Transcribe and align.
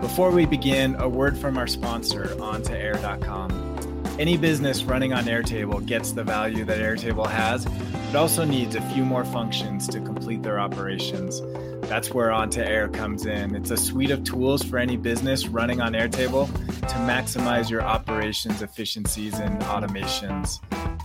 Before 0.00 0.30
we 0.30 0.46
begin, 0.46 0.96
a 0.96 1.08
word 1.08 1.36
from 1.36 1.58
our 1.58 1.66
sponsor, 1.66 2.24
On2Air.com. 2.24 4.16
Any 4.18 4.38
business 4.38 4.82
running 4.82 5.12
on 5.12 5.24
Airtable 5.24 5.84
gets 5.84 6.12
the 6.12 6.24
value 6.24 6.64
that 6.64 6.78
Airtable 6.78 7.28
has, 7.28 7.66
but 7.66 8.16
also 8.16 8.44
needs 8.44 8.74
a 8.74 8.80
few 8.92 9.04
more 9.04 9.26
functions 9.26 9.86
to 9.88 10.00
complete 10.00 10.42
their 10.42 10.58
operations. 10.58 11.42
That's 11.88 12.10
where 12.12 12.30
On2Air 12.30 12.92
comes 12.94 13.26
in. 13.26 13.54
It's 13.54 13.70
a 13.70 13.76
suite 13.76 14.10
of 14.10 14.24
tools 14.24 14.62
for 14.62 14.78
any 14.78 14.96
business 14.96 15.48
running 15.48 15.82
on 15.82 15.92
Airtable 15.92 16.46
to 16.80 16.94
maximize 17.06 17.68
your 17.68 17.82
operations 17.82 18.62
efficiencies 18.62 19.38
and 19.38 19.60
automations. 19.62 20.60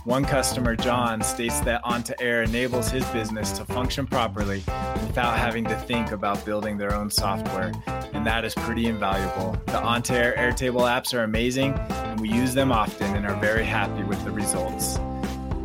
One 0.06 0.24
customer, 0.24 0.76
John, 0.76 1.20
states 1.20 1.58
that 1.62 1.82
On2Air 1.82 2.46
enables 2.46 2.88
his 2.88 3.04
business 3.06 3.50
to 3.58 3.64
function 3.64 4.06
properly 4.06 4.58
without 5.04 5.36
having 5.36 5.64
to 5.64 5.74
think 5.80 6.12
about 6.12 6.44
building 6.44 6.78
their 6.78 6.94
own 6.94 7.10
software, 7.10 7.72
and 8.12 8.24
that 8.24 8.44
is 8.44 8.54
pretty 8.54 8.86
invaluable. 8.86 9.60
The 9.66 9.80
On2Air 9.80 10.36
Airtable 10.36 10.82
apps 10.82 11.12
are 11.12 11.24
amazing, 11.24 11.72
and 11.72 12.20
we 12.20 12.28
use 12.28 12.54
them 12.54 12.70
often 12.70 13.16
and 13.16 13.26
are 13.26 13.34
very 13.40 13.64
happy 13.64 14.04
with 14.04 14.24
the 14.24 14.30
results. 14.30 15.00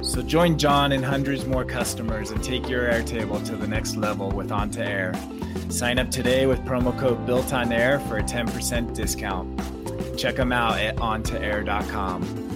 So 0.02 0.24
join 0.24 0.58
John 0.58 0.94
and 0.94 1.06
hundreds 1.06 1.46
more 1.46 1.64
customers 1.64 2.32
and 2.32 2.44
take 2.44 2.68
your 2.68 2.90
Airtable 2.90 3.46
to 3.46 3.56
the 3.56 3.68
next 3.68 3.96
level 3.96 4.32
with 4.32 4.50
On2Air. 4.50 5.72
Sign 5.72 6.00
up 6.00 6.10
today 6.10 6.48
with 6.48 6.66
promo 6.66 6.98
code 6.98 7.28
Built 7.28 7.54
on 7.54 7.72
Air 7.72 8.00
for 8.00 8.18
a 8.18 8.24
10% 8.24 8.96
discount. 8.96 10.18
Check 10.18 10.36
them 10.36 10.52
out 10.52 10.80
at 10.80 10.96
on2air.com. 10.96 12.51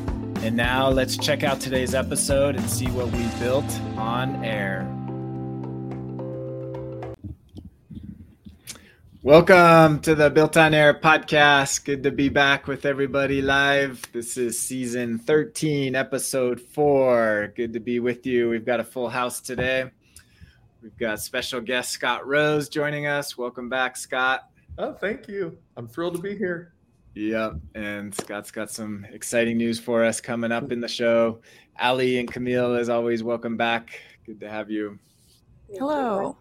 And 0.46 0.56
now 0.56 0.90
let's 0.90 1.18
check 1.18 1.42
out 1.42 1.60
today's 1.60 1.96
episode 1.96 2.56
and 2.56 2.70
see 2.70 2.86
what 2.92 3.08
we 3.08 3.26
built 3.40 3.66
on 3.98 4.46
air. 4.46 4.88
Welcome 9.24 10.02
to 10.02 10.14
the 10.14 10.30
Built 10.30 10.56
on 10.56 10.76
Air 10.76 10.94
podcast. 10.94 11.84
Good 11.84 12.04
to 12.04 12.12
be 12.12 12.30
back 12.30 12.68
with 12.68 12.86
everybody 12.86 13.42
live. 13.42 14.04
This 14.12 14.38
is 14.38 14.60
season 14.60 15.18
13, 15.18 15.96
episode 15.96 16.62
4. 16.62 17.54
Good 17.56 17.74
to 17.74 17.80
be 17.80 18.00
with 18.00 18.28
you. 18.28 18.48
We've 18.48 18.68
got 18.68 18.80
a 18.80 18.84
full 18.84 19.10
house 19.10 19.42
today. 19.42 19.90
We've 20.84 20.96
got 21.00 21.22
special 21.22 21.60
guest 21.60 21.90
Scott 21.90 22.28
Rose 22.28 22.70
joining 22.70 23.08
us. 23.08 23.36
Welcome 23.36 23.68
back, 23.68 23.98
Scott. 23.98 24.48
Oh, 24.78 24.94
thank 24.94 25.28
you. 25.28 25.58
I'm 25.76 25.88
thrilled 25.88 26.18
to 26.18 26.22
be 26.22 26.38
here. 26.38 26.75
Yep. 27.16 27.56
And 27.76 28.14
Scott's 28.14 28.52
got 28.52 28.70
some 28.70 29.06
exciting 29.12 29.58
news 29.58 29.80
for 29.80 30.04
us 30.04 30.20
coming 30.20 30.52
up 30.52 30.72
in 30.74 30.82
the 30.82 30.88
show. 30.88 31.40
Ali 31.80 32.20
and 32.20 32.30
Camille, 32.30 32.76
as 32.76 32.90
always, 32.90 33.24
welcome 33.24 33.56
back. 33.56 34.00
Good 34.26 34.42
to 34.42 34.50
have 34.50 34.70
you. 34.70 35.00
Hello. 35.72 36.38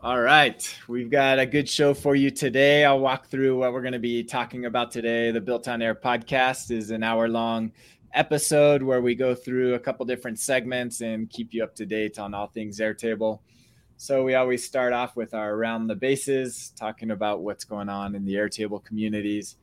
All 0.00 0.20
right. 0.20 0.78
We've 0.88 1.10
got 1.10 1.38
a 1.38 1.44
good 1.44 1.68
show 1.68 1.92
for 1.92 2.14
you 2.14 2.30
today. 2.30 2.86
I'll 2.86 3.00
walk 3.00 3.26
through 3.26 3.58
what 3.58 3.72
we're 3.72 3.82
going 3.82 3.92
to 3.92 3.98
be 3.98 4.24
talking 4.24 4.64
about 4.64 4.90
today. 4.90 5.30
The 5.30 5.40
Built 5.40 5.68
on 5.68 5.82
Air 5.82 5.94
podcast 5.94 6.70
is 6.70 6.90
an 6.90 7.02
hour 7.02 7.28
long 7.28 7.72
episode 8.14 8.82
where 8.82 9.02
we 9.02 9.14
go 9.14 9.34
through 9.34 9.74
a 9.74 9.78
couple 9.78 10.06
different 10.06 10.38
segments 10.38 11.02
and 11.02 11.28
keep 11.28 11.52
you 11.52 11.62
up 11.62 11.74
to 11.74 11.84
date 11.84 12.18
on 12.18 12.32
all 12.32 12.46
things 12.46 12.80
Airtable. 12.80 13.40
So 14.00 14.22
we 14.22 14.36
always 14.36 14.64
start 14.64 14.92
off 14.92 15.16
with 15.16 15.34
our 15.34 15.54
around 15.54 15.88
the 15.88 15.96
bases, 15.96 16.72
talking 16.76 17.10
about 17.10 17.40
what's 17.40 17.64
going 17.64 17.88
on 17.88 18.14
in 18.14 18.24
the 18.24 18.34
Airtable 18.34 18.82
communities. 18.84 19.56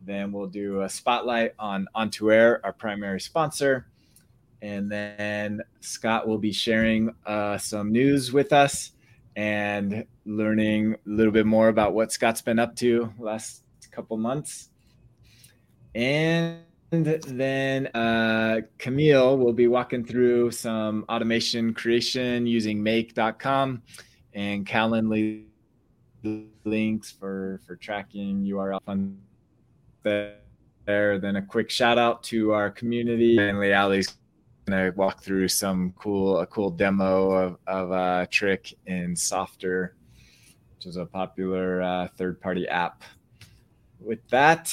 Then 0.00 0.32
we'll 0.32 0.48
do 0.48 0.82
a 0.82 0.88
spotlight 0.88 1.54
on 1.56 1.86
On2Air, 1.94 2.58
our 2.64 2.72
primary 2.72 3.20
sponsor. 3.20 3.86
And 4.60 4.90
then 4.90 5.62
Scott 5.82 6.26
will 6.26 6.36
be 6.36 6.50
sharing 6.50 7.14
uh, 7.26 7.58
some 7.58 7.92
news 7.92 8.32
with 8.32 8.52
us 8.52 8.90
and 9.36 10.04
learning 10.24 10.94
a 10.94 10.98
little 11.08 11.32
bit 11.32 11.46
more 11.46 11.68
about 11.68 11.94
what 11.94 12.10
Scott's 12.10 12.42
been 12.42 12.58
up 12.58 12.74
to 12.76 13.12
last 13.20 13.62
couple 13.92 14.16
months. 14.16 14.70
And 15.94 16.58
then 16.90 17.88
uh, 17.88 18.60
Camille 18.78 19.36
will 19.38 19.52
be 19.52 19.66
walking 19.66 20.04
through 20.04 20.52
some 20.52 21.04
automation 21.08 21.74
creation 21.74 22.46
using 22.46 22.82
make.com 22.82 23.82
and 24.34 24.66
Calendly 24.66 25.46
links 26.64 27.10
for, 27.10 27.60
for 27.66 27.76
tracking 27.76 28.44
URL 28.44 28.80
on 28.86 29.18
there. 30.02 30.38
Then 31.18 31.36
a 31.36 31.42
quick 31.42 31.70
shout 31.70 31.98
out 31.98 32.22
to 32.24 32.52
our 32.52 32.70
community 32.70 33.38
and 33.38 33.58
Ali's 33.58 34.16
gonna 34.66 34.92
walk 34.96 35.22
through 35.22 35.48
some 35.48 35.92
cool 35.96 36.40
a 36.40 36.46
cool 36.46 36.70
demo 36.70 37.30
of, 37.30 37.58
of 37.66 37.90
a 37.90 38.26
trick 38.30 38.74
in 38.86 39.14
Softr, 39.14 39.90
which 40.74 40.86
is 40.86 40.96
a 40.96 41.06
popular 41.06 41.82
uh, 41.82 42.08
third 42.16 42.40
party 42.40 42.68
app. 42.68 43.02
With 44.00 44.26
that, 44.28 44.72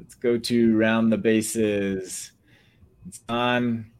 Let's 0.00 0.14
go 0.14 0.38
to 0.38 0.76
round 0.78 1.12
the 1.12 1.18
bases. 1.18 2.32
It's 3.06 3.20
on. 3.28 3.90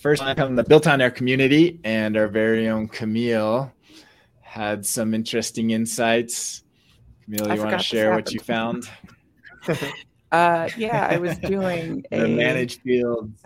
First 0.00 0.20
time 0.20 0.36
from 0.36 0.54
the 0.54 0.64
Built 0.64 0.86
on 0.86 1.00
Air 1.00 1.10
community, 1.10 1.80
and 1.82 2.14
our 2.18 2.28
very 2.28 2.68
own 2.68 2.88
Camille 2.88 3.72
had 4.42 4.84
some 4.84 5.14
interesting 5.14 5.70
insights. 5.70 6.64
Camille, 7.24 7.54
you 7.54 7.62
want 7.62 7.70
to 7.70 7.78
share 7.78 8.10
what 8.10 8.30
you 8.34 8.40
found? 8.40 8.90
uh, 10.32 10.68
yeah, 10.76 11.08
I 11.10 11.16
was 11.16 11.38
doing 11.38 12.04
the 12.10 12.24
a 12.24 12.28
managed 12.28 12.82
fields. 12.82 13.42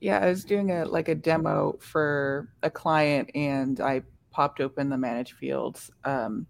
Yeah, 0.00 0.20
I 0.20 0.30
was 0.30 0.44
doing 0.44 0.70
a 0.70 0.86
like 0.86 1.08
a 1.08 1.14
demo 1.14 1.76
for 1.78 2.48
a 2.62 2.70
client, 2.70 3.30
and 3.34 3.80
I 3.82 4.00
popped 4.30 4.60
open 4.60 4.88
the 4.88 4.96
managed 4.96 5.34
fields. 5.34 5.90
Um, 6.04 6.46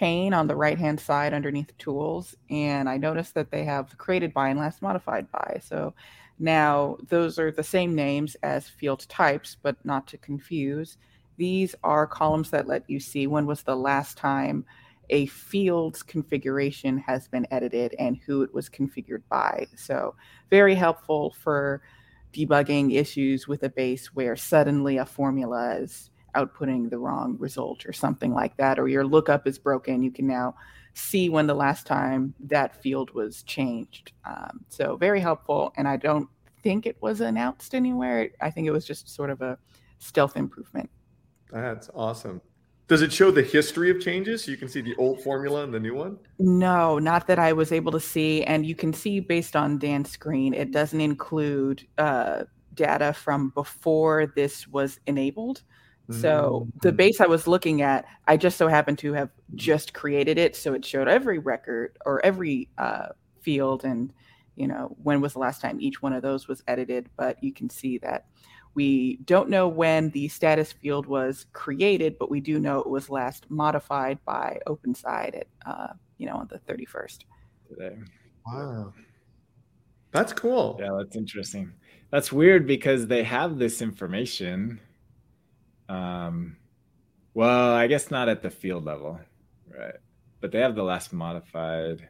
pane 0.00 0.32
on 0.32 0.46
the 0.46 0.56
right 0.56 0.78
hand 0.78 0.98
side 0.98 1.34
underneath 1.34 1.76
tools 1.76 2.34
and 2.48 2.88
I 2.88 2.96
noticed 2.96 3.34
that 3.34 3.50
they 3.50 3.64
have 3.64 3.98
created 3.98 4.32
by 4.32 4.48
and 4.48 4.58
last 4.58 4.80
modified 4.80 5.30
by. 5.30 5.60
So 5.62 5.92
now 6.38 6.96
those 7.10 7.38
are 7.38 7.52
the 7.52 7.62
same 7.62 7.94
names 7.94 8.34
as 8.42 8.66
field 8.66 9.06
types, 9.10 9.58
but 9.62 9.76
not 9.84 10.06
to 10.06 10.16
confuse. 10.16 10.96
These 11.36 11.74
are 11.84 12.06
columns 12.06 12.48
that 12.48 12.66
let 12.66 12.88
you 12.88 12.98
see 12.98 13.26
when 13.26 13.44
was 13.44 13.62
the 13.62 13.76
last 13.76 14.16
time 14.16 14.64
a 15.10 15.26
field's 15.26 16.02
configuration 16.02 16.96
has 16.96 17.28
been 17.28 17.46
edited 17.50 17.94
and 17.98 18.16
who 18.24 18.42
it 18.42 18.54
was 18.54 18.70
configured 18.70 19.22
by. 19.28 19.66
So 19.76 20.14
very 20.48 20.74
helpful 20.74 21.34
for 21.38 21.82
debugging 22.32 22.94
issues 22.94 23.46
with 23.46 23.64
a 23.64 23.68
base 23.68 24.14
where 24.14 24.34
suddenly 24.34 24.96
a 24.96 25.04
formula 25.04 25.74
is 25.74 26.10
outputting 26.34 26.90
the 26.90 26.98
wrong 26.98 27.36
result 27.38 27.86
or 27.86 27.92
something 27.92 28.32
like 28.32 28.56
that, 28.56 28.78
or 28.78 28.88
your 28.88 29.04
lookup 29.04 29.46
is 29.46 29.58
broken, 29.58 30.02
you 30.02 30.10
can 30.10 30.26
now 30.26 30.54
see 30.94 31.28
when 31.28 31.46
the 31.46 31.54
last 31.54 31.86
time 31.86 32.34
that 32.40 32.82
field 32.82 33.10
was 33.12 33.42
changed. 33.44 34.12
Um, 34.24 34.64
so 34.68 34.96
very 34.96 35.20
helpful. 35.20 35.72
And 35.76 35.86
I 35.86 35.96
don't 35.96 36.28
think 36.62 36.86
it 36.86 36.96
was 37.00 37.20
announced 37.20 37.74
anywhere. 37.74 38.30
I 38.40 38.50
think 38.50 38.66
it 38.66 38.72
was 38.72 38.84
just 38.84 39.08
sort 39.08 39.30
of 39.30 39.40
a 39.40 39.58
stealth 39.98 40.36
improvement. 40.36 40.90
That's 41.50 41.90
awesome. 41.94 42.40
Does 42.88 43.02
it 43.02 43.12
show 43.12 43.30
the 43.30 43.42
history 43.42 43.88
of 43.88 44.00
changes? 44.00 44.44
So 44.44 44.50
you 44.50 44.56
can 44.56 44.68
see 44.68 44.80
the 44.80 44.96
old 44.96 45.22
formula 45.22 45.62
and 45.62 45.72
the 45.72 45.78
new 45.78 45.94
one? 45.94 46.18
No, 46.40 46.98
not 46.98 47.28
that 47.28 47.38
I 47.38 47.52
was 47.52 47.70
able 47.70 47.92
to 47.92 48.00
see. 48.00 48.42
And 48.42 48.66
you 48.66 48.74
can 48.74 48.92
see 48.92 49.20
based 49.20 49.54
on 49.54 49.78
Dan's 49.78 50.10
screen, 50.10 50.54
it 50.54 50.72
doesn't 50.72 51.00
include 51.00 51.86
uh, 51.98 52.44
data 52.74 53.12
from 53.12 53.50
before 53.50 54.32
this 54.34 54.66
was 54.66 54.98
enabled. 55.06 55.62
So 56.12 56.68
the 56.82 56.88
mm-hmm. 56.88 56.96
base 56.96 57.20
I 57.20 57.26
was 57.26 57.46
looking 57.46 57.82
at, 57.82 58.04
I 58.26 58.36
just 58.36 58.56
so 58.56 58.68
happened 58.68 58.98
to 58.98 59.12
have 59.12 59.30
just 59.54 59.94
created 59.94 60.38
it, 60.38 60.56
so 60.56 60.74
it 60.74 60.84
showed 60.84 61.08
every 61.08 61.38
record 61.38 61.96
or 62.04 62.24
every 62.24 62.68
uh, 62.78 63.08
field, 63.40 63.84
and 63.84 64.12
you 64.56 64.66
know 64.66 64.96
when 65.02 65.20
was 65.20 65.34
the 65.34 65.38
last 65.38 65.60
time 65.60 65.80
each 65.80 66.02
one 66.02 66.12
of 66.12 66.22
those 66.22 66.48
was 66.48 66.62
edited. 66.66 67.08
But 67.16 67.42
you 67.42 67.52
can 67.52 67.70
see 67.70 67.98
that 67.98 68.26
we 68.74 69.18
don't 69.24 69.48
know 69.48 69.68
when 69.68 70.10
the 70.10 70.28
status 70.28 70.72
field 70.72 71.06
was 71.06 71.46
created, 71.52 72.16
but 72.18 72.30
we 72.30 72.40
do 72.40 72.58
know 72.58 72.80
it 72.80 72.88
was 72.88 73.10
last 73.10 73.50
modified 73.50 74.18
by 74.24 74.58
OpenSide 74.66 75.36
at 75.36 75.46
uh, 75.66 75.92
you 76.18 76.26
know 76.26 76.36
on 76.36 76.48
the 76.50 76.58
thirty 76.58 76.86
first. 76.86 77.26
Wow, 78.46 78.92
that's 80.12 80.32
cool. 80.32 80.76
Yeah, 80.80 80.90
that's 80.98 81.16
interesting. 81.16 81.72
That's 82.10 82.32
weird 82.32 82.66
because 82.66 83.06
they 83.06 83.22
have 83.22 83.58
this 83.58 83.80
information 83.80 84.80
um, 85.90 86.56
well, 87.34 87.74
I 87.74 87.86
guess 87.86 88.10
not 88.10 88.28
at 88.28 88.42
the 88.42 88.50
field 88.50 88.84
level, 88.84 89.18
right? 89.68 89.94
but 90.40 90.52
they 90.52 90.60
have 90.60 90.74
the 90.74 90.82
last 90.82 91.12
modified. 91.12 92.08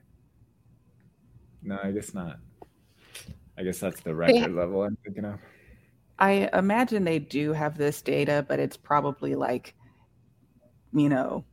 No, 1.62 1.78
I 1.82 1.90
guess 1.90 2.14
not. 2.14 2.38
I 3.58 3.62
guess 3.64 3.78
that's 3.78 4.00
the 4.00 4.14
record 4.14 4.54
level 4.54 4.82
I'm 4.82 4.96
thinking 5.04 5.24
of. 5.24 5.38
I 6.18 6.48
imagine 6.54 7.04
they 7.04 7.18
do 7.18 7.52
have 7.52 7.76
this 7.76 8.00
data, 8.02 8.44
but 8.46 8.58
it's 8.58 8.76
probably 8.76 9.34
like, 9.34 9.74
you 10.92 11.08
know, 11.08 11.44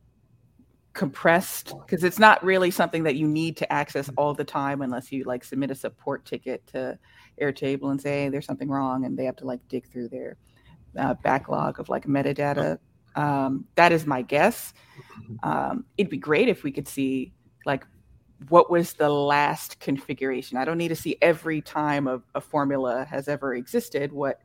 compressed 0.92 1.74
because 1.86 2.02
it's 2.02 2.18
not 2.18 2.42
really 2.44 2.70
something 2.70 3.04
that 3.04 3.14
you 3.16 3.26
need 3.26 3.56
to 3.56 3.72
access 3.72 4.10
all 4.16 4.34
the 4.34 4.44
time 4.44 4.82
unless 4.82 5.12
you 5.12 5.24
like 5.24 5.44
submit 5.44 5.70
a 5.70 5.74
support 5.74 6.24
ticket 6.24 6.66
to 6.66 6.98
Airtable 7.40 7.90
and 7.90 8.00
say 8.00 8.24
hey, 8.24 8.28
there's 8.30 8.46
something 8.46 8.68
wrong 8.68 9.04
and 9.04 9.16
they 9.16 9.24
have 9.24 9.36
to 9.36 9.46
like 9.46 9.60
dig 9.68 9.86
through 9.90 10.08
their 10.08 10.36
uh, 10.98 11.14
backlog 11.22 11.80
of 11.80 11.88
like 11.88 12.06
metadata. 12.06 12.78
Um, 13.14 13.64
that 13.74 13.92
is 13.92 14.06
my 14.06 14.22
guess. 14.22 14.72
Um, 15.42 15.84
it'd 15.96 16.10
be 16.10 16.18
great 16.18 16.48
if 16.48 16.62
we 16.62 16.70
could 16.70 16.88
see 16.88 17.32
like 17.64 17.86
what 18.48 18.70
was 18.70 18.92
the 18.92 19.08
last 19.08 19.80
configuration. 19.80 20.58
I 20.58 20.64
don't 20.64 20.78
need 20.78 20.88
to 20.88 20.96
see 20.96 21.16
every 21.20 21.60
time 21.60 22.06
a, 22.06 22.20
a 22.34 22.40
formula 22.40 23.04
has 23.04 23.28
ever 23.28 23.54
existed 23.54 24.12
what 24.12 24.40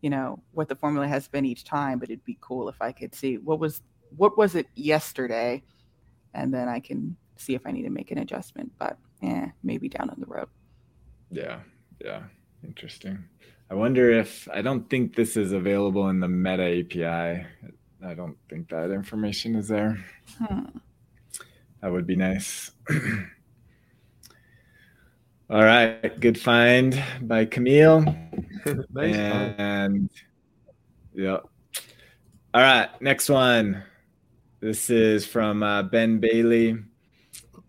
you 0.00 0.10
know 0.10 0.42
what 0.52 0.68
the 0.68 0.74
formula 0.74 1.06
has 1.06 1.28
been 1.28 1.44
each 1.44 1.64
time, 1.64 1.98
but 1.98 2.10
it'd 2.10 2.24
be 2.24 2.38
cool 2.40 2.68
if 2.68 2.80
I 2.80 2.92
could 2.92 3.14
see 3.14 3.38
what 3.38 3.58
was 3.58 3.80
what 4.16 4.36
was 4.36 4.54
it 4.54 4.66
yesterday, 4.74 5.62
and 6.34 6.52
then 6.52 6.68
I 6.68 6.80
can 6.80 7.16
see 7.36 7.54
if 7.54 7.66
I 7.66 7.70
need 7.70 7.82
to 7.82 7.90
make 7.90 8.10
an 8.10 8.18
adjustment. 8.18 8.72
But 8.78 8.98
yeah, 9.20 9.50
maybe 9.62 9.88
down 9.88 10.10
on 10.10 10.18
the 10.18 10.26
road. 10.26 10.48
Yeah, 11.30 11.60
yeah, 12.04 12.24
interesting. 12.64 13.24
I 13.72 13.74
wonder 13.74 14.10
if 14.10 14.46
I 14.52 14.60
don't 14.60 14.90
think 14.90 15.16
this 15.16 15.34
is 15.34 15.52
available 15.52 16.10
in 16.10 16.20
the 16.20 16.28
Meta 16.28 16.80
API. 16.80 17.46
I 18.04 18.14
don't 18.14 18.36
think 18.50 18.68
that 18.68 18.90
information 18.90 19.56
is 19.56 19.66
there. 19.66 19.98
Hmm. 20.36 20.66
That 21.80 21.90
would 21.90 22.06
be 22.06 22.14
nice. 22.14 22.72
All 25.48 25.64
right, 25.64 26.20
good 26.20 26.38
find 26.38 27.02
by 27.22 27.46
Camille. 27.46 28.02
nice 28.92 29.16
and 29.16 30.10
yeah. 31.14 31.38
All 32.52 32.60
right, 32.60 32.90
next 33.00 33.30
one. 33.30 33.82
This 34.60 34.90
is 34.90 35.24
from 35.24 35.62
uh, 35.62 35.84
Ben 35.84 36.18
Bailey. 36.18 36.76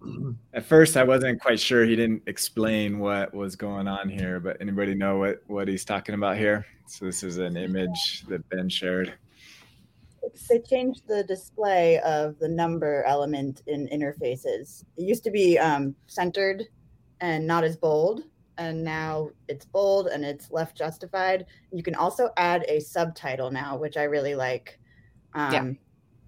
At 0.54 0.66
first, 0.66 0.98
I 0.98 1.04
wasn't 1.04 1.42
quite 1.42 1.60
sure. 1.60 1.86
He 1.86 1.96
didn't 1.96 2.24
explain 2.28 3.00
what 3.00 3.34
was 3.34 3.56
going 3.56 3.88
on 3.88 4.10
here, 4.10 4.40
but 4.40 4.58
anybody 4.62 4.94
know 4.94 5.18
what 5.18 5.42
what 5.48 5.68
he's 5.68 5.86
talking 5.86 6.16
about 6.16 6.38
here? 6.38 6.66
So 6.88 7.06
this 7.06 7.24
is 7.24 7.38
an 7.38 7.58
image 7.58 8.24
that 8.28 8.48
Ben 8.50 8.70
shared. 8.70 9.14
They 10.50 10.60
changed 10.60 11.08
the 11.08 11.24
display 11.24 12.00
of 12.00 12.40
the 12.40 12.48
number 12.48 13.04
element 13.04 13.62
in 13.68 13.88
interfaces. 13.90 14.84
It 14.98 15.04
used 15.04 15.24
to 15.26 15.32
be 15.32 15.58
um, 15.60 15.96
centered 16.08 16.64
and 17.20 17.46
not 17.46 17.64
as 17.64 17.76
bold, 17.76 18.24
and 18.58 18.84
now 18.84 19.30
it's 19.48 19.66
bold 19.66 20.08
and 20.08 20.24
it's 20.24 20.52
left 20.52 20.78
justified. 20.78 21.46
You 21.72 21.84
can 21.84 21.96
also 21.96 22.30
add 22.38 22.66
a 22.68 22.80
subtitle 22.80 23.52
now, 23.52 23.78
which 23.78 23.98
I 23.98 24.04
really 24.04 24.36
like. 24.36 24.80
Um, 25.34 25.54
yeah. 25.54 25.72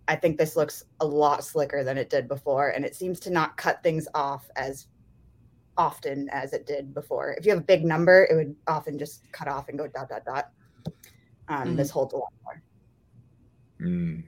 I 0.07 0.15
think 0.15 0.37
this 0.37 0.55
looks 0.55 0.83
a 0.99 1.05
lot 1.05 1.43
slicker 1.43 1.83
than 1.83 1.97
it 1.97 2.09
did 2.09 2.27
before, 2.27 2.69
and 2.69 2.85
it 2.85 2.95
seems 2.95 3.19
to 3.21 3.29
not 3.29 3.57
cut 3.57 3.81
things 3.81 4.07
off 4.13 4.49
as 4.55 4.87
often 5.77 6.29
as 6.29 6.53
it 6.53 6.65
did 6.65 6.93
before. 6.93 7.33
If 7.33 7.45
you 7.45 7.51
have 7.51 7.59
a 7.59 7.65
big 7.65 7.83
number, 7.83 8.27
it 8.29 8.35
would 8.35 8.55
often 8.67 8.97
just 8.97 9.29
cut 9.31 9.47
off 9.47 9.67
and 9.67 9.77
go 9.77 9.87
dot 9.87 10.09
dot 10.09 10.23
dot. 10.25 10.51
Um, 11.47 11.73
mm. 11.73 11.77
This 11.77 11.89
holds 11.89 12.13
a 12.13 12.17
lot 12.17 12.33
more. 12.43 12.63
Mm. 13.81 14.23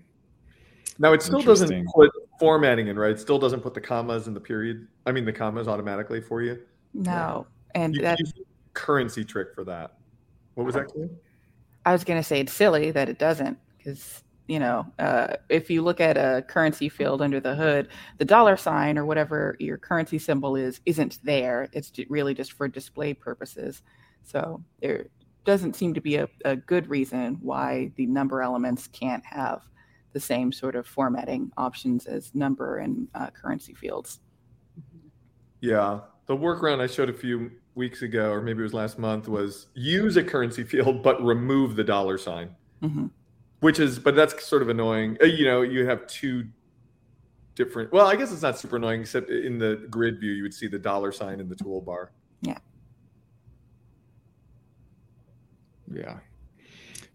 Now 1.00 1.14
it 1.14 1.22
still 1.22 1.42
doesn't 1.42 1.88
put 1.94 2.12
formatting 2.40 2.88
in, 2.88 2.98
right? 2.98 3.12
It 3.12 3.20
still 3.20 3.40
doesn't 3.40 3.62
put 3.62 3.74
the 3.74 3.82
commas 3.82 4.28
and 4.28 4.36
the 4.36 4.40
period. 4.40 4.88
I 5.06 5.12
mean, 5.12 5.26
the 5.26 5.34
commas 5.34 5.68
automatically 5.68 6.22
for 6.22 6.42
you. 6.42 6.60
No, 6.94 7.46
and 7.76 7.96
you, 7.96 8.02
that 8.02 8.20
currency 8.74 9.24
trick 9.24 9.54
for 9.54 9.64
that. 9.66 9.94
What 10.56 10.66
was 10.66 10.76
that? 10.76 10.92
I 11.86 11.92
was 11.92 12.04
going 12.04 12.20
to 12.20 12.24
say 12.24 12.40
it's 12.40 12.52
silly 12.52 12.92
that 12.92 13.10
it 13.10 13.20
doesn't 13.20 13.58
because 13.78 14.24
you 14.48 14.60
know 14.60 14.86
uh, 15.00 15.36
if 15.50 15.70
you 15.70 15.82
look 15.82 16.00
at 16.00 16.18
a 16.18 16.44
currency 16.48 16.90
field 16.90 17.22
under 17.22 17.40
the 17.40 17.56
hood, 17.56 17.90
the 18.18 18.26
dollar 18.26 18.58
sign 18.58 18.98
or 18.98 19.06
whatever 19.06 19.56
your 19.60 19.78
currency 19.78 20.20
symbol 20.20 20.56
is 20.56 20.82
isn't 20.86 21.20
there. 21.24 21.70
It's 21.74 21.92
really 22.10 22.34
just 22.34 22.54
for 22.54 22.68
display 22.68 23.14
purposes. 23.14 23.84
So 24.24 24.64
there 24.82 25.08
doesn't 25.46 25.76
seem 25.76 25.94
to 25.94 26.02
be 26.02 26.18
a, 26.18 26.28
a 26.44 26.56
good 26.56 26.90
reason 26.90 27.38
why 27.42 27.92
the 27.96 28.06
number 28.06 28.42
elements 28.42 28.88
can't 28.88 29.26
have 29.26 29.62
the 30.12 30.20
same 30.20 30.52
sort 30.52 30.76
of 30.76 30.86
formatting 30.86 31.52
options 31.58 32.06
as 32.06 32.34
number 32.36 32.78
and 32.78 33.08
uh, 33.16 33.30
currency 33.30 33.74
fields. 33.74 34.20
Yeah, 35.62 36.02
the 36.26 36.36
workaround 36.36 36.82
I 36.82 36.88
showed 36.88 37.10
a 37.10 37.14
few 37.14 37.52
weeks 37.76 38.02
ago, 38.02 38.32
or 38.32 38.42
maybe 38.42 38.60
it 38.60 38.64
was 38.64 38.74
last 38.74 39.00
month, 39.00 39.28
was 39.28 39.68
use 39.74 40.18
a 40.18 40.24
currency 40.24 40.64
field 40.64 41.02
but 41.04 41.24
remove 41.24 41.76
the 41.76 41.84
dollar 41.84 42.18
sign. 42.18 42.50
Mm-hmm. 42.84 43.08
Which 43.60 43.80
is, 43.80 43.98
but 43.98 44.16
that's 44.16 44.46
sort 44.46 44.62
of 44.62 44.70
annoying. 44.70 45.18
Uh, 45.22 45.26
you 45.26 45.46
know, 45.46 45.62
you 45.62 45.86
have 45.88 46.06
two 46.08 46.46
different. 47.56 47.92
Well, 47.92 48.06
I 48.06 48.16
guess 48.16 48.32
it's 48.32 48.44
not 48.44 48.60
super 48.60 48.76
annoying, 48.76 49.02
except 49.02 49.30
in 49.30 49.58
the 49.58 49.88
grid 49.90 50.20
view, 50.20 50.32
you 50.32 50.44
would 50.44 50.54
see 50.54 50.68
the 50.68 50.78
dollar 50.78 51.12
sign 51.12 51.40
in 51.40 51.50
the 51.50 51.56
toolbar. 51.56 52.10
Yeah. 52.42 52.58
Yeah. 55.92 56.18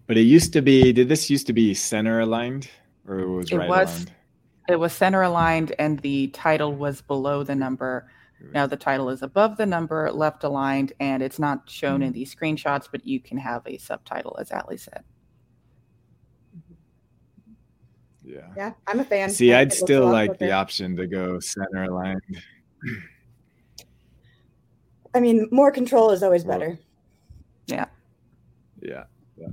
But 0.09 0.17
it 0.17 0.23
used 0.23 0.53
to 0.55 0.63
be. 0.63 0.93
Did 0.93 1.09
this 1.09 1.31
used 1.31 1.47
to 1.47 1.53
be 1.53 1.75
center 1.75 2.21
aligned, 2.21 2.69
or 3.07 3.21
it 3.21 3.29
was 3.29 3.53
it 3.53 3.57
right 3.57 3.69
was, 3.69 3.95
aligned? 3.95 4.13
It 4.69 4.77
was 4.77 4.93
center 4.93 5.23
aligned, 5.23 5.75
and 5.79 6.01
the 6.01 6.27
title 6.29 6.75
was 6.75 7.03
below 7.03 7.45
the 7.45 7.55
number 7.55 8.09
now 8.53 8.67
the 8.67 8.77
title 8.77 9.09
is 9.09 9.23
above 9.23 9.57
the 9.57 9.67
number, 9.67 10.11
left 10.11 10.45
aligned, 10.45 10.93
and 11.01 11.23
it's 11.23 11.39
not 11.39 11.69
shown 11.71 11.97
mm-hmm. 11.97 12.05
in 12.05 12.13
these 12.13 12.35
screenshots, 12.35 12.89
but 12.91 13.07
you 13.07 13.21
can 13.21 13.39
have 13.39 13.63
a 13.67 13.79
subtitle, 13.79 14.37
as 14.41 14.51
Ali 14.51 14.77
said. 14.77 15.05
Yeah. 18.33 18.47
Yeah, 18.57 18.73
I'm 18.87 19.01
a 19.01 19.05
fan. 19.05 19.31
See, 19.31 19.53
I'd 19.53 19.73
still 19.73 20.07
like 20.07 20.39
the 20.39 20.53
option 20.53 20.97
to 20.97 21.07
go 21.07 21.39
center 21.39 21.85
aligned. 21.85 22.23
I 25.15 25.21
mean, 25.21 25.49
more 25.53 25.71
control 25.71 26.11
is 26.11 26.23
always 26.23 26.43
better. 26.43 26.79
Yeah. 27.67 27.87
Yeah. 28.81 29.05
Yeah. 29.37 29.49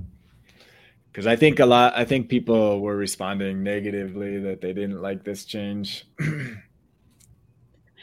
Because 1.12 1.26
I 1.26 1.36
think 1.36 1.60
a 1.60 1.66
lot, 1.66 1.92
I 1.94 2.06
think 2.06 2.30
people 2.30 2.80
were 2.80 2.96
responding 2.96 3.62
negatively 3.62 4.38
that 4.38 4.62
they 4.62 4.72
didn't 4.72 5.02
like 5.02 5.24
this 5.24 5.44
change. 5.44 6.06
Um, 6.18 6.62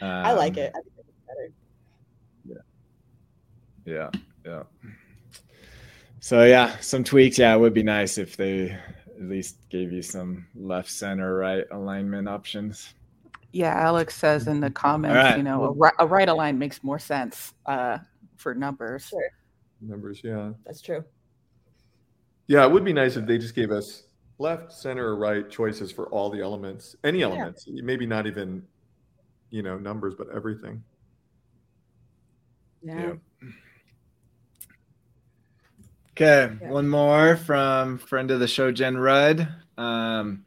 I 0.00 0.32
like 0.32 0.56
it. 0.56 0.72
I 0.76 0.80
think 0.80 0.94
it's 0.98 1.08
better. 1.26 2.62
Yeah. 3.84 4.10
Yeah. 4.12 4.20
Yeah. 4.46 4.62
So 6.20 6.44
yeah, 6.44 6.78
some 6.78 7.02
tweaks. 7.02 7.38
Yeah, 7.38 7.54
it 7.54 7.58
would 7.58 7.74
be 7.74 7.82
nice 7.82 8.18
if 8.18 8.36
they 8.36 8.78
at 9.18 9.28
least 9.28 9.68
gave 9.68 9.92
you 9.92 10.02
some 10.02 10.46
left, 10.54 10.90
center, 10.90 11.36
right 11.36 11.64
alignment 11.72 12.28
options. 12.28 12.94
Yeah, 13.52 13.74
Alex 13.74 14.14
says 14.14 14.46
in 14.46 14.60
the 14.60 14.70
comments, 14.70 15.16
right. 15.16 15.36
you 15.36 15.42
know, 15.42 15.64
a 15.64 15.72
right, 15.72 15.94
a 15.98 16.06
right 16.06 16.28
align 16.28 16.58
makes 16.58 16.84
more 16.84 16.98
sense 16.98 17.54
uh, 17.66 17.98
for 18.36 18.54
numbers. 18.54 19.06
Sure. 19.06 19.30
Numbers, 19.80 20.20
yeah, 20.22 20.50
that's 20.66 20.80
true. 20.80 21.04
Yeah, 22.46 22.64
it 22.64 22.70
would 22.70 22.84
be 22.84 22.92
nice 22.92 23.16
if 23.16 23.26
they 23.26 23.38
just 23.38 23.54
gave 23.54 23.70
us 23.70 24.04
left, 24.38 24.72
center, 24.72 25.06
or 25.06 25.16
right 25.16 25.50
choices 25.50 25.90
for 25.90 26.06
all 26.08 26.30
the 26.30 26.40
elements, 26.40 26.96
any 27.04 27.22
elements. 27.22 27.64
Yeah. 27.66 27.82
Maybe 27.82 28.06
not 28.06 28.26
even 28.26 28.62
you 29.50 29.62
know 29.62 29.78
numbers 29.78 30.14
but 30.14 30.28
everything 30.34 30.82
yeah, 32.82 33.12
okay 36.20 36.52
yeah. 36.60 36.68
one 36.68 36.88
more 36.88 37.36
from 37.36 37.98
friend 37.98 38.30
of 38.30 38.40
the 38.40 38.48
show 38.48 38.72
jen 38.72 38.98
rudd. 38.98 39.48
Um, 39.76 40.44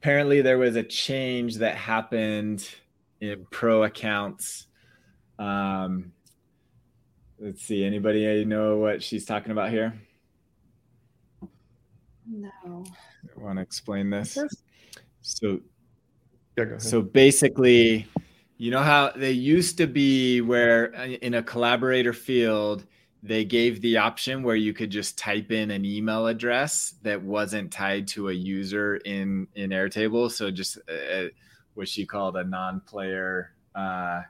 apparently 0.00 0.40
there 0.40 0.58
was 0.58 0.76
a 0.76 0.82
change 0.82 1.56
that 1.56 1.74
happened 1.76 2.68
in 3.20 3.46
pro 3.50 3.82
accounts. 3.82 4.66
Um, 5.38 6.12
let's 7.40 7.62
see 7.62 7.84
anybody 7.84 8.44
know 8.44 8.76
what 8.76 9.02
she's 9.02 9.24
talking 9.24 9.50
about 9.50 9.70
here? 9.70 9.98
No. 12.26 12.84
Want 13.36 13.58
to 13.58 13.62
explain 13.62 14.10
this. 14.10 14.38
So 15.22 15.60
yeah, 16.56 16.56
go 16.56 16.62
ahead. 16.62 16.82
So 16.82 17.02
basically, 17.02 18.06
you 18.58 18.70
know 18.70 18.80
how 18.80 19.10
they 19.16 19.32
used 19.32 19.76
to 19.78 19.86
be 19.86 20.40
where 20.40 20.94
uh, 20.96 21.06
in 21.06 21.34
a 21.34 21.42
collaborator 21.42 22.12
field, 22.12 22.86
they 23.24 23.42
gave 23.42 23.80
the 23.80 23.96
option 23.96 24.42
where 24.42 24.54
you 24.54 24.74
could 24.74 24.90
just 24.90 25.16
type 25.16 25.50
in 25.50 25.70
an 25.70 25.82
email 25.86 26.26
address 26.26 26.94
that 27.02 27.22
wasn't 27.22 27.72
tied 27.72 28.06
to 28.06 28.28
a 28.28 28.32
user 28.32 28.96
in 28.96 29.48
in 29.54 29.70
Airtable. 29.70 30.30
So 30.30 30.50
just 30.50 30.76
uh, 30.88 31.28
what 31.72 31.88
she 31.88 32.04
called 32.04 32.36
a 32.36 32.44
non-player 32.44 33.50
uh, 33.74 34.22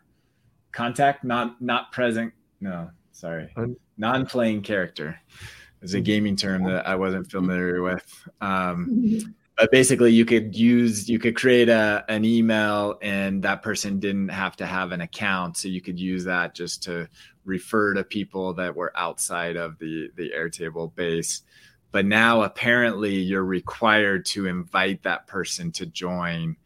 contact, 0.71 1.25
not 1.25 1.61
not 1.61 1.91
present. 1.91 2.33
No, 2.61 2.89
sorry, 3.11 3.53
non-playing 3.99 4.63
character. 4.63 5.19
It's 5.83 5.95
a 5.95 6.01
gaming 6.01 6.37
term 6.37 6.65
that 6.65 6.87
I 6.87 6.95
wasn't 6.95 7.31
familiar 7.31 7.83
with. 7.83 8.29
Um, 8.41 9.35
but 9.57 9.71
basically 9.71 10.13
you 10.13 10.25
could 10.25 10.57
use 10.57 11.09
you 11.09 11.19
could 11.19 11.37
create 11.37 11.69
a 11.69 12.05
an 12.09 12.25
email 12.25 12.99
and 13.03 13.43
that 13.43 13.63
person 13.63 14.01
didn't 14.01 14.29
have 14.29 14.57
to 14.57 14.67
have 14.67 14.93
an 14.93 15.01
account. 15.01 15.57
So 15.57 15.69
you 15.69 15.81
could 15.81 15.99
use 15.99 16.25
that 16.25 16.55
just 16.55 16.83
to 16.85 17.09
refer 17.45 17.95
to 17.95 18.03
people 18.03 18.55
that 18.55 18.75
were 18.75 18.93
outside 18.97 19.57
of 19.57 19.79
the 19.79 20.11
the 20.17 20.33
airtable 20.37 20.95
base. 20.95 21.43
But 21.93 22.07
now 22.07 22.43
apparently 22.43 23.15
you're 23.15 23.45
required 23.45 24.27
to 24.27 24.47
invite 24.47 25.03
that 25.05 25.29
person 25.29 25.71
to 25.73 25.87
join 25.87 26.57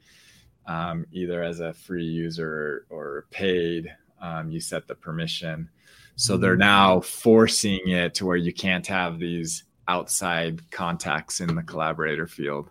um, 0.66 1.06
either 1.12 1.42
as 1.42 1.60
a 1.60 1.74
free 1.74 2.04
user 2.04 2.86
or 2.88 3.26
paid 3.30 3.94
um, 4.20 4.50
you 4.50 4.60
set 4.60 4.86
the 4.88 4.94
permission. 4.94 5.68
So 6.16 6.36
they're 6.36 6.52
mm-hmm. 6.52 6.60
now 6.60 7.00
forcing 7.00 7.88
it 7.88 8.14
to 8.14 8.26
where 8.26 8.36
you 8.36 8.52
can't 8.52 8.86
have 8.86 9.18
these 9.18 9.64
outside 9.86 10.68
contacts 10.70 11.40
in 11.40 11.54
the 11.54 11.62
collaborator 11.62 12.26
field 12.26 12.70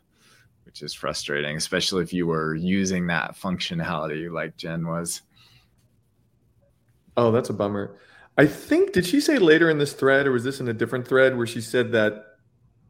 which 0.68 0.82
is 0.82 0.94
frustrating, 0.94 1.56
especially 1.56 2.04
if 2.04 2.12
you 2.12 2.28
were 2.28 2.54
using 2.54 3.08
that 3.08 3.38
functionality 3.38 4.30
like 4.30 4.58
Jen 4.58 4.86
was. 4.86 5.22
Oh, 7.16 7.32
that's 7.32 7.50
a 7.50 7.54
bummer. 7.54 7.98
I 8.38 8.46
think 8.46 8.92
did 8.92 9.06
she 9.06 9.22
say 9.22 9.40
later 9.40 9.70
in 9.70 9.78
this 9.78 9.94
thread, 9.94 10.28
or 10.28 10.34
was 10.34 10.44
this 10.44 10.60
in 10.60 10.68
a 10.68 10.74
different 10.74 11.08
thread 11.08 11.38
where 11.38 11.48
she 11.48 11.62
said 11.62 11.94
that 11.94 12.38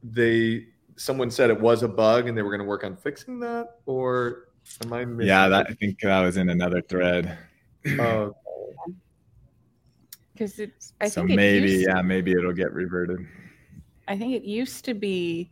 they 0.02 0.66
someone 0.96 1.30
said 1.30 1.52
it 1.52 1.62
was 1.62 1.84
a 1.84 1.88
bug 1.88 2.28
and 2.28 2.36
they 2.36 2.42
were 2.42 2.50
going 2.50 2.62
to 2.62 2.66
work 2.66 2.84
on 2.84 2.98
fixing 2.98 3.40
that, 3.42 3.76
or 3.86 4.50
am 4.84 4.92
I? 4.92 5.06
Yeah, 5.24 5.48
that 5.48 5.68
I 5.70 5.74
think 5.76 6.00
that 6.02 6.20
was 6.20 6.38
in 6.38 6.50
another 6.50 6.82
thread. 6.82 7.38
Oh. 8.00 8.36
Because 10.34 10.60
it's, 10.60 10.94
I 11.02 11.08
so 11.08 11.26
think 11.26 11.36
maybe, 11.36 11.84
yeah, 11.88 12.00
maybe 12.04 12.32
it'll 12.32 12.54
get 12.54 12.72
reverted. 12.72 13.26
I 14.08 14.16
think 14.16 14.36
it 14.36 14.44
used 14.44 14.86
to 14.86 14.94
be 14.94 15.50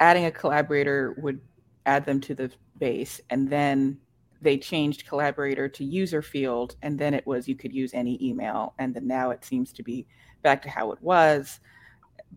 adding 0.00 0.24
a 0.24 0.30
collaborator 0.30 1.14
would 1.18 1.40
add 1.86 2.04
them 2.04 2.20
to 2.22 2.34
the 2.34 2.50
base 2.78 3.20
and 3.30 3.48
then 3.48 3.98
they 4.42 4.56
changed 4.56 5.06
collaborator 5.06 5.68
to 5.68 5.84
user 5.84 6.22
field 6.22 6.76
and 6.82 6.98
then 6.98 7.12
it 7.12 7.26
was 7.26 7.46
you 7.46 7.54
could 7.54 7.72
use 7.72 7.92
any 7.92 8.18
email 8.26 8.74
and 8.78 8.94
then 8.94 9.06
now 9.06 9.30
it 9.30 9.44
seems 9.44 9.72
to 9.72 9.82
be 9.82 10.06
back 10.42 10.62
to 10.62 10.70
how 10.70 10.92
it 10.92 11.02
was. 11.02 11.60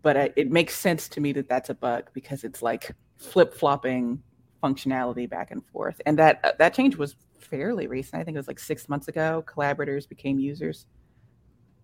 But 0.02 0.34
it 0.36 0.50
makes 0.50 0.76
sense 0.76 1.08
to 1.08 1.20
me 1.20 1.32
that 1.32 1.48
that's 1.48 1.70
a 1.70 1.74
bug 1.74 2.10
because 2.12 2.44
it's 2.44 2.62
like 2.62 2.94
flip-flopping 3.16 4.22
functionality 4.62 5.28
back 5.28 5.50
and 5.50 5.64
forth. 5.66 6.00
And 6.04 6.18
that 6.18 6.40
uh, 6.44 6.52
that 6.58 6.74
change 6.74 6.96
was 6.96 7.16
fairly 7.38 7.86
recent. 7.86 8.20
I 8.20 8.24
think 8.24 8.34
it 8.34 8.38
was 8.38 8.48
like 8.48 8.58
six 8.58 8.88
months 8.88 9.08
ago 9.08 9.42
collaborators 9.46 10.06
became 10.06 10.38
users. 10.38 10.86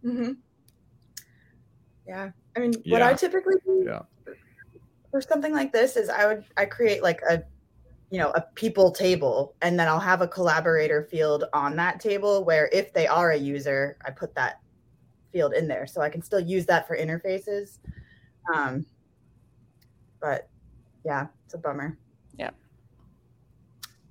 Mm-hmm. 0.04 0.32
yeah. 2.06 2.30
I 2.56 2.58
mean 2.58 2.72
yeah. 2.84 2.92
what 2.92 3.02
i 3.02 3.12
typically 3.12 3.56
do 3.64 3.84
yeah 3.86 4.00
for 5.10 5.20
something 5.20 5.52
like 5.52 5.72
this 5.72 5.96
is 5.96 6.08
I 6.08 6.26
would 6.26 6.44
I 6.56 6.64
create 6.64 7.02
like 7.02 7.20
a 7.28 7.42
you 8.10 8.18
know 8.18 8.30
a 8.30 8.42
people 8.54 8.90
table 8.90 9.54
and 9.62 9.78
then 9.78 9.88
I'll 9.88 10.00
have 10.00 10.20
a 10.20 10.28
collaborator 10.28 11.04
field 11.04 11.44
on 11.52 11.76
that 11.76 12.00
table 12.00 12.44
where 12.44 12.68
if 12.72 12.92
they 12.92 13.06
are 13.06 13.32
a 13.32 13.36
user 13.36 13.96
I 14.04 14.10
put 14.10 14.34
that 14.34 14.60
field 15.32 15.52
in 15.52 15.68
there. 15.68 15.86
So 15.86 16.00
I 16.00 16.08
can 16.08 16.22
still 16.22 16.40
use 16.40 16.66
that 16.66 16.86
for 16.86 16.96
interfaces. 16.96 17.78
Um 18.54 18.86
but 20.20 20.48
yeah 21.04 21.26
it's 21.44 21.54
a 21.54 21.58
bummer. 21.58 21.98
Yeah. 22.38 22.50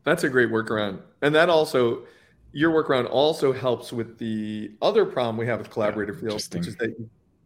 That's 0.03 0.23
a 0.23 0.29
great 0.29 0.49
workaround. 0.49 1.01
And 1.21 1.33
that 1.35 1.49
also 1.49 2.05
your 2.51 2.71
workaround 2.71 3.09
also 3.09 3.53
helps 3.53 3.93
with 3.93 4.17
the 4.17 4.71
other 4.81 5.05
problem 5.05 5.37
we 5.37 5.45
have 5.45 5.59
with 5.59 5.69
collaborator 5.69 6.13
fields 6.13 6.49
which 6.51 6.65
is 6.65 6.75
that 6.77 6.95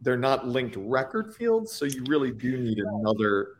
they're 0.04 0.18
not 0.18 0.46
linked 0.46 0.76
record 0.76 1.34
fields, 1.34 1.72
so 1.72 1.86
you 1.86 2.04
really 2.06 2.30
do 2.30 2.58
need 2.58 2.78
another 2.78 3.56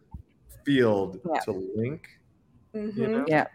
field 0.65 1.19
yeah. 1.29 1.41
to 1.41 1.53
link. 1.75 2.07
Mm-hmm. 2.75 3.01
You 3.01 3.09
know? 3.09 3.25
yeah. 3.27 3.47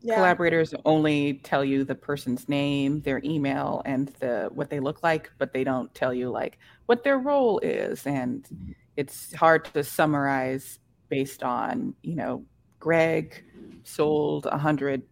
yeah. 0.00 0.14
Collaborators 0.14 0.72
only 0.86 1.34
tell 1.44 1.62
you 1.62 1.84
the 1.84 1.94
person's 1.94 2.48
name, 2.48 3.02
their 3.02 3.20
email, 3.22 3.82
and 3.84 4.08
the 4.18 4.48
what 4.52 4.70
they 4.70 4.80
look 4.80 5.02
like, 5.02 5.30
but 5.38 5.52
they 5.52 5.62
don't 5.62 5.94
tell 5.94 6.14
you 6.14 6.30
like 6.30 6.58
what 6.86 7.04
their 7.04 7.18
role 7.18 7.58
is, 7.58 8.06
and 8.06 8.48
it's 8.96 9.34
hard 9.34 9.66
to 9.66 9.84
summarize 9.84 10.78
based 11.10 11.42
on 11.42 11.94
you 12.02 12.16
know 12.16 12.44
Greg 12.80 13.44
sold 13.84 14.46
a 14.46 14.56
hundred 14.56 15.02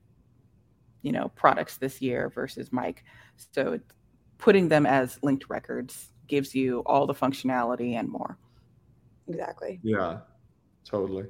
you 1.03 1.13
know 1.13 1.29
products 1.37 1.77
this 1.77 2.01
year 2.01 2.31
versus 2.31 2.73
Mike, 2.73 3.05
so 3.53 3.79
putting 4.39 4.69
them 4.69 4.87
as 4.87 5.19
linked 5.23 5.51
records 5.51 6.11
gives 6.27 6.55
you 6.55 6.83
all 6.87 7.07
the 7.07 7.15
functionality 7.15 7.95
and 7.95 8.09
more. 8.09 8.39
Exactly. 9.29 9.81
Yeah, 9.83 10.19
totally. 10.85 11.25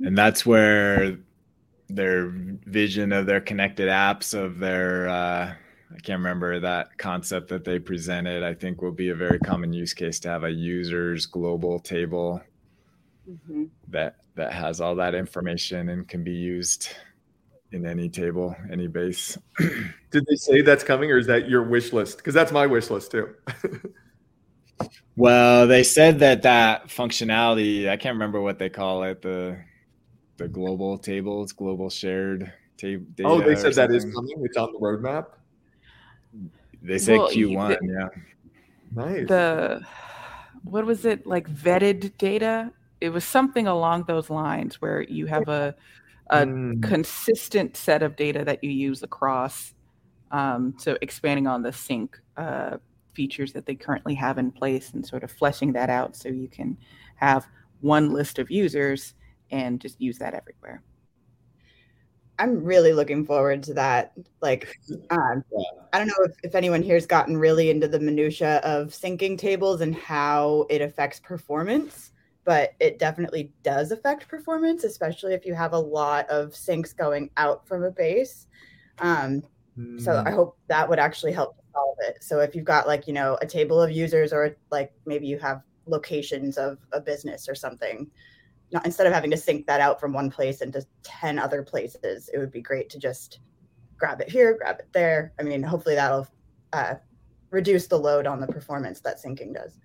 And 0.00 0.16
that's 0.16 0.46
where 0.46 1.18
their 1.88 2.30
vision 2.30 3.12
of 3.12 3.26
their 3.26 3.40
connected 3.40 3.88
apps 3.88 4.34
of 4.34 4.58
their 4.58 5.08
uh, 5.08 5.54
I 5.90 5.98
can't 6.00 6.18
remember 6.18 6.60
that 6.60 6.98
concept 6.98 7.48
that 7.48 7.64
they 7.64 7.78
presented. 7.78 8.42
I 8.42 8.54
think 8.54 8.82
will 8.82 8.92
be 8.92 9.08
a 9.08 9.14
very 9.14 9.38
common 9.38 9.72
use 9.72 9.94
case 9.94 10.20
to 10.20 10.28
have 10.28 10.44
a 10.44 10.50
users 10.50 11.26
global 11.26 11.78
table 11.78 12.42
mm-hmm. 13.28 13.64
that 13.88 14.16
that 14.34 14.52
has 14.52 14.80
all 14.80 14.94
that 14.96 15.14
information 15.14 15.88
and 15.88 16.06
can 16.06 16.22
be 16.22 16.32
used 16.32 16.90
in 17.72 17.86
any 17.86 18.08
table, 18.08 18.56
any 18.70 18.86
base. 18.86 19.36
Did 20.10 20.26
they 20.26 20.36
say 20.36 20.62
that's 20.62 20.84
coming, 20.84 21.10
or 21.10 21.18
is 21.18 21.26
that 21.26 21.48
your 21.48 21.62
wish 21.62 21.92
list? 21.92 22.18
Because 22.18 22.34
that's 22.34 22.52
my 22.52 22.66
wish 22.66 22.90
list 22.90 23.10
too. 23.10 23.34
well, 25.16 25.66
they 25.66 25.82
said 25.82 26.18
that 26.20 26.42
that 26.42 26.88
functionality. 26.88 27.88
I 27.88 27.96
can't 27.96 28.14
remember 28.14 28.40
what 28.40 28.58
they 28.58 28.68
call 28.68 29.02
it. 29.02 29.22
The 29.22 29.58
the 30.38 30.48
global 30.48 30.98
tables, 30.98 31.52
global 31.52 31.90
shared 31.90 32.52
table. 32.76 33.06
Oh, 33.24 33.40
they 33.40 33.56
said 33.56 33.74
that 33.74 33.90
is 33.90 34.04
coming. 34.04 34.36
It's 34.42 34.56
on 34.56 34.72
the 34.72 34.78
roadmap. 34.78 35.26
They 36.82 36.98
said 36.98 37.18
well, 37.18 37.30
Q 37.30 37.52
one. 37.52 37.76
Yeah. 37.82 38.08
Nice. 38.94 39.28
The 39.28 39.82
what 40.62 40.86
was 40.86 41.04
it 41.04 41.26
like 41.26 41.50
vetted 41.50 42.16
data? 42.18 42.72
It 43.00 43.10
was 43.10 43.24
something 43.24 43.66
along 43.66 44.04
those 44.04 44.30
lines 44.30 44.80
where 44.80 45.02
you 45.02 45.26
have 45.26 45.48
a 45.48 45.74
a 46.30 46.44
mm. 46.44 46.82
consistent 46.82 47.76
set 47.76 48.02
of 48.02 48.16
data 48.16 48.44
that 48.44 48.62
you 48.62 48.70
use 48.70 49.02
across. 49.02 49.74
Um, 50.30 50.74
so 50.78 50.98
expanding 51.00 51.46
on 51.46 51.62
the 51.62 51.72
sync 51.72 52.18
uh, 52.36 52.78
features 53.14 53.52
that 53.52 53.66
they 53.66 53.74
currently 53.74 54.14
have 54.14 54.38
in 54.38 54.52
place 54.52 54.92
and 54.92 55.04
sort 55.04 55.24
of 55.24 55.30
fleshing 55.30 55.72
that 55.72 55.90
out 55.90 56.16
so 56.16 56.28
you 56.28 56.48
can 56.48 56.76
have 57.16 57.46
one 57.80 58.12
list 58.12 58.38
of 58.38 58.50
users 58.50 59.14
and 59.50 59.80
just 59.80 60.00
use 60.00 60.18
that 60.18 60.34
everywhere. 60.34 60.82
I'm 62.38 62.62
really 62.62 62.92
looking 62.92 63.24
forward 63.24 63.62
to 63.64 63.74
that. 63.74 64.12
Like, 64.40 64.78
um, 65.10 65.42
I 65.92 65.98
don't 65.98 66.06
know 66.06 66.24
if, 66.24 66.32
if 66.42 66.54
anyone 66.54 66.82
here's 66.82 67.06
gotten 67.06 67.36
really 67.36 67.70
into 67.70 67.88
the 67.88 67.98
minutia 67.98 68.58
of 68.58 68.88
syncing 68.88 69.36
tables 69.36 69.80
and 69.80 69.94
how 69.94 70.66
it 70.70 70.80
affects 70.82 71.20
performance 71.20 72.12
but 72.48 72.72
it 72.80 72.98
definitely 72.98 73.52
does 73.62 73.92
affect 73.92 74.26
performance, 74.26 74.82
especially 74.82 75.34
if 75.34 75.44
you 75.44 75.52
have 75.52 75.74
a 75.74 75.78
lot 75.78 76.26
of 76.30 76.52
syncs 76.52 76.96
going 76.96 77.28
out 77.36 77.68
from 77.68 77.84
a 77.84 77.90
base. 77.90 78.46
Um, 79.00 79.42
mm. 79.78 80.00
So 80.00 80.16
I 80.16 80.30
mm. 80.30 80.34
hope 80.34 80.56
that 80.68 80.88
would 80.88 80.98
actually 80.98 81.32
help 81.32 81.56
solve 81.74 81.98
it. 82.06 82.24
So 82.24 82.40
if 82.40 82.54
you've 82.54 82.64
got 82.64 82.86
like, 82.86 83.06
you 83.06 83.12
know, 83.12 83.36
a 83.42 83.46
table 83.46 83.78
of 83.82 83.90
users 83.90 84.32
or 84.32 84.56
like 84.70 84.94
maybe 85.04 85.26
you 85.26 85.38
have 85.40 85.60
locations 85.84 86.56
of 86.56 86.78
a 86.92 87.02
business 87.02 87.50
or 87.50 87.54
something, 87.54 88.10
not, 88.72 88.86
instead 88.86 89.06
of 89.06 89.12
having 89.12 89.30
to 89.30 89.36
sync 89.36 89.66
that 89.66 89.82
out 89.82 90.00
from 90.00 90.14
one 90.14 90.30
place 90.30 90.62
into 90.62 90.82
10 91.02 91.38
other 91.38 91.62
places, 91.62 92.30
it 92.32 92.38
would 92.38 92.50
be 92.50 92.62
great 92.62 92.88
to 92.88 92.98
just 92.98 93.40
grab 93.98 94.22
it 94.22 94.30
here, 94.30 94.56
grab 94.56 94.78
it 94.78 94.88
there. 94.94 95.34
I 95.38 95.42
mean, 95.42 95.62
hopefully 95.62 95.96
that'll 95.96 96.26
uh, 96.72 96.94
reduce 97.50 97.88
the 97.88 97.98
load 97.98 98.26
on 98.26 98.40
the 98.40 98.46
performance 98.46 99.00
that 99.00 99.22
syncing 99.22 99.52
does. 99.52 99.76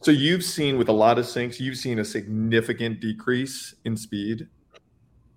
So 0.00 0.10
you've 0.10 0.44
seen 0.44 0.78
with 0.78 0.88
a 0.88 0.92
lot 0.92 1.18
of 1.18 1.24
syncs, 1.24 1.60
you've 1.60 1.76
seen 1.76 1.98
a 1.98 2.04
significant 2.04 3.00
decrease 3.00 3.74
in 3.84 3.96
speed. 3.96 4.48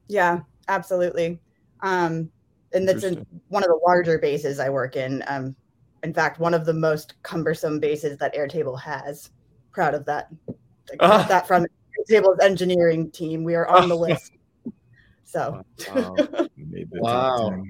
Yeah, 0.07 0.41
absolutely. 0.67 1.39
Um, 1.81 2.31
and 2.73 2.87
that's 2.87 3.03
in 3.03 3.25
one 3.49 3.63
of 3.63 3.69
the 3.69 3.79
larger 3.85 4.17
bases 4.19 4.59
I 4.59 4.69
work 4.69 4.95
in. 4.95 5.23
Um, 5.27 5.55
in 6.03 6.13
fact, 6.13 6.39
one 6.39 6.53
of 6.53 6.65
the 6.65 6.73
most 6.73 7.21
cumbersome 7.23 7.79
bases 7.79 8.17
that 8.19 8.35
Airtable 8.35 8.79
has. 8.79 9.31
Proud 9.71 9.93
of 9.93 10.05
that. 10.05 10.29
Uh, 10.99 11.27
that 11.27 11.47
from 11.47 11.65
Airtable's 12.09 12.39
engineering 12.41 13.11
team. 13.11 13.43
We 13.43 13.55
are 13.55 13.67
on 13.67 13.89
the 13.89 13.97
list. 13.97 14.33
So. 15.23 15.63
Wow. 15.93 16.15
wow. 16.91 17.63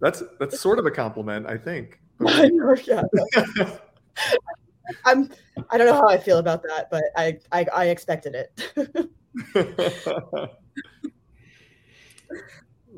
That's 0.00 0.22
that's 0.38 0.60
sort 0.60 0.78
of 0.78 0.86
a 0.86 0.90
compliment, 0.90 1.46
I 1.46 1.56
think. 1.56 2.00
yeah. 2.20 3.02
I'm 5.04 5.30
I 5.70 5.78
don't 5.78 5.86
know 5.86 5.94
how 5.94 6.08
I 6.08 6.18
feel 6.18 6.38
about 6.38 6.62
that, 6.62 6.88
but 6.90 7.04
I 7.16 7.38
I, 7.52 7.66
I 7.74 7.84
expected 7.88 8.34
it. 8.34 9.10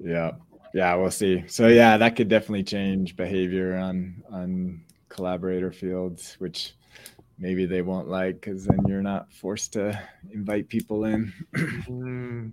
yeah. 0.02 0.32
Yeah, 0.72 0.94
we'll 0.94 1.10
see. 1.10 1.42
So 1.48 1.66
yeah, 1.66 1.96
that 1.96 2.14
could 2.14 2.28
definitely 2.28 2.62
change 2.62 3.16
behavior 3.16 3.76
on 3.76 4.22
on 4.30 4.82
collaborator 5.08 5.72
fields, 5.72 6.36
which 6.38 6.74
maybe 7.38 7.66
they 7.66 7.82
won't 7.82 8.08
like 8.08 8.36
because 8.36 8.66
then 8.66 8.78
you're 8.86 9.02
not 9.02 9.32
forced 9.32 9.72
to 9.72 10.00
invite 10.32 10.68
people 10.68 11.06
in. 11.06 11.32
Mm, 11.56 12.52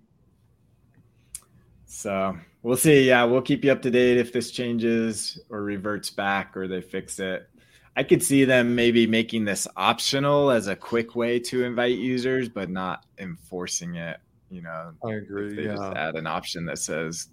So 1.85 2.37
we'll 2.63 2.77
see. 2.77 3.07
Yeah, 3.07 3.23
we'll 3.23 3.41
keep 3.41 3.63
you 3.63 3.71
up 3.71 3.81
to 3.83 3.91
date 3.91 4.17
if 4.17 4.33
this 4.33 4.51
changes 4.51 5.39
or 5.49 5.61
reverts 5.61 6.09
back 6.09 6.55
or 6.57 6.67
they 6.67 6.81
fix 6.81 7.19
it. 7.19 7.49
I 7.97 8.03
could 8.03 8.21
see 8.21 8.45
them 8.45 8.75
maybe 8.75 9.07
making 9.07 9.43
this 9.45 9.67
optional 9.75 10.51
as 10.51 10.67
a 10.67 10.75
quick 10.75 11.15
way 11.15 11.39
to 11.39 11.63
invite 11.63 11.97
users, 11.97 12.47
but 12.47 12.69
not 12.69 13.05
enforcing 13.17 13.95
it. 13.95 14.19
You 14.51 14.61
know, 14.61 14.93
I 15.03 15.13
agree. 15.13 15.55
they 15.55 15.63
just 15.63 15.81
Yeah. 15.81 15.93
add 16.07 16.15
an 16.15 16.27
option 16.27 16.63
that 16.67 16.77
says, 16.77 17.29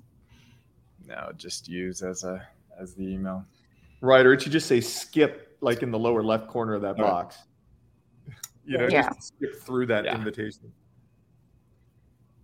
no, 1.07 1.31
just 1.37 1.69
use 1.69 2.03
as 2.03 2.25
a 2.25 2.49
as 2.81 2.95
the 2.95 3.05
email. 3.07 3.45
Right. 4.01 4.25
Or 4.25 4.33
it 4.33 4.41
should 4.43 4.53
just 4.53 4.67
say 4.67 4.81
skip 4.81 5.57
like 5.61 5.83
in 5.83 5.91
the 5.91 5.99
lower 5.99 6.23
left 6.23 6.49
corner 6.49 6.73
of 6.75 6.81
that 6.83 6.99
Right. 6.99 6.99
box. 6.99 7.37
You 8.67 8.79
know, 8.79 8.89
Yeah. 8.89 9.11
just 9.13 9.35
skip 9.37 9.55
through 9.61 9.85
that 9.87 10.07
Yeah. 10.07 10.17
invitation. 10.17 10.73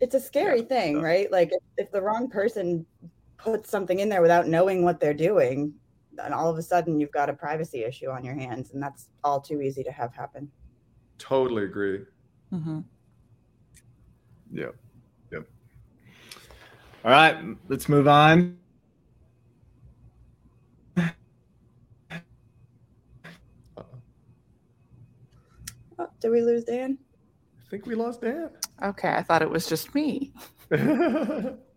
It's 0.01 0.15
a 0.15 0.21
scary 0.21 0.61
Yeah, 0.61 0.67
thing, 0.67 0.97
so- 0.97 1.03
right? 1.03 1.33
Like 1.33 1.51
if, 1.53 1.63
if 1.87 1.91
the 1.91 2.03
wrong 2.03 2.29
person 2.29 2.85
puts 3.39 3.71
something 3.71 3.99
in 3.99 4.11
there 4.11 4.21
without 4.21 4.47
knowing 4.47 4.85
what 4.85 5.01
they're 5.01 5.15
doing, 5.15 5.75
then 6.23 6.33
all 6.33 6.51
of 6.51 6.59
a 6.59 6.63
sudden 6.63 7.01
you've 7.01 7.13
got 7.13 7.29
a 7.29 7.33
privacy 7.33 7.85
issue 7.85 8.11
on 8.11 8.25
your 8.25 8.35
hands, 8.35 8.73
and 8.73 8.83
that's 8.83 9.09
all 9.25 9.41
too 9.41 9.61
easy 9.61 9.83
to 9.85 9.93
have 9.93 10.15
happen. 10.15 10.51
Totally 11.19 11.65
agree. 11.65 12.01
Mm-hmm. 12.53 12.81
Yep. 14.53 14.75
Yep. 15.33 15.47
All 17.05 17.11
right, 17.11 17.37
let's 17.69 17.89
move 17.89 18.09
on. 18.09 18.59
Oh, 25.99 26.09
did 26.21 26.31
we 26.31 26.41
lose 26.41 26.65
Dan? 26.65 26.99
I 27.59 27.71
think 27.71 27.87
we 27.87 27.95
lost 27.95 28.23
Dan. 28.23 28.51
Okay, 28.83 29.11
I 29.11 29.23
thought 29.23 29.43
it 29.43 29.51
was 29.51 29.67
just 29.67 29.95
me. 29.95 30.33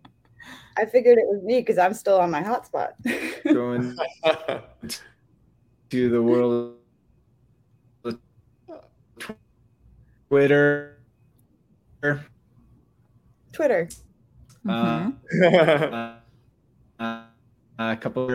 I 0.78 0.86
figured 0.86 1.18
it 1.18 1.26
was 1.28 1.44
me 1.44 1.60
because 1.60 1.78
I'm 1.78 1.94
still 1.94 2.20
on 2.20 2.32
my 2.32 2.42
hotspot. 2.42 2.94
Going 3.46 3.96
to 5.90 6.10
the 6.10 6.22
world 6.22 6.78
of 8.06 8.20
Twitter. 10.30 10.98
Twitter. 13.52 13.90
Uh, 14.68 15.12
Mhm. 15.34 16.20
uh, 17.00 17.04
uh, 17.04 17.24
a 17.80 17.98
couple. 17.98 18.30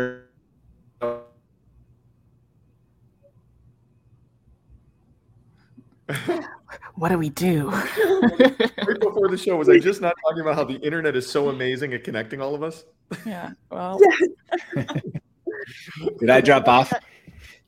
what 6.99 7.11
do 7.11 7.19
we 7.19 7.31
do? 7.31 7.69
right 7.71 9.01
before 9.01 9.29
the 9.29 9.39
show, 9.39 9.57
was 9.57 9.69
I 9.69 9.79
just 9.79 10.01
not 10.01 10.15
talking 10.27 10.41
about 10.43 10.57
how 10.57 10.65
the 10.65 10.79
internet 10.81 11.15
is 11.17 11.29
so 11.29 11.49
amazing 11.49 11.95
at 11.95 12.05
connecting 12.05 12.41
all 12.41 12.55
of 12.55 12.63
us? 12.63 12.85
yeah. 13.25 13.51
Well, 13.71 14.01
Did 16.19 16.31
I 16.31 16.41
drop 16.41 16.69
off? 16.69 16.93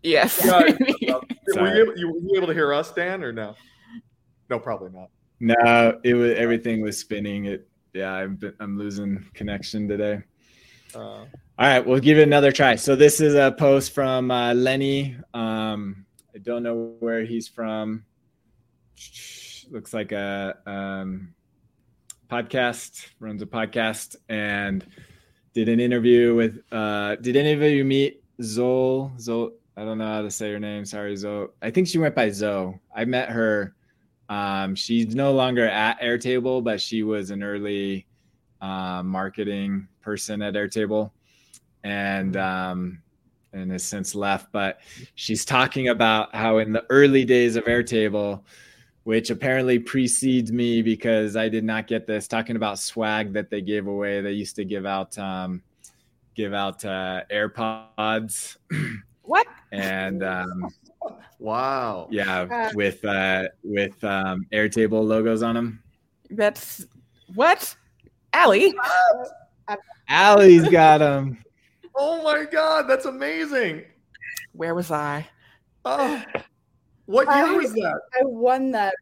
yes. 0.02 0.44
Yeah, 1.00 1.62
Were 1.62 1.74
you, 1.74 1.82
able, 1.82 1.98
you, 1.98 2.08
were 2.12 2.18
you 2.20 2.32
able 2.36 2.46
to 2.46 2.54
hear 2.54 2.72
us, 2.72 2.92
Dan, 2.92 3.24
or 3.24 3.32
no? 3.32 3.56
No, 4.48 4.58
probably 4.60 4.90
not. 4.90 5.08
No, 5.40 5.98
it 6.04 6.14
was 6.14 6.36
everything 6.36 6.80
was 6.80 6.98
spinning. 6.98 7.46
It 7.46 7.66
yeah, 7.92 8.12
I'm 8.12 8.38
I'm 8.60 8.78
losing 8.78 9.24
connection 9.34 9.88
today. 9.88 10.22
Uh, 10.94 10.98
All 10.98 11.26
right, 11.58 11.84
we'll 11.84 11.98
give 11.98 12.18
it 12.18 12.22
another 12.22 12.52
try. 12.52 12.76
So 12.76 12.94
this 12.94 13.20
is 13.20 13.34
a 13.34 13.52
post 13.58 13.92
from 13.92 14.30
uh, 14.30 14.54
Lenny. 14.54 15.16
Um, 15.34 16.04
I 16.34 16.38
don't 16.38 16.62
know 16.62 16.94
where 17.00 17.24
he's 17.24 17.48
from. 17.48 18.04
Looks 19.70 19.94
like 19.94 20.12
a 20.12 20.56
um, 20.66 21.34
podcast. 22.28 23.06
Runs 23.18 23.40
a 23.42 23.46
podcast 23.46 24.16
and 24.28 24.86
did 25.54 25.68
an 25.68 25.80
interview 25.80 26.34
with. 26.34 26.60
Uh, 26.72 27.16
did 27.16 27.36
any 27.36 27.52
of 27.52 27.62
you 27.62 27.84
meet 27.84 28.22
Zol? 28.40 29.16
Zol. 29.18 29.52
I 29.76 29.84
don't 29.84 29.98
know 29.98 30.06
how 30.06 30.22
to 30.22 30.30
say 30.30 30.52
her 30.52 30.58
name. 30.58 30.84
Sorry, 30.84 31.16
Zoe. 31.16 31.48
I 31.62 31.70
think 31.70 31.88
she 31.88 31.98
went 31.98 32.14
by 32.14 32.30
Zoe. 32.30 32.78
I 32.94 33.04
met 33.04 33.30
her. 33.30 33.74
Um, 34.28 34.74
she's 34.74 35.14
no 35.14 35.32
longer 35.32 35.66
at 35.66 36.00
Airtable, 36.00 36.62
but 36.62 36.80
she 36.80 37.02
was 37.02 37.30
an 37.30 37.42
early 37.42 38.06
uh, 38.60 39.02
marketing 39.02 39.88
person 40.02 40.42
at 40.42 40.54
Airtable, 40.54 41.10
and 41.84 42.36
um, 42.36 43.02
and 43.52 43.70
has 43.72 43.84
since 43.84 44.14
left. 44.14 44.52
But 44.52 44.80
she's 45.14 45.44
talking 45.44 45.88
about 45.88 46.34
how 46.34 46.58
in 46.58 46.72
the 46.72 46.84
early 46.90 47.24
days 47.24 47.56
of 47.56 47.64
Airtable, 47.64 48.42
which 49.04 49.30
apparently 49.30 49.78
precedes 49.78 50.52
me 50.52 50.82
because 50.82 51.36
I 51.36 51.48
did 51.48 51.64
not 51.64 51.86
get 51.86 52.06
this, 52.06 52.28
talking 52.28 52.56
about 52.56 52.78
swag 52.78 53.32
that 53.32 53.50
they 53.50 53.60
gave 53.60 53.86
away. 53.86 54.20
They 54.20 54.32
used 54.32 54.56
to 54.56 54.64
give 54.64 54.86
out 54.86 55.16
um, 55.18 55.62
give 56.34 56.54
out 56.54 56.84
uh, 56.84 57.22
AirPods. 57.30 58.56
What? 59.22 59.46
and 59.70 60.24
um, 60.24 60.68
wow. 61.38 62.08
yeah, 62.10 62.40
Uh, 62.50 62.70
with 62.74 63.04
uh, 63.04 63.44
with 63.62 64.02
um, 64.02 64.44
Airtable 64.52 65.06
logos 65.06 65.44
on 65.44 65.54
them. 65.54 65.82
That's 66.30 66.84
what? 67.34 67.76
Allie? 68.32 68.74
Allie's 70.08 70.68
got 70.68 70.98
them. 70.98 71.44
Oh 71.94 72.22
my 72.24 72.44
God, 72.44 72.88
that's 72.88 73.04
amazing. 73.04 73.84
Where 74.52 74.74
was 74.74 74.90
I? 74.90 75.28
Oh, 75.84 76.22
what 77.10 77.28
year 77.36 77.56
was 77.56 77.72
that? 77.74 78.00
I 78.14 78.24
won 78.24 78.70
that. 78.72 78.94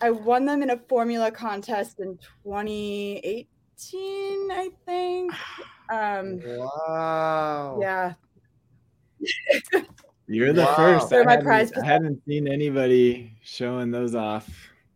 I 0.00 0.10
won 0.10 0.44
them 0.44 0.62
in 0.62 0.70
a 0.70 0.76
formula 0.76 1.30
contest 1.30 2.00
in 2.00 2.18
2018, 2.44 3.46
I 4.50 4.70
think. 4.86 5.32
Um, 5.90 6.42
Wow. 6.44 7.78
yeah, 7.80 8.12
You're 10.26 10.52
the 10.52 10.64
Wow. 10.64 10.74
first. 10.76 11.08
They're 11.08 11.22
I 11.22 11.24
my 11.24 11.30
haven't- 11.30 11.46
prize 11.46 11.72
I 11.72 11.82
haven't 11.86 12.22
seen 12.26 12.46
anybody 12.46 13.32
showing 13.42 13.90
those 13.90 14.14
off 14.14 14.46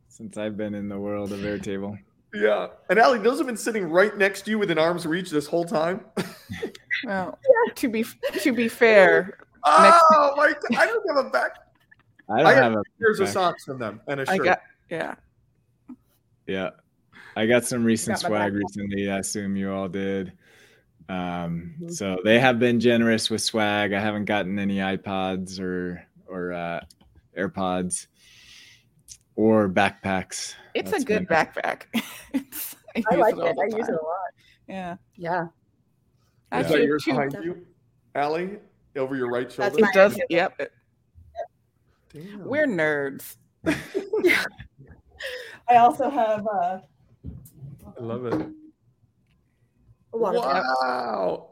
since 0.08 0.36
I've 0.36 0.58
been 0.58 0.74
in 0.74 0.90
the 0.90 0.98
world 1.00 1.32
of 1.32 1.40
Airtable. 1.40 1.98
Yeah. 2.34 2.66
And 2.90 2.98
Allie, 2.98 3.20
those 3.20 3.38
have 3.38 3.46
been 3.46 3.56
sitting 3.56 3.88
right 3.90 4.14
next 4.18 4.42
to 4.42 4.50
you 4.50 4.58
within 4.58 4.76
arm's 4.78 5.06
reach 5.06 5.30
this 5.30 5.46
whole 5.46 5.64
time. 5.64 6.04
Well, 7.06 7.38
to 7.74 7.88
be 7.88 8.04
to 8.40 8.52
be 8.52 8.68
fair, 8.68 9.38
oh 9.64 10.34
my 10.36 10.52
I 10.76 10.84
don't 10.86 11.16
have 11.16 11.24
a 11.24 11.30
back. 11.30 11.52
I 12.32 12.38
don't 12.38 12.46
I 12.46 12.54
got 12.54 12.62
have 12.62 12.72
a 12.74 12.82
Here's 12.98 13.20
of 13.20 13.28
socks 13.28 13.64
from 13.64 13.78
them 13.78 14.00
and 14.08 14.20
a 14.20 14.26
shirt. 14.26 14.44
got 14.44 14.60
yeah. 14.90 15.14
Yeah, 16.46 16.70
I 17.36 17.46
got 17.46 17.64
some 17.64 17.84
recent 17.84 18.20
Got 18.20 18.26
swag 18.28 18.54
recently. 18.54 19.10
I 19.10 19.18
assume 19.18 19.56
you 19.56 19.72
all 19.72 19.88
did. 19.88 20.32
Um, 21.08 21.74
Mhm. 21.80 21.92
So 21.92 22.18
they 22.24 22.38
have 22.40 22.58
been 22.58 22.80
generous 22.80 23.30
with 23.30 23.42
swag. 23.42 23.92
I 23.92 24.00
haven't 24.00 24.24
gotten 24.24 24.58
any 24.58 24.78
iPods 24.78 25.60
or 25.60 26.04
or 26.26 26.52
uh, 26.52 26.80
AirPods 27.36 28.06
or 29.36 29.68
backpacks. 29.68 30.54
It's 30.74 30.90
That's 30.90 31.02
a 31.04 31.06
good 31.06 31.28
been- 31.28 31.36
backpack. 31.36 31.82
It's, 32.34 32.74
I, 32.96 33.02
I 33.10 33.14
use 33.14 33.20
like 33.20 33.34
it 33.34 33.38
it. 33.38 33.56
the 33.56 33.62
I 33.62 33.78
use 33.78 33.88
it 33.88 33.94
a 33.94 33.96
lot. 33.96 34.32
Yeah. 34.68 34.96
Yeah, 35.16 35.46
Is 36.60 36.68
that 36.68 36.82
yours 36.82 37.04
behind 37.04 37.32
you, 37.42 37.66
Allie? 38.14 38.58
Over 38.96 39.16
your 39.16 39.30
right 39.30 39.50
shoulder? 39.50 39.74
That's 39.76 39.88
It 39.90 39.94
does. 39.94 40.20
Yep. 40.28 40.60
it- 40.60 40.72
Damn. 42.12 42.44
We're 42.44 42.66
nerds. 42.66 43.36
I 45.68 45.76
also 45.76 46.10
have 46.10 46.46
uh, 46.46 46.78
I 47.98 48.02
love 48.02 48.26
it. 48.26 48.34
a. 48.34 48.50
Wow. 50.12 51.48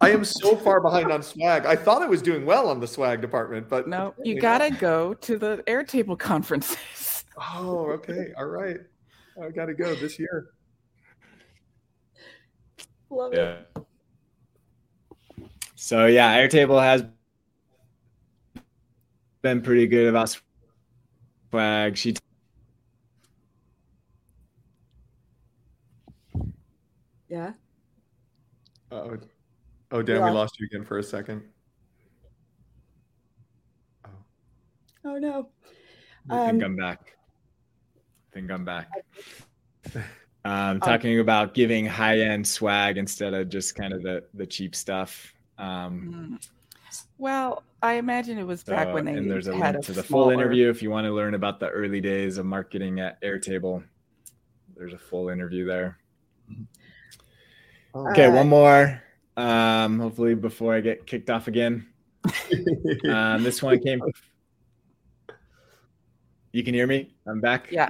I 0.00 0.10
am 0.10 0.24
so 0.24 0.56
far 0.56 0.80
behind 0.80 1.12
on 1.12 1.22
swag. 1.22 1.64
I 1.64 1.76
thought 1.76 2.02
I 2.02 2.06
was 2.06 2.22
doing 2.22 2.44
well 2.44 2.68
on 2.68 2.80
the 2.80 2.88
swag 2.88 3.20
department, 3.20 3.68
but 3.68 3.86
No, 3.88 4.14
you 4.24 4.36
apparently 4.36 4.40
gotta 4.40 4.70
not. 4.70 4.80
go 4.80 5.14
to 5.14 5.38
the 5.38 5.62
Airtable 5.66 6.18
conferences. 6.18 7.24
Oh, 7.54 7.86
okay. 7.92 8.26
All 8.36 8.44
right. 8.44 8.76
I 9.42 9.48
got 9.48 9.64
to 9.64 9.72
go 9.72 9.94
this 9.94 10.18
year. 10.18 10.48
Love 13.08 13.32
it. 13.32 13.66
So 15.76 16.04
yeah, 16.04 16.36
Airtable 16.36 16.78
has 16.82 17.04
been 19.42 19.60
pretty 19.60 19.86
good 19.86 20.06
about 20.08 20.36
swag. 21.50 21.96
She 21.96 22.14
Yeah. 27.28 27.52
Oh, 28.90 29.16
oh, 29.90 30.02
Dan, 30.02 30.16
we 30.16 30.22
lost- 30.30 30.34
lost 30.34 30.60
you 30.60 30.66
again 30.66 30.84
for 30.84 30.98
a 30.98 31.02
second. 31.02 31.42
Oh 35.04 35.18
no. 35.18 35.48
I 36.30 36.50
think 36.50 36.62
Um, 36.62 36.70
I'm 36.72 36.76
back. 36.76 37.16
I 37.96 38.34
think 38.34 38.50
I'm 38.50 38.64
back. 38.64 38.88
Um, 40.44 40.80
talking 40.80 41.20
about 41.20 41.54
giving 41.54 41.86
high 41.86 42.18
end 42.18 42.44
swag 42.44 42.98
instead 42.98 43.32
of 43.32 43.48
just 43.48 43.76
kind 43.76 43.92
of 43.92 44.02
the 44.02 44.24
the 44.34 44.44
cheap 44.44 44.74
stuff. 44.74 45.32
Um, 45.56 46.40
Mm. 46.42 46.48
Well, 47.16 47.62
I 47.82 47.94
imagine 47.94 48.38
it 48.38 48.46
was 48.46 48.62
back 48.62 48.88
So, 48.88 48.94
when 48.94 49.04
they 49.04 49.14
and 49.14 49.28
there's 49.30 49.48
a 49.48 49.56
had 49.56 49.74
link 49.74 49.84
a 49.84 49.86
to 49.88 49.92
the 49.92 50.02
smaller- 50.04 50.24
full 50.34 50.40
interview 50.40 50.70
if 50.70 50.82
you 50.82 50.90
want 50.90 51.04
to 51.06 51.12
learn 51.12 51.34
about 51.34 51.58
the 51.60 51.68
early 51.68 52.00
days 52.00 52.38
of 52.38 52.46
marketing 52.46 53.00
at 53.00 53.20
Airtable. 53.22 53.82
There's 54.76 54.92
a 54.92 54.98
full 54.98 55.28
interview 55.28 55.66
there. 55.66 55.98
Okay, 57.94 58.26
Uh, 58.26 58.32
one 58.34 58.48
more. 58.48 59.02
Um, 59.36 59.98
hopefully 59.98 60.34
before 60.34 60.74
I 60.74 60.80
get 60.80 61.06
kicked 61.06 61.28
off 61.30 61.48
again. 61.48 61.86
Um, 63.08 63.42
this 63.42 63.60
one 63.62 63.80
came. 63.80 64.00
You 66.52 66.62
can 66.62 66.72
hear 66.74 66.86
me? 66.86 67.14
I'm 67.26 67.40
back. 67.40 67.68
Yeah. 67.72 67.88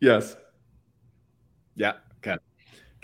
yes. 0.00 0.36
Yeah. 1.74 1.94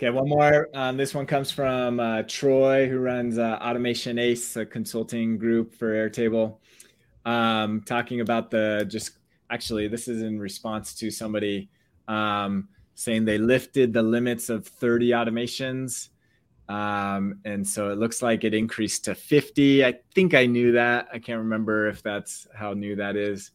Okay. 0.03 0.09
One 0.09 0.27
more. 0.27 0.67
Um, 0.73 0.97
this 0.97 1.15
one 1.15 1.25
comes 1.25 1.49
from 1.49 2.01
uh, 2.01 2.23
Troy, 2.23 2.89
who 2.89 2.99
runs 2.99 3.37
uh, 3.37 3.57
Automation 3.61 4.19
Ace, 4.19 4.57
a 4.57 4.65
consulting 4.65 5.37
group 5.37 5.73
for 5.73 5.93
Airtable. 5.93 6.57
Um, 7.23 7.83
talking 7.85 8.19
about 8.19 8.51
the 8.51 8.85
just 8.89 9.11
actually, 9.49 9.87
this 9.87 10.09
is 10.09 10.21
in 10.21 10.39
response 10.39 10.93
to 10.95 11.09
somebody 11.09 11.69
um, 12.09 12.67
saying 12.95 13.23
they 13.23 13.37
lifted 13.37 13.93
the 13.93 14.03
limits 14.03 14.49
of 14.49 14.67
30 14.67 15.11
automations. 15.11 16.09
Um, 16.67 17.39
and 17.45 17.65
so 17.65 17.89
it 17.89 17.97
looks 17.97 18.21
like 18.21 18.43
it 18.43 18.53
increased 18.53 19.05
to 19.05 19.15
50. 19.15 19.85
I 19.85 19.99
think 20.13 20.33
I 20.33 20.47
knew 20.47 20.73
that. 20.73 21.07
I 21.13 21.19
can't 21.19 21.39
remember 21.39 21.87
if 21.87 22.03
that's 22.03 22.45
how 22.53 22.73
new 22.73 22.97
that 22.97 23.15
is. 23.15 23.51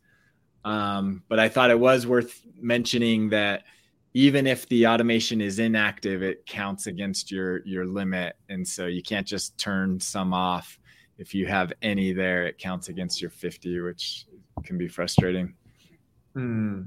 Um, 0.65 1.25
but 1.29 1.39
I 1.39 1.51
thought 1.51 1.71
it 1.71 1.79
was 1.79 2.07
worth 2.07 2.41
mentioning 2.59 3.29
that 3.29 3.65
even 4.15 4.47
if 4.47 4.69
the 4.69 4.87
automation 4.87 5.41
is 5.41 5.59
inactive, 5.59 6.23
it 6.23 6.47
counts 6.47 6.87
against 6.87 7.31
your 7.31 7.65
your 7.67 7.87
limit, 7.87 8.37
and 8.49 8.67
so 8.67 8.87
you 8.87 9.03
can't 9.03 9.27
just 9.27 9.57
turn 9.59 10.01
some 10.01 10.33
off. 10.33 10.79
If 11.19 11.35
you 11.35 11.47
have 11.47 11.73
any 11.83 12.13
there, 12.13 12.47
it 12.47 12.59
counts 12.59 12.89
against 12.89 13.21
your 13.21 13.31
50, 13.31 13.81
which 13.81 14.27
can 14.65 14.79
be 14.79 14.89
frustrating. 14.89 15.55
Hmm. 16.35 16.83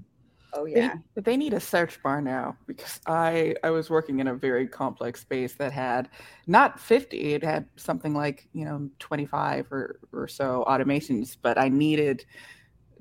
Oh 0.53 0.65
They, 0.65 0.71
yeah. 0.81 0.95
they 1.15 1.37
need 1.37 1.53
a 1.53 1.59
search 1.59 2.01
bar 2.03 2.21
now 2.21 2.57
because 2.67 2.99
I 3.07 3.55
I 3.63 3.69
was 3.69 3.89
working 3.89 4.19
in 4.19 4.27
a 4.27 4.35
very 4.35 4.67
complex 4.67 5.21
space 5.21 5.53
that 5.55 5.71
had 5.71 6.09
not 6.47 6.79
50, 6.79 7.33
it 7.33 7.43
had 7.43 7.67
something 7.77 8.13
like, 8.13 8.49
you 8.53 8.65
know, 8.65 8.89
25 8.99 9.71
or 9.71 9.99
or 10.11 10.27
so 10.27 10.65
automations, 10.67 11.37
but 11.41 11.57
I 11.57 11.69
needed 11.69 12.25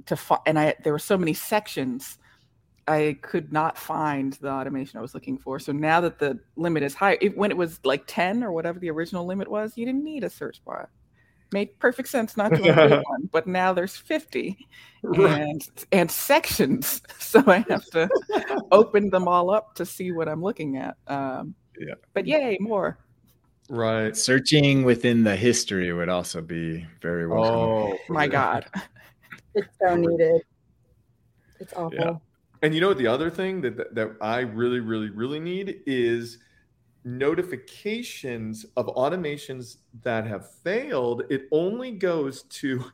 to 0.06 0.16
find 0.16 0.40
and 0.46 0.58
I 0.58 0.74
there 0.84 0.92
were 0.92 0.98
so 1.00 1.18
many 1.18 1.34
sections 1.34 2.18
I 2.90 3.16
could 3.22 3.52
not 3.52 3.78
find 3.78 4.32
the 4.34 4.50
automation 4.50 4.98
I 4.98 5.02
was 5.02 5.14
looking 5.14 5.38
for. 5.38 5.58
So 5.58 5.70
now 5.72 6.00
that 6.00 6.18
the 6.18 6.38
limit 6.56 6.82
is 6.82 6.94
high, 6.94 7.18
it, 7.20 7.36
when 7.36 7.50
it 7.50 7.56
was 7.56 7.78
like 7.84 8.02
10 8.06 8.42
or 8.42 8.52
whatever 8.52 8.78
the 8.80 8.90
original 8.90 9.24
limit 9.26 9.48
was, 9.48 9.76
you 9.76 9.86
didn't 9.86 10.02
need 10.04 10.24
a 10.24 10.30
search 10.30 10.60
bar. 10.64 10.90
Made 11.52 11.78
perfect 11.78 12.08
sense 12.08 12.36
not 12.36 12.48
to 12.50 12.56
include 12.62 13.02
one, 13.08 13.28
but 13.32 13.46
now 13.46 13.72
there's 13.72 13.96
50 13.96 14.56
Right. 15.02 15.40
and 15.40 15.62
and 15.92 16.10
sections 16.10 17.00
so 17.18 17.42
i 17.46 17.64
have 17.70 17.84
to 17.86 18.06
open 18.70 19.08
them 19.08 19.26
all 19.26 19.48
up 19.50 19.74
to 19.76 19.86
see 19.86 20.12
what 20.12 20.28
i'm 20.28 20.42
looking 20.42 20.76
at 20.76 20.94
um 21.06 21.54
Yeah. 21.78 21.94
but 22.12 22.26
yay 22.26 22.58
more 22.60 22.98
Right. 23.72 24.16
Searching 24.16 24.82
within 24.84 25.22
the 25.24 25.36
history 25.36 25.92
would 25.92 26.08
also 26.08 26.40
be 26.42 26.86
very 27.00 27.26
welcome. 27.28 27.54
Oh 27.94 27.98
my 28.08 28.26
god 28.26 28.66
It's 29.54 29.68
so 29.80 29.96
needed. 29.96 30.42
It's 31.60 31.72
awful. 31.72 31.94
Yeah. 31.98 32.14
And 32.62 32.74
you 32.74 32.80
know 32.80 32.88
what? 32.88 32.98
The 32.98 33.06
other 33.06 33.30
thing 33.30 33.60
that, 33.62 33.76
that 33.76 33.94
that 33.94 34.16
I 34.20 34.40
really, 34.40 34.80
really, 34.80 35.10
really 35.10 35.40
need 35.40 35.82
is 35.86 36.38
notifications 37.04 38.66
of 38.76 38.86
automations 38.88 39.78
that 40.02 40.26
have 40.26 40.50
failed. 40.62 41.22
It 41.30 41.48
only 41.50 41.92
goes 41.92 42.42
to 42.44 42.84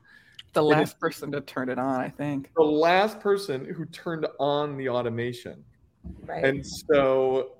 the 0.52 0.64
is- 0.64 0.70
last 0.70 1.00
person 1.00 1.32
to 1.32 1.40
turn 1.42 1.68
it 1.68 1.78
on 1.78 2.00
i 2.00 2.08
think 2.08 2.50
the 2.56 2.62
last 2.62 3.20
person 3.20 3.64
who 3.64 3.84
turned 3.86 4.26
on 4.38 4.76
the 4.76 4.88
automation. 4.88 5.62
Right. 6.24 6.44
And 6.44 6.64
so, 6.64 7.56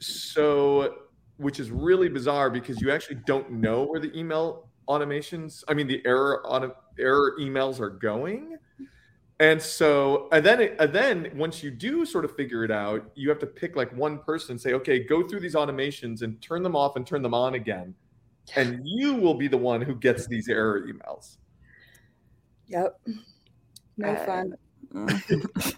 so, 0.00 0.96
which 1.36 1.60
is 1.60 1.70
really 1.70 2.08
bizarre 2.08 2.50
because 2.50 2.80
you 2.80 2.90
actually 2.90 3.20
don't 3.26 3.50
know 3.52 3.84
where 3.84 4.00
the 4.00 4.16
email 4.18 4.68
automations, 4.88 5.62
I 5.68 5.74
mean, 5.74 5.86
the 5.86 6.02
error 6.04 6.44
auto, 6.46 6.74
error 6.98 7.36
emails 7.40 7.80
are 7.80 7.90
going. 7.90 8.58
And 9.38 9.60
so, 9.60 10.28
and 10.32 10.44
then, 10.44 10.74
and 10.78 10.92
then 10.92 11.30
once 11.34 11.62
you 11.62 11.70
do 11.70 12.06
sort 12.06 12.24
of 12.24 12.34
figure 12.34 12.64
it 12.64 12.70
out, 12.70 13.10
you 13.14 13.28
have 13.28 13.38
to 13.40 13.46
pick 13.46 13.76
like 13.76 13.94
one 13.94 14.18
person 14.18 14.52
and 14.52 14.60
say, 14.60 14.72
okay, 14.72 14.98
go 15.04 15.26
through 15.28 15.40
these 15.40 15.54
automations 15.54 16.22
and 16.22 16.40
turn 16.40 16.62
them 16.62 16.74
off 16.74 16.96
and 16.96 17.06
turn 17.06 17.20
them 17.22 17.34
on 17.34 17.54
again. 17.54 17.94
And 18.56 18.80
you 18.84 19.14
will 19.14 19.34
be 19.34 19.46
the 19.48 19.58
one 19.58 19.82
who 19.82 19.94
gets 19.94 20.26
these 20.26 20.48
error 20.48 20.80
emails. 20.86 21.36
yep. 22.66 22.98
No 23.98 24.08
Uh, 24.10 24.26
fun. 24.26 24.54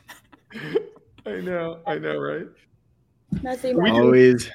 I 1.27 1.40
know, 1.40 1.81
I 1.87 1.99
know, 1.99 2.16
right? 2.18 2.47
Nothing. 3.42 3.81
We 3.83 3.90
do- 3.90 3.97
Always 3.97 4.51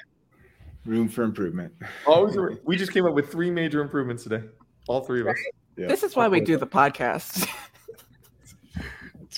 room 0.85 1.07
for 1.07 1.23
improvement. 1.23 1.73
Always, 2.07 2.37
we 2.63 2.75
just 2.77 2.91
came 2.93 3.05
up 3.05 3.13
with 3.13 3.31
three 3.31 3.51
major 3.51 3.81
improvements 3.81 4.23
today. 4.23 4.43
All 4.87 5.01
three 5.03 5.21
of 5.21 5.27
us. 5.27 5.37
Yeah, 5.77 5.87
this 5.87 6.03
is 6.03 6.15
why 6.15 6.27
we 6.27 6.39
do 6.41 6.57
the 6.57 6.67
podcast 6.67 7.47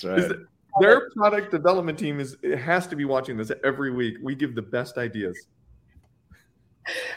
that's 0.02 0.04
right. 0.04 0.18
Is 0.18 0.46
their 0.80 1.10
product 1.10 1.50
development 1.50 1.98
team 1.98 2.20
is 2.20 2.36
it 2.42 2.58
has 2.58 2.86
to 2.88 2.96
be 2.96 3.04
watching 3.04 3.36
this 3.36 3.50
every 3.64 3.90
week. 3.90 4.16
We 4.22 4.34
give 4.34 4.54
the 4.54 4.62
best 4.62 4.98
ideas. 4.98 5.36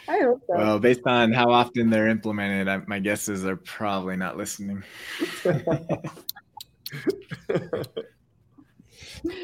I 0.07 0.19
hope 0.19 0.41
so. 0.47 0.57
Well, 0.57 0.79
based 0.79 1.05
on 1.05 1.31
how 1.31 1.51
often 1.51 1.89
they're 1.89 2.07
implemented, 2.07 2.67
I, 2.67 2.77
my 2.87 2.99
guess 2.99 3.29
is 3.29 3.43
they're 3.43 3.55
probably 3.55 4.15
not 4.15 4.37
listening. 4.37 4.83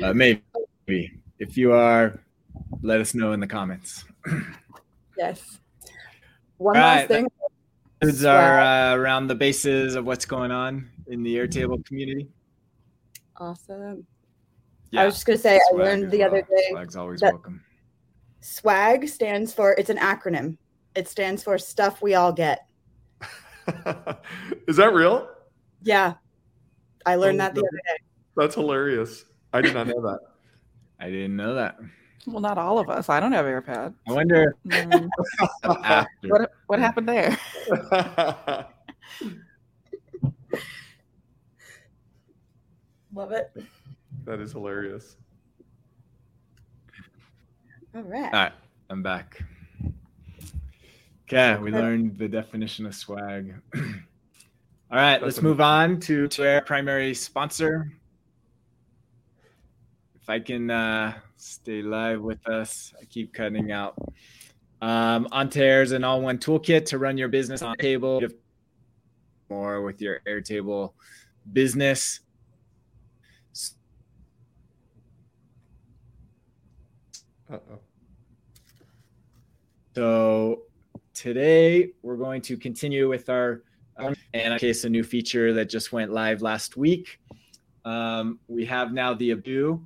Uh, 0.01 0.13
maybe. 0.13 0.41
If 1.39 1.57
you 1.57 1.73
are, 1.73 2.19
let 2.81 3.01
us 3.01 3.13
know 3.13 3.33
in 3.33 3.39
the 3.39 3.47
comments. 3.47 4.05
yes. 5.17 5.59
One 6.57 6.77
All 6.77 6.81
last 6.81 6.97
right, 7.01 7.07
thing. 7.09 7.27
Those 8.01 8.23
are 8.23 8.59
uh, 8.59 8.95
around 8.95 9.27
the 9.27 9.35
bases 9.35 9.95
of 9.95 10.05
what's 10.05 10.25
going 10.25 10.51
on 10.51 10.89
in 11.07 11.23
the 11.23 11.35
Airtable 11.35 11.85
community. 11.85 12.27
Awesome. 13.37 14.05
Yeah, 14.91 15.01
I 15.01 15.05
was 15.05 15.15
just 15.15 15.25
gonna 15.25 15.37
say 15.39 15.57
I 15.57 15.75
learned 15.75 16.05
as 16.05 16.11
the 16.11 16.23
other 16.23 16.41
day 16.41 16.67
Swag's 16.71 16.95
always 16.95 17.19
that- 17.21 17.33
welcome. 17.33 17.61
SWAG 18.41 19.07
stands 19.09 19.53
for 19.53 19.73
it's 19.73 19.89
an 19.89 19.97
acronym. 19.97 20.57
It 20.95 21.07
stands 21.07 21.43
for 21.43 21.57
stuff 21.57 22.01
we 22.01 22.13
all 22.15 22.31
get. 22.31 22.67
is 24.67 24.77
that 24.77 24.93
real? 24.93 25.27
Yeah. 25.81 26.13
I 27.05 27.15
learned 27.15 27.41
Oh, 27.41 27.43
that 27.45 27.55
the 27.55 27.61
no. 27.61 27.67
other 27.67 27.77
day. 27.77 28.03
That's 28.37 28.55
hilarious. 28.55 29.25
I 29.51 29.61
did 29.61 29.73
not 29.73 29.87
know 29.87 30.01
that. 30.01 30.19
I 30.99 31.09
didn't 31.09 31.35
know 31.35 31.55
that. 31.55 31.77
well 32.27 32.39
not 32.41 32.57
all 32.57 32.79
of 32.79 32.89
us 32.89 33.07
i 33.09 33.19
don't 33.19 33.33
have 33.33 33.45
airpad 33.45 33.93
I 34.07 34.11
wonder 34.13 34.55
Mm, 34.65 35.09
what 36.23 36.51
what 36.67 36.79
happened 36.79 37.07
there 37.09 37.37
Love 43.15 43.31
it. 43.31 43.49
that 44.25 44.41
is 44.41 44.51
hilarious. 44.51 45.15
All 47.95 48.01
right. 48.01 48.25
All 48.25 48.31
right, 48.31 48.51
I'm 48.89 49.01
back. 49.01 49.41
Okay, 51.23 51.57
we 51.61 51.71
learned 51.71 52.17
the 52.17 52.27
definition 52.27 52.85
of 52.85 52.93
swag. 52.93 53.55
All 53.75 53.81
right, 54.91 55.23
let's 55.23 55.41
move 55.41 55.61
on 55.61 55.99
to, 56.01 56.27
to 56.27 56.55
our 56.55 56.61
primary 56.61 57.13
sponsor. 57.13 57.89
If 60.21 60.29
I 60.29 60.39
can 60.39 60.69
uh, 60.69 61.13
stay 61.37 61.81
live 61.81 62.21
with 62.21 62.45
us, 62.49 62.93
I 63.01 63.05
keep 63.05 63.33
cutting 63.33 63.71
out. 63.71 63.95
Um, 64.81 65.25
On2Air 65.31 65.81
is 65.83 65.93
an 65.93 66.03
all-one 66.03 66.37
toolkit 66.37 66.85
to 66.87 66.97
run 66.97 67.17
your 67.17 67.29
business 67.29 67.61
on 67.61 67.77
table. 67.77 68.21
More 69.49 69.81
with 69.81 70.01
your 70.01 70.19
Airtable 70.27 70.91
business. 71.53 72.19
Uh-oh. 77.51 77.79
So 79.95 80.63
today 81.13 81.91
we're 82.01 82.17
going 82.17 82.41
to 82.43 82.57
continue 82.57 83.07
with 83.07 83.29
our 83.29 83.63
um, 83.97 84.13
and 84.33 84.53
in 84.53 84.59
case 84.59 84.83
a 84.83 84.89
new 84.89 85.03
feature 85.03 85.53
that 85.53 85.69
just 85.69 85.93
went 85.93 86.11
live 86.11 86.41
last 86.41 86.75
week. 86.75 87.19
Um, 87.85 88.39
we 88.47 88.65
have 88.65 88.91
now 88.91 89.13
the 89.13 89.31
ability 89.31 89.81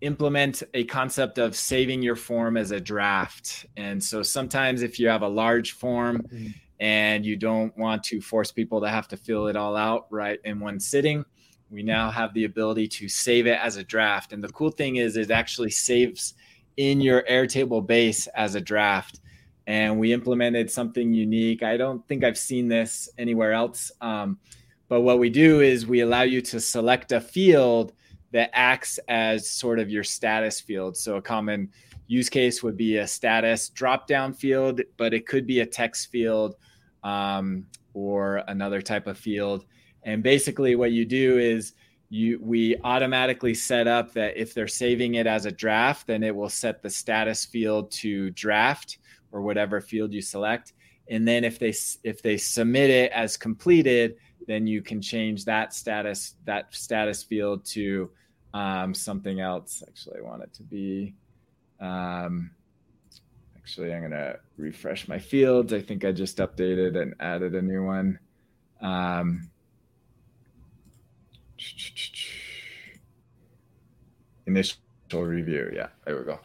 implement 0.00 0.64
a 0.74 0.82
concept 0.84 1.38
of 1.38 1.54
saving 1.54 2.02
your 2.02 2.16
form 2.16 2.56
as 2.56 2.72
a 2.72 2.80
draft. 2.80 3.66
And 3.76 4.02
so 4.02 4.20
sometimes 4.22 4.82
if 4.82 4.98
you 4.98 5.06
have 5.06 5.22
a 5.22 5.28
large 5.28 5.72
form 5.72 6.22
Mhm. 6.22 6.54
and 6.80 7.24
you 7.24 7.36
don't 7.36 7.76
want 7.78 8.02
to 8.04 8.20
force 8.20 8.50
people 8.50 8.80
to 8.80 8.88
have 8.88 9.06
to 9.08 9.16
fill 9.16 9.46
it 9.46 9.54
all 9.54 9.76
out 9.76 10.08
right 10.10 10.40
in 10.44 10.58
one 10.58 10.80
sitting, 10.80 11.24
we 11.70 11.84
now 11.84 12.10
have 12.10 12.34
the 12.34 12.44
ability 12.44 12.88
to 12.88 13.08
save 13.08 13.46
it 13.46 13.60
as 13.60 13.76
a 13.76 13.84
draft. 13.84 14.32
And 14.32 14.42
the 14.42 14.48
cool 14.48 14.72
thing 14.72 14.96
is 14.96 15.16
it 15.16 15.30
actually 15.30 15.70
saves 15.70 16.34
in 16.76 17.00
your 17.00 17.22
Airtable 17.22 17.86
base 17.86 18.26
as 18.28 18.54
a 18.54 18.60
draft. 18.60 19.20
and 19.66 19.98
we 19.98 20.12
implemented 20.12 20.70
something 20.70 21.12
unique. 21.12 21.62
I 21.62 21.76
don't 21.76 22.06
think 22.08 22.24
I've 22.24 22.38
seen 22.38 22.68
this 22.68 23.08
anywhere 23.18 23.52
else. 23.52 23.92
Um, 24.00 24.38
but 24.88 25.02
what 25.02 25.18
we 25.18 25.30
do 25.30 25.60
is 25.60 25.86
we 25.86 26.00
allow 26.00 26.22
you 26.22 26.42
to 26.42 26.60
select 26.60 27.12
a 27.12 27.20
field 27.20 27.92
that 28.32 28.50
acts 28.52 28.98
as 29.08 29.48
sort 29.48 29.78
of 29.78 29.88
your 29.88 30.04
status 30.04 30.60
field. 30.60 30.96
So 30.96 31.16
a 31.16 31.22
common 31.22 31.70
use 32.08 32.28
case 32.28 32.62
would 32.62 32.76
be 32.76 32.96
a 32.98 33.06
status 33.06 33.68
drop 33.68 34.06
down 34.06 34.32
field, 34.34 34.80
but 34.96 35.14
it 35.14 35.26
could 35.26 35.46
be 35.46 35.60
a 35.60 35.66
text 35.66 36.10
field 36.10 36.56
um, 37.04 37.66
or 37.94 38.42
another 38.48 38.82
type 38.82 39.06
of 39.06 39.16
field. 39.16 39.64
And 40.02 40.22
basically, 40.22 40.74
what 40.74 40.90
you 40.92 41.04
do 41.04 41.38
is 41.38 41.74
you 42.12 42.38
we 42.42 42.76
automatically 42.84 43.54
set 43.54 43.88
up 43.88 44.12
that 44.12 44.36
if 44.36 44.52
they're 44.52 44.68
saving 44.68 45.14
it 45.14 45.26
as 45.26 45.46
a 45.46 45.50
draft, 45.50 46.06
then 46.06 46.22
it 46.22 46.36
will 46.36 46.50
set 46.50 46.82
the 46.82 46.90
status 46.90 47.46
field 47.46 47.90
to 47.90 48.28
draft 48.32 48.98
or 49.32 49.40
whatever 49.40 49.80
field 49.80 50.12
you 50.12 50.20
select. 50.20 50.74
And 51.08 51.26
then 51.26 51.42
if 51.42 51.58
they 51.58 51.72
if 52.04 52.20
they 52.20 52.36
submit 52.36 52.90
it 52.90 53.10
as 53.12 53.38
completed, 53.38 54.16
then 54.46 54.66
you 54.66 54.82
can 54.82 55.00
change 55.00 55.46
that 55.46 55.72
status 55.72 56.34
that 56.44 56.74
status 56.74 57.22
field 57.22 57.64
to 57.66 58.10
um, 58.52 58.92
something 58.92 59.40
else. 59.40 59.82
Actually, 59.88 60.18
I 60.18 60.22
want 60.22 60.42
it 60.42 60.52
to 60.52 60.62
be. 60.64 61.14
Um, 61.80 62.50
actually, 63.56 63.94
I'm 63.94 64.00
going 64.00 64.10
to 64.10 64.38
refresh 64.58 65.08
my 65.08 65.18
fields. 65.18 65.72
I 65.72 65.80
think 65.80 66.04
I 66.04 66.12
just 66.12 66.36
updated 66.36 67.00
and 67.00 67.14
added 67.20 67.54
a 67.54 67.62
new 67.62 67.84
one. 67.84 68.18
Um, 68.82 69.48
initial 74.46 74.78
review. 75.12 75.70
Yeah, 75.74 75.88
there 76.04 76.18
we 76.18 76.24
go. 76.24 76.40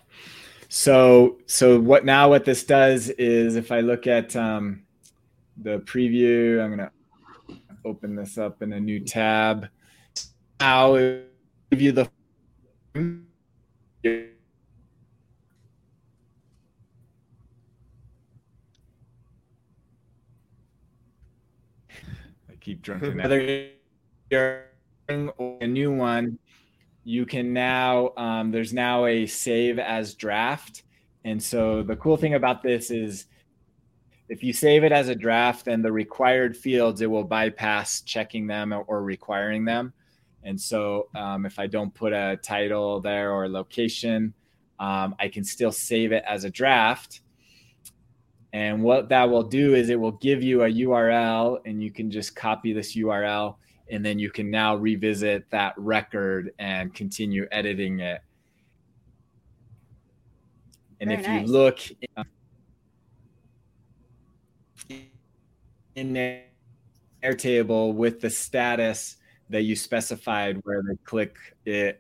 So, 0.69 1.37
so 1.45 1.79
what 1.79 2.05
now? 2.05 2.29
What 2.29 2.45
this 2.45 2.63
does 2.63 3.09
is, 3.09 3.55
if 3.55 3.71
I 3.71 3.79
look 3.79 4.07
at 4.07 4.35
um, 4.35 4.83
the 5.55 5.79
preview, 5.79 6.61
I'm 6.61 6.75
going 6.75 6.89
to 6.89 6.91
open 7.85 8.15
this 8.15 8.37
up 8.37 8.61
in 8.61 8.73
a 8.73 8.79
new 8.79 8.99
tab. 8.99 9.69
Now, 10.59 10.95
give 10.95 11.81
you 11.81 11.91
the 11.93 12.09
I 12.93 14.29
keep 22.59 22.81
drinking 22.81 23.11
another 23.19 23.69
a 25.09 25.67
new 25.67 25.91
one 25.91 26.37
you 27.03 27.25
can 27.25 27.53
now 27.53 28.11
um, 28.17 28.51
there's 28.51 28.73
now 28.73 29.05
a 29.05 29.25
save 29.25 29.79
as 29.79 30.13
draft 30.15 30.83
and 31.23 31.41
so 31.41 31.81
the 31.83 31.95
cool 31.95 32.17
thing 32.17 32.33
about 32.33 32.61
this 32.61 32.91
is 32.91 33.25
if 34.29 34.43
you 34.43 34.51
save 34.51 34.83
it 34.83 34.91
as 34.91 35.07
a 35.07 35.15
draft 35.15 35.65
then 35.65 35.81
the 35.81 35.91
required 35.91 36.57
fields 36.57 37.01
it 37.01 37.09
will 37.09 37.23
bypass 37.23 38.01
checking 38.01 38.47
them 38.47 38.73
or 38.87 39.01
requiring 39.01 39.63
them 39.63 39.93
and 40.47 40.59
so 40.59 41.09
um, 41.13 41.45
if 41.45 41.59
I 41.59 41.67
don't 41.67 41.93
put 41.93 42.13
a 42.13 42.39
title 42.41 43.01
there 43.01 43.33
or 43.33 43.49
location, 43.49 44.33
um, 44.79 45.13
I 45.19 45.27
can 45.27 45.43
still 45.43 45.73
save 45.73 46.13
it 46.13 46.23
as 46.25 46.45
a 46.45 46.49
draft. 46.49 47.19
And 48.53 48.81
what 48.81 49.09
that 49.09 49.29
will 49.29 49.43
do 49.43 49.75
is 49.75 49.89
it 49.89 49.99
will 49.99 50.13
give 50.13 50.41
you 50.41 50.63
a 50.63 50.69
URL 50.69 51.59
and 51.65 51.83
you 51.83 51.91
can 51.91 52.09
just 52.09 52.33
copy 52.33 52.71
this 52.71 52.95
URL 52.95 53.57
and 53.89 54.05
then 54.05 54.19
you 54.19 54.29
can 54.29 54.51
now 54.51 54.75
revisit 54.75 55.49
that 55.49 55.73
record 55.77 56.51
and 56.59 56.93
continue 56.93 57.47
editing 57.51 57.99
it. 57.99 58.21
And 60.99 61.09
Very 61.09 61.21
if 61.21 61.27
nice. 61.27 61.47
you 61.47 61.53
look 61.53 61.79
in 65.95 66.13
the 66.13 66.41
Airtable 67.23 67.93
with 67.93 68.21
the 68.21 68.29
status, 68.29 69.17
that 69.49 69.63
you 69.63 69.75
specified 69.75 70.59
where 70.63 70.83
they 70.87 70.95
click 71.03 71.35
it. 71.65 71.99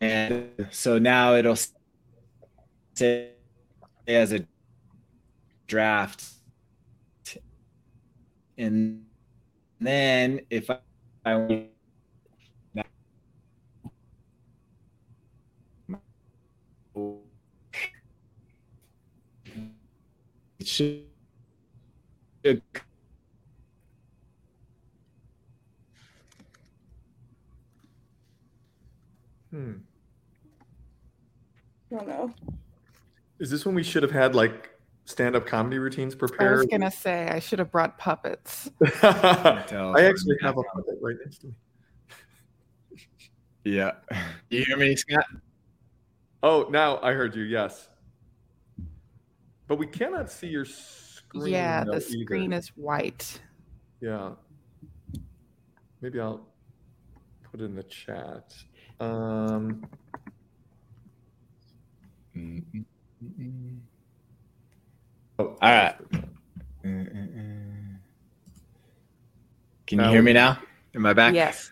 And 0.00 0.50
so 0.70 0.98
now 0.98 1.34
it'll 1.34 1.58
say 2.94 3.30
as 4.06 4.32
a 4.32 4.46
draft. 5.66 6.33
And 8.56 9.04
then 9.80 10.40
if 10.50 10.70
I, 10.70 10.78
I 11.24 11.66
it 20.58 20.66
should 20.68 21.04
Hmm. 29.54 29.74
I 31.92 31.94
don't 31.94 32.08
know. 32.08 32.34
Is 33.38 33.52
this 33.52 33.64
when 33.64 33.76
we 33.76 33.84
should 33.84 34.02
have 34.02 34.10
had 34.10 34.34
like 34.34 34.73
stand-up 35.04 35.46
comedy 35.46 35.78
routines 35.78 36.14
prepared? 36.14 36.52
I 36.52 36.56
was 36.56 36.66
gonna 36.66 36.90
say 36.90 37.28
I 37.28 37.38
should 37.38 37.58
have 37.58 37.70
brought 37.70 37.98
puppets. 37.98 38.70
I 39.02 40.02
actually 40.02 40.36
have 40.42 40.56
a 40.58 40.62
puppet 40.62 40.98
right 41.00 41.16
next 41.24 41.38
to 41.38 41.46
me. 41.48 41.54
Yeah. 43.64 43.92
You 44.50 44.64
hear 44.64 44.76
me, 44.76 44.94
Scott? 44.94 45.24
Oh, 46.42 46.68
now 46.70 47.00
I 47.02 47.12
heard 47.12 47.34
you. 47.34 47.44
Yes. 47.44 47.88
But 49.66 49.78
we 49.78 49.86
cannot 49.86 50.30
see 50.30 50.48
your 50.48 50.66
screen. 50.66 51.54
Yeah, 51.54 51.82
the 51.82 52.00
screen 52.00 52.52
is 52.52 52.68
white. 52.76 53.40
Yeah. 54.00 54.32
Maybe 56.02 56.20
I'll 56.20 56.46
put 57.50 57.62
in 57.62 57.74
the 57.74 57.82
chat. 57.84 58.54
Um, 59.00 59.86
oh, 65.38 65.56
all 65.60 65.70
right. 65.70 65.96
Can 69.86 69.98
you 69.98 70.04
hear 70.04 70.22
me 70.22 70.32
now? 70.32 70.58
Am 70.94 71.06
I 71.06 71.12
back? 71.12 71.34
Yes. 71.34 71.70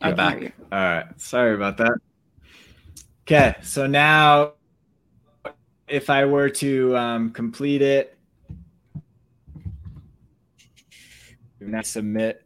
I'm 0.00 0.14
back. 0.14 0.54
All 0.72 0.78
right. 0.78 1.06
Sorry 1.16 1.54
about 1.54 1.76
that. 1.78 1.98
Okay. 3.22 3.56
So 3.62 3.86
now, 3.86 4.52
if 5.88 6.08
I 6.10 6.24
were 6.24 6.48
to 6.50 6.96
um, 6.96 7.30
complete 7.30 7.82
it, 7.82 8.16
now 11.60 11.82
submit 11.82 12.42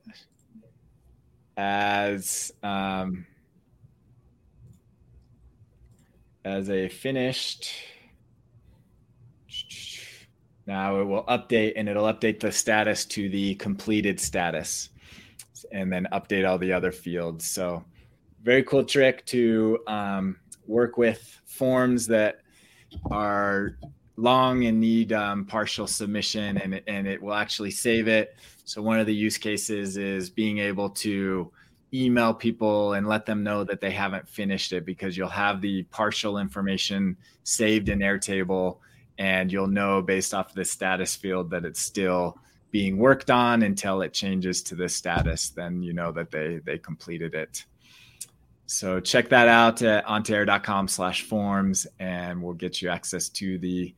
as 1.57 2.53
um, 2.62 3.27
as 6.44 6.70
a 6.70 6.88
finished. 6.88 7.70
Now 10.66 11.01
it 11.01 11.05
will 11.05 11.25
update 11.25 11.72
and 11.77 11.88
it'll 11.88 12.12
update 12.12 12.40
the 12.40 12.53
status 12.53 13.05
to 13.07 13.29
the 13.29 13.55
completed 13.57 14.20
status 14.20 14.90
and 15.72 15.92
then 15.92 16.07
update 16.12 16.48
all 16.48 16.59
the 16.59 16.72
other 16.72 16.92
fields. 16.92 17.46
So, 17.46 17.85
very 18.42 18.62
cool 18.64 18.85
trick 18.85 19.25
to 19.27 19.79
um, 19.87 20.37
work 20.66 20.98
with 20.98 21.40
forms 21.46 22.07
that 22.09 22.40
are 23.11 23.77
long 24.16 24.64
and 24.64 24.79
need 24.81 25.12
um, 25.12 25.44
partial 25.44 25.87
submission 25.87 26.59
and, 26.59 26.83
and 26.87 27.07
it 27.07 27.22
will 27.22 27.35
actually 27.35 27.70
save 27.70 28.09
it 28.09 28.37
so 28.64 28.83
one 28.83 29.01
of 29.01 29.07
the 29.07 29.14
use 29.14 29.38
cases 29.38 29.96
is 29.96 30.29
being 30.29 30.59
able 30.59 30.90
to 30.90 31.51
email 31.94 32.33
people 32.33 32.94
and 32.94 33.07
let 33.07 33.27
them 33.27 33.42
know 33.42 33.64
that 33.64 33.81
they 33.81 33.90
haven't 33.90 34.29
finished 34.29 34.72
it 34.72 34.85
because 34.85 35.16
you'll 35.16 35.29
have 35.29 35.61
the 35.61 35.83
partial 35.85 36.38
information 36.38 37.16
saved 37.44 37.88
in 37.88 37.98
Airtable 37.98 38.79
and 39.22 39.52
you'll 39.52 39.68
know 39.68 40.02
based 40.02 40.35
off 40.35 40.52
the 40.52 40.64
status 40.64 41.14
field 41.14 41.48
that 41.48 41.64
it's 41.64 41.80
still 41.80 42.37
being 42.72 42.96
worked 42.96 43.30
on 43.30 43.62
until 43.62 44.02
it 44.02 44.12
changes 44.12 44.62
to 44.62 44.74
this 44.74 44.96
status 44.96 45.50
then 45.50 45.80
you 45.80 45.92
know 45.92 46.11
that 46.11 46.30
they 46.30 46.61
they 46.64 46.76
completed 46.76 47.35
it 47.35 47.64
so 48.66 48.98
check 48.98 49.28
that 49.28 49.46
out 49.46 49.80
at 49.82 50.04
on2air.com 50.06 50.88
slash 50.88 51.22
forms 51.22 51.87
and 52.00 52.42
we'll 52.42 52.52
get 52.54 52.82
you 52.82 52.88
access 52.88 53.28
to 53.28 53.58
the 53.58 53.94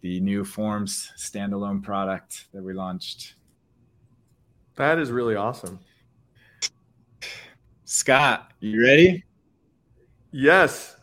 the 0.00 0.18
new 0.20 0.42
forms 0.42 1.12
standalone 1.18 1.82
product 1.82 2.46
that 2.54 2.62
we 2.62 2.72
launched 2.72 3.34
that 4.76 4.98
is 4.98 5.10
really 5.10 5.36
awesome. 5.36 5.78
Scott, 7.84 8.52
you 8.60 8.82
ready? 8.82 9.22
Yes. 10.30 10.96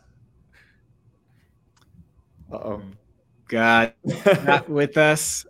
Uh 2.52 2.56
oh. 2.56 2.82
God, 3.50 3.94
not 4.44 4.68
with 4.68 4.96
us. 4.96 5.44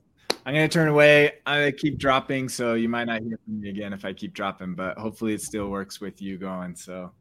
I'm 0.47 0.55
going 0.55 0.67
to 0.67 0.73
turn 0.73 0.89
away. 0.89 1.35
I 1.45 1.71
keep 1.77 1.99
dropping, 1.99 2.49
so 2.49 2.73
you 2.73 2.89
might 2.89 3.05
not 3.05 3.21
hear 3.21 3.39
from 3.45 3.61
me 3.61 3.69
again 3.69 3.93
if 3.93 4.07
I 4.07 4.15
keep 4.15 4.33
dropping, 4.33 4.75
but 4.75 4.97
hopefully 4.97 5.35
it 5.35 5.43
still 5.43 5.69
works 5.69 6.01
with 6.01 6.23
you 6.23 6.39
going. 6.39 6.75
So, 6.75 7.13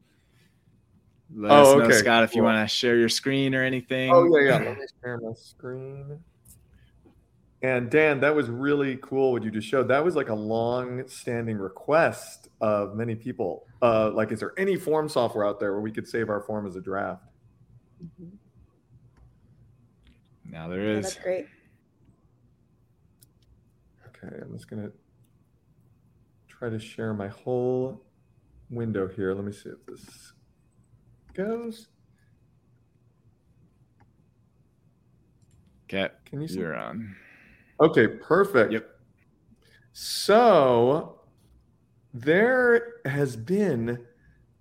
Let 1.35 1.51
oh, 1.51 1.55
us 1.55 1.77
know, 1.77 1.83
okay. 1.83 1.97
Scott, 1.97 2.23
if 2.23 2.31
cool. 2.31 2.37
you 2.37 2.43
want 2.43 2.65
to 2.67 2.73
share 2.73 2.95
your 2.95 3.09
screen 3.09 3.53
or 3.53 3.61
anything. 3.61 4.09
Oh 4.13 4.23
yeah, 4.37 4.47
yeah. 4.47 4.69
Let 4.69 4.77
me 4.77 4.85
share 5.03 5.19
my 5.19 5.33
screen. 5.33 6.19
And 7.61 7.91
Dan, 7.91 8.21
that 8.21 8.33
was 8.33 8.49
really 8.49 8.97
cool 9.01 9.33
what 9.33 9.43
you 9.43 9.51
just 9.51 9.67
showed. 9.67 9.89
That 9.89 10.05
was 10.05 10.15
like 10.15 10.29
a 10.29 10.35
long-standing 10.35 11.57
request 11.57 12.47
of 12.61 12.95
many 12.95 13.15
people. 13.15 13.65
Uh, 13.81 14.11
like, 14.11 14.31
is 14.31 14.39
there 14.39 14.53
any 14.57 14.77
form 14.77 15.09
software 15.09 15.45
out 15.45 15.59
there 15.59 15.73
where 15.73 15.81
we 15.81 15.91
could 15.91 16.07
save 16.07 16.29
our 16.29 16.39
form 16.39 16.65
as 16.65 16.77
a 16.77 16.81
draft? 16.81 17.25
Mm-hmm. 18.01 18.38
Now 20.51 20.67
there 20.67 20.81
is. 20.81 20.95
Yeah, 20.95 21.01
that's 21.01 21.15
great. 21.15 21.45
Okay, 24.07 24.35
I'm 24.41 24.51
just 24.53 24.69
gonna 24.69 24.91
try 26.47 26.69
to 26.69 26.79
share 26.79 27.13
my 27.13 27.27
whole 27.27 28.03
window 28.69 29.07
here. 29.07 29.33
Let 29.33 29.45
me 29.45 29.51
see 29.51 29.69
if 29.69 29.85
this 29.85 30.33
goes. 31.33 31.87
Okay. 35.85 36.13
can 36.25 36.41
you 36.41 36.47
see? 36.47 36.59
You're 36.59 36.75
on. 36.75 37.15
Okay, 37.81 38.07
perfect. 38.07 38.73
Yep. 38.73 38.87
So 39.93 41.21
there 42.13 42.95
has 43.05 43.35
been 43.35 44.05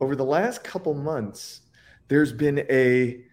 over 0.01 0.15
the 0.15 0.25
last 0.25 0.63
couple 0.63 0.95
months, 0.95 1.63
there's 2.09 2.33
been 2.33 2.61
a 2.71 3.25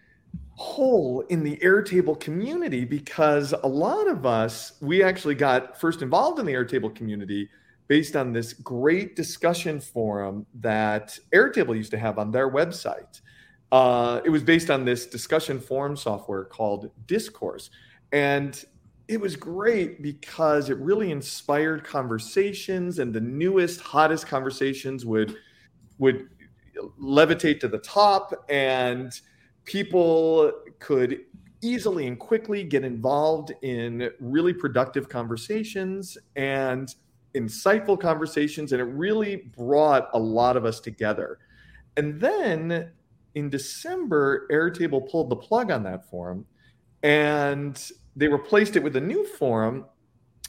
hole 0.55 1.21
in 1.29 1.43
the 1.43 1.57
Airtable 1.57 2.19
community 2.19 2.85
because 2.85 3.53
a 3.63 3.67
lot 3.67 4.07
of 4.07 4.25
us, 4.25 4.73
we 4.81 5.03
actually 5.03 5.35
got 5.35 5.79
first 5.79 6.01
involved 6.01 6.39
in 6.39 6.45
the 6.45 6.53
Airtable 6.53 6.93
community 6.93 7.49
based 7.87 8.15
on 8.15 8.31
this 8.31 8.53
great 8.53 9.15
discussion 9.15 9.79
forum 9.79 10.45
that 10.55 11.17
Airtable 11.33 11.75
used 11.75 11.91
to 11.91 11.97
have 11.97 12.17
on 12.17 12.31
their 12.31 12.49
website. 12.49 13.21
Uh, 13.71 14.21
it 14.23 14.29
was 14.29 14.43
based 14.43 14.69
on 14.69 14.85
this 14.85 15.05
discussion 15.05 15.59
forum 15.59 15.97
software 15.97 16.45
called 16.45 16.89
Discourse. 17.05 17.69
And 18.11 18.63
it 19.07 19.19
was 19.19 19.35
great 19.35 20.01
because 20.01 20.69
it 20.69 20.77
really 20.77 21.11
inspired 21.11 21.83
conversations 21.83 22.99
and 22.99 23.13
the 23.13 23.19
newest 23.19 23.81
hottest 23.81 24.27
conversations 24.27 25.05
would 25.05 25.35
would 25.97 26.27
levitate 27.01 27.59
to 27.59 27.67
the 27.67 27.77
top 27.77 28.45
and 28.49 29.21
people 29.65 30.51
could 30.80 31.21
easily 31.62 32.08
and 32.08 32.19
quickly 32.19 32.63
get 32.63 32.84
involved 32.84 33.51
in 33.62 34.10
really 34.19 34.54
productive 34.54 35.10
conversations 35.10 36.17
and 36.36 36.95
insightful 37.36 37.99
conversations 37.99 38.71
and 38.71 38.82
it 38.82 38.86
really 38.86 39.38
brought 39.58 40.10
a 40.13 40.19
lot 40.19 40.56
of 40.56 40.65
us 40.65 40.80
together. 40.80 41.39
And 41.97 42.19
then 42.19 42.91
in 43.36 43.49
december 43.49 44.47
airtable 44.51 45.10
pulled 45.10 45.30
the 45.30 45.36
plug 45.36 45.69
on 45.69 45.84
that 45.84 46.10
forum 46.10 46.45
and 47.04 47.91
they 48.15 48.28
replaced 48.28 48.75
it 48.75 48.84
with 48.84 48.95
a 48.95 49.01
new 49.01 49.25
forum 49.25 49.86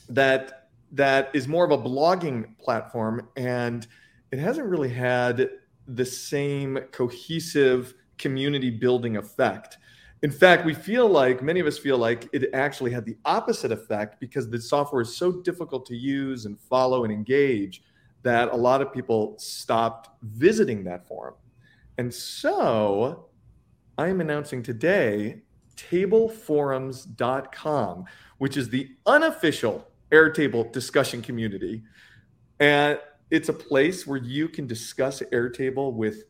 that 0.09 0.69
that 0.93 1.31
is 1.35 1.49
more 1.49 1.65
of 1.65 1.73
a 1.73 1.79
blogging 1.79 2.57
platform 2.59 3.29
and 3.37 3.89
it 4.31 4.39
hasn't 4.39 4.67
really 4.67 4.89
had 4.89 5.51
the 5.89 6.05
same 6.05 6.79
cohesive 6.93 7.95
community 8.19 8.71
building 8.71 9.17
effect 9.17 9.79
in 10.23 10.31
fact 10.31 10.65
we 10.65 10.75
feel 10.75 11.09
like 11.09 11.43
many 11.43 11.61
of 11.61 11.67
us 11.67 11.79
feel 11.79 11.99
like 11.99 12.29
it 12.33 12.49
actually 12.55 12.91
had 12.91 13.05
the 13.05 13.17
opposite 13.25 13.73
effect 13.73 14.19
because 14.21 14.49
the 14.49 14.61
software 14.61 15.03
is 15.03 15.17
so 15.17 15.31
difficult 15.31 15.87
to 15.87 15.97
use 15.97 16.47
and 16.47 16.59
follow 16.59 17.05
and 17.05 17.13
engage 17.13 17.83
that 18.23 18.53
a 18.53 18.57
lot 18.57 18.81
of 18.81 18.93
people 18.93 19.37
stopped 19.39 20.09
visiting 20.23 20.85
that 20.85 21.07
forum 21.07 21.35
and 21.99 22.13
so 22.13 23.29
i 23.99 24.09
am 24.09 24.21
announcing 24.21 24.63
today 24.63 25.43
tableforums.com, 25.77 28.05
which 28.39 28.57
is 28.57 28.69
the 28.69 28.91
unofficial 29.07 29.87
Airtable 30.11 30.73
discussion 30.73 31.23
community. 31.23 31.85
And 32.61 32.99
it's 33.31 33.49
a 33.49 33.53
place 33.53 34.05
where 34.07 34.19
you 34.19 34.49
can 34.49 34.67
discuss 34.67 35.23
Airtable 35.33 35.93
with 35.93 36.25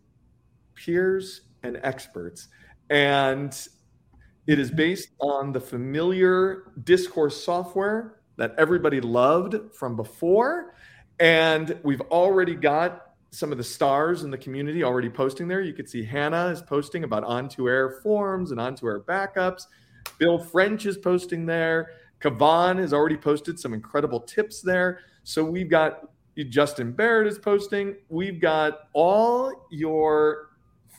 peers 0.75 1.43
and 1.63 1.79
experts. 1.83 2.49
And 2.91 3.57
it 4.47 4.59
is 4.59 4.71
based 4.71 5.11
on 5.21 5.53
the 5.53 5.61
familiar 5.61 6.73
discourse 6.85 7.43
software 7.43 8.21
that 8.37 8.55
everybody 8.59 9.01
loved 9.01 9.75
from 9.75 9.97
before. 9.97 10.75
And 11.19 11.79
we've 11.83 12.03
already 12.03 12.55
got 12.55 13.03
some 13.31 13.51
of 13.53 13.59
the 13.59 13.65
stars 13.65 14.23
in 14.23 14.31
the 14.31 14.39
community 14.39 14.85
already 14.85 15.11
posting 15.11 15.49
there. 15.49 15.61
You 15.61 15.73
could 15.73 15.89
see 15.89 16.05
Hannah 16.05 16.47
is 16.47 16.63
posting 16.63 17.05
about 17.05 17.25
On2Air 17.25 18.03
forms 18.03 18.51
and 18.51 18.61
On2Air 18.61 19.05
backups. 19.05 19.67
Bill 20.19 20.39
French 20.39 20.87
is 20.87 20.97
posting 20.97 21.45
there. 21.45 21.91
Kuovonne 22.21 22.79
has 22.79 22.93
already 22.93 23.17
posted 23.17 23.59
some 23.59 23.75
incredible 23.75 24.21
tips 24.21 24.63
there. 24.63 25.01
So 25.25 25.45
we've 25.45 25.69
got 25.69 26.09
Justin 26.49 26.93
Barrett 26.93 27.27
is 27.27 27.39
posting. 27.39 27.97
We've 28.09 28.41
got 28.41 28.89
all 28.93 29.67
your 29.71 30.46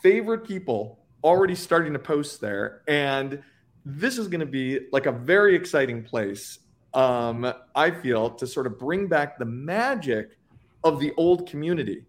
favorite 0.07 0.45
people 0.47 0.99
already 1.21 1.53
starting 1.53 1.91
to 1.91 1.99
post 1.99 2.39
there. 2.39 2.81
And 2.87 3.43
this 3.83 4.17
is 4.17 4.29
going 4.29 4.39
to 4.39 4.45
be 4.45 4.79
like 4.93 5.05
a 5.05 5.11
very 5.11 5.53
exciting 5.53 6.01
place, 6.01 6.59
um, 6.93 7.53
I 7.75 7.91
feel, 7.91 8.29
to 8.35 8.47
sort 8.47 8.67
of 8.67 8.79
bring 8.79 9.07
back 9.07 9.37
the 9.37 9.43
magic 9.43 10.37
of 10.85 11.01
the 11.01 11.11
old 11.17 11.49
community 11.49 12.05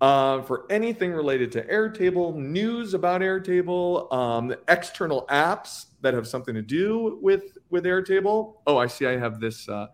uh, 0.00 0.40
for 0.40 0.64
anything 0.70 1.12
related 1.12 1.52
to 1.52 1.62
Airtable, 1.66 2.34
news 2.34 2.94
about 2.94 3.20
Airtable, 3.20 4.10
um, 4.10 4.54
external 4.68 5.26
apps 5.28 5.86
that 6.00 6.14
have 6.14 6.26
something 6.26 6.54
to 6.54 6.62
do 6.62 7.18
with 7.20 7.58
with 7.68 7.84
Airtable. 7.84 8.54
Oh, 8.66 8.78
I 8.78 8.86
see. 8.86 9.06
I 9.06 9.18
have 9.18 9.40
this. 9.40 9.68
Uh, 9.68 9.88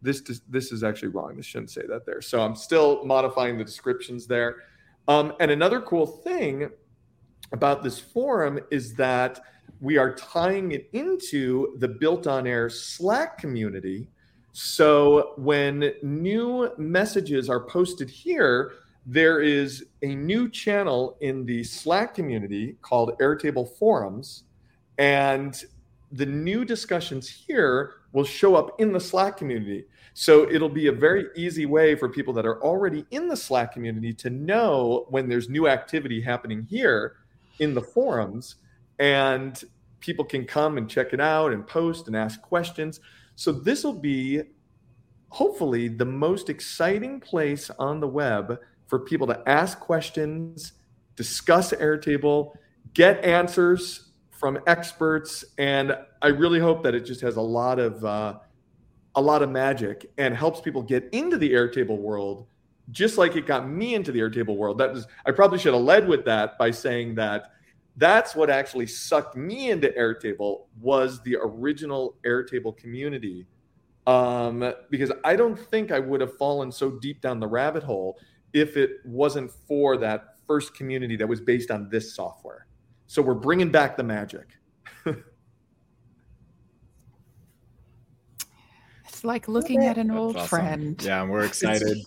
this 0.00 0.22
this 0.48 0.70
is 0.70 0.84
actually 0.84 1.08
wrong. 1.08 1.36
This 1.36 1.46
shouldn't 1.46 1.70
say 1.70 1.82
that 1.88 2.06
there. 2.06 2.22
So 2.22 2.40
I'm 2.40 2.54
still 2.54 3.04
modifying 3.04 3.58
the 3.58 3.64
descriptions 3.64 4.28
there. 4.28 4.62
Um, 5.08 5.34
and 5.40 5.50
another 5.50 5.80
cool 5.80 6.06
thing 6.06 6.70
about 7.52 7.82
this 7.82 7.98
forum 7.98 8.58
is 8.70 8.94
that 8.94 9.40
we 9.80 9.98
are 9.98 10.14
tying 10.14 10.72
it 10.72 10.88
into 10.92 11.76
the 11.78 11.88
Built 11.88 12.26
on 12.26 12.46
Air 12.46 12.68
Slack 12.70 13.38
community. 13.38 14.08
So 14.52 15.34
when 15.36 15.92
new 16.02 16.70
messages 16.78 17.50
are 17.50 17.60
posted 17.60 18.08
here, 18.08 18.72
there 19.04 19.40
is 19.40 19.84
a 20.02 20.14
new 20.14 20.48
channel 20.48 21.16
in 21.20 21.44
the 21.44 21.62
Slack 21.62 22.14
community 22.14 22.76
called 22.82 23.16
Airtable 23.20 23.76
Forums. 23.78 24.44
And 24.98 25.62
the 26.10 26.26
new 26.26 26.64
discussions 26.64 27.28
here 27.28 27.94
will 28.12 28.24
show 28.24 28.56
up 28.56 28.80
in 28.80 28.92
the 28.92 29.00
Slack 29.00 29.36
community. 29.36 29.84
So 30.18 30.50
it'll 30.50 30.70
be 30.70 30.86
a 30.86 30.92
very 30.92 31.26
easy 31.36 31.66
way 31.66 31.94
for 31.94 32.08
people 32.08 32.32
that 32.32 32.46
are 32.46 32.62
already 32.62 33.04
in 33.10 33.28
the 33.28 33.36
Slack 33.36 33.74
community 33.74 34.14
to 34.14 34.30
know 34.30 35.04
when 35.10 35.28
there's 35.28 35.50
new 35.50 35.68
activity 35.68 36.22
happening 36.22 36.66
here 36.70 37.16
in 37.58 37.74
the 37.74 37.82
forums. 37.82 38.54
And 38.98 39.62
people 40.00 40.24
can 40.24 40.46
come 40.46 40.78
and 40.78 40.88
check 40.88 41.12
it 41.12 41.20
out 41.20 41.52
and 41.52 41.66
post 41.66 42.06
and 42.06 42.16
ask 42.16 42.40
questions. 42.40 43.00
So 43.34 43.52
this 43.52 43.84
will 43.84 43.92
be 43.92 44.40
hopefully 45.28 45.88
the 45.88 46.06
most 46.06 46.48
exciting 46.48 47.20
place 47.20 47.70
on 47.78 48.00
the 48.00 48.08
web 48.08 48.58
for 48.86 49.00
people 49.00 49.26
to 49.26 49.42
ask 49.46 49.78
questions, 49.80 50.72
discuss 51.14 51.72
Airtable, 51.72 52.54
get 52.94 53.22
answers 53.22 54.12
from 54.30 54.58
experts, 54.66 55.44
and 55.58 55.94
I 56.22 56.28
really 56.28 56.58
hope 56.58 56.82
that 56.84 56.94
it 56.94 57.04
just 57.04 57.20
has 57.20 57.36
a 57.36 57.42
lot 57.42 57.78
of 57.78 58.02
uh, 58.02 58.38
a 59.16 59.20
lot 59.20 59.42
of 59.42 59.50
magic 59.50 60.10
and 60.18 60.36
helps 60.36 60.60
people 60.60 60.82
get 60.82 61.08
into 61.12 61.38
the 61.38 61.52
Airtable 61.52 61.98
world, 61.98 62.46
just 62.90 63.18
like 63.18 63.34
it 63.34 63.46
got 63.46 63.68
me 63.68 63.94
into 63.94 64.12
the 64.12 64.20
Airtable 64.20 64.56
world. 64.56 64.78
That 64.78 64.92
was 64.92 65.06
I 65.26 65.32
probably 65.32 65.58
should 65.58 65.74
have 65.74 65.82
led 65.82 66.06
with 66.06 66.24
that 66.26 66.58
by 66.58 66.70
saying 66.70 67.14
that 67.16 67.50
that's 67.96 68.34
what 68.36 68.50
actually 68.50 68.86
sucked 68.86 69.36
me 69.36 69.70
into 69.70 69.88
Airtable 69.88 70.66
was 70.80 71.22
the 71.22 71.36
original 71.42 72.16
Airtable 72.26 72.76
community. 72.76 73.46
Um, 74.06 74.72
because 74.90 75.10
I 75.24 75.34
don't 75.34 75.58
think 75.58 75.90
I 75.90 75.98
would 75.98 76.20
have 76.20 76.36
fallen 76.36 76.70
so 76.70 76.90
deep 76.90 77.20
down 77.20 77.40
the 77.40 77.48
rabbit 77.48 77.82
hole 77.82 78.18
if 78.52 78.76
it 78.76 78.98
wasn't 79.04 79.50
for 79.66 79.96
that 79.96 80.36
first 80.46 80.74
community 80.74 81.16
that 81.16 81.26
was 81.26 81.40
based 81.40 81.70
on 81.72 81.88
this 81.88 82.14
software. 82.14 82.66
So 83.08 83.20
we're 83.20 83.34
bringing 83.34 83.70
back 83.70 83.96
the 83.96 84.04
magic. 84.04 84.46
like 89.26 89.48
looking 89.48 89.84
at 89.84 89.98
an 89.98 90.10
old 90.10 90.36
awesome. 90.36 90.48
friend. 90.48 91.02
Yeah, 91.02 91.24
we're 91.24 91.44
excited. 91.44 91.98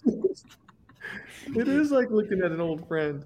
it 1.56 1.68
is 1.68 1.92
like 1.92 2.10
looking 2.10 2.42
at 2.42 2.52
an 2.52 2.62
old 2.62 2.88
friend. 2.88 3.26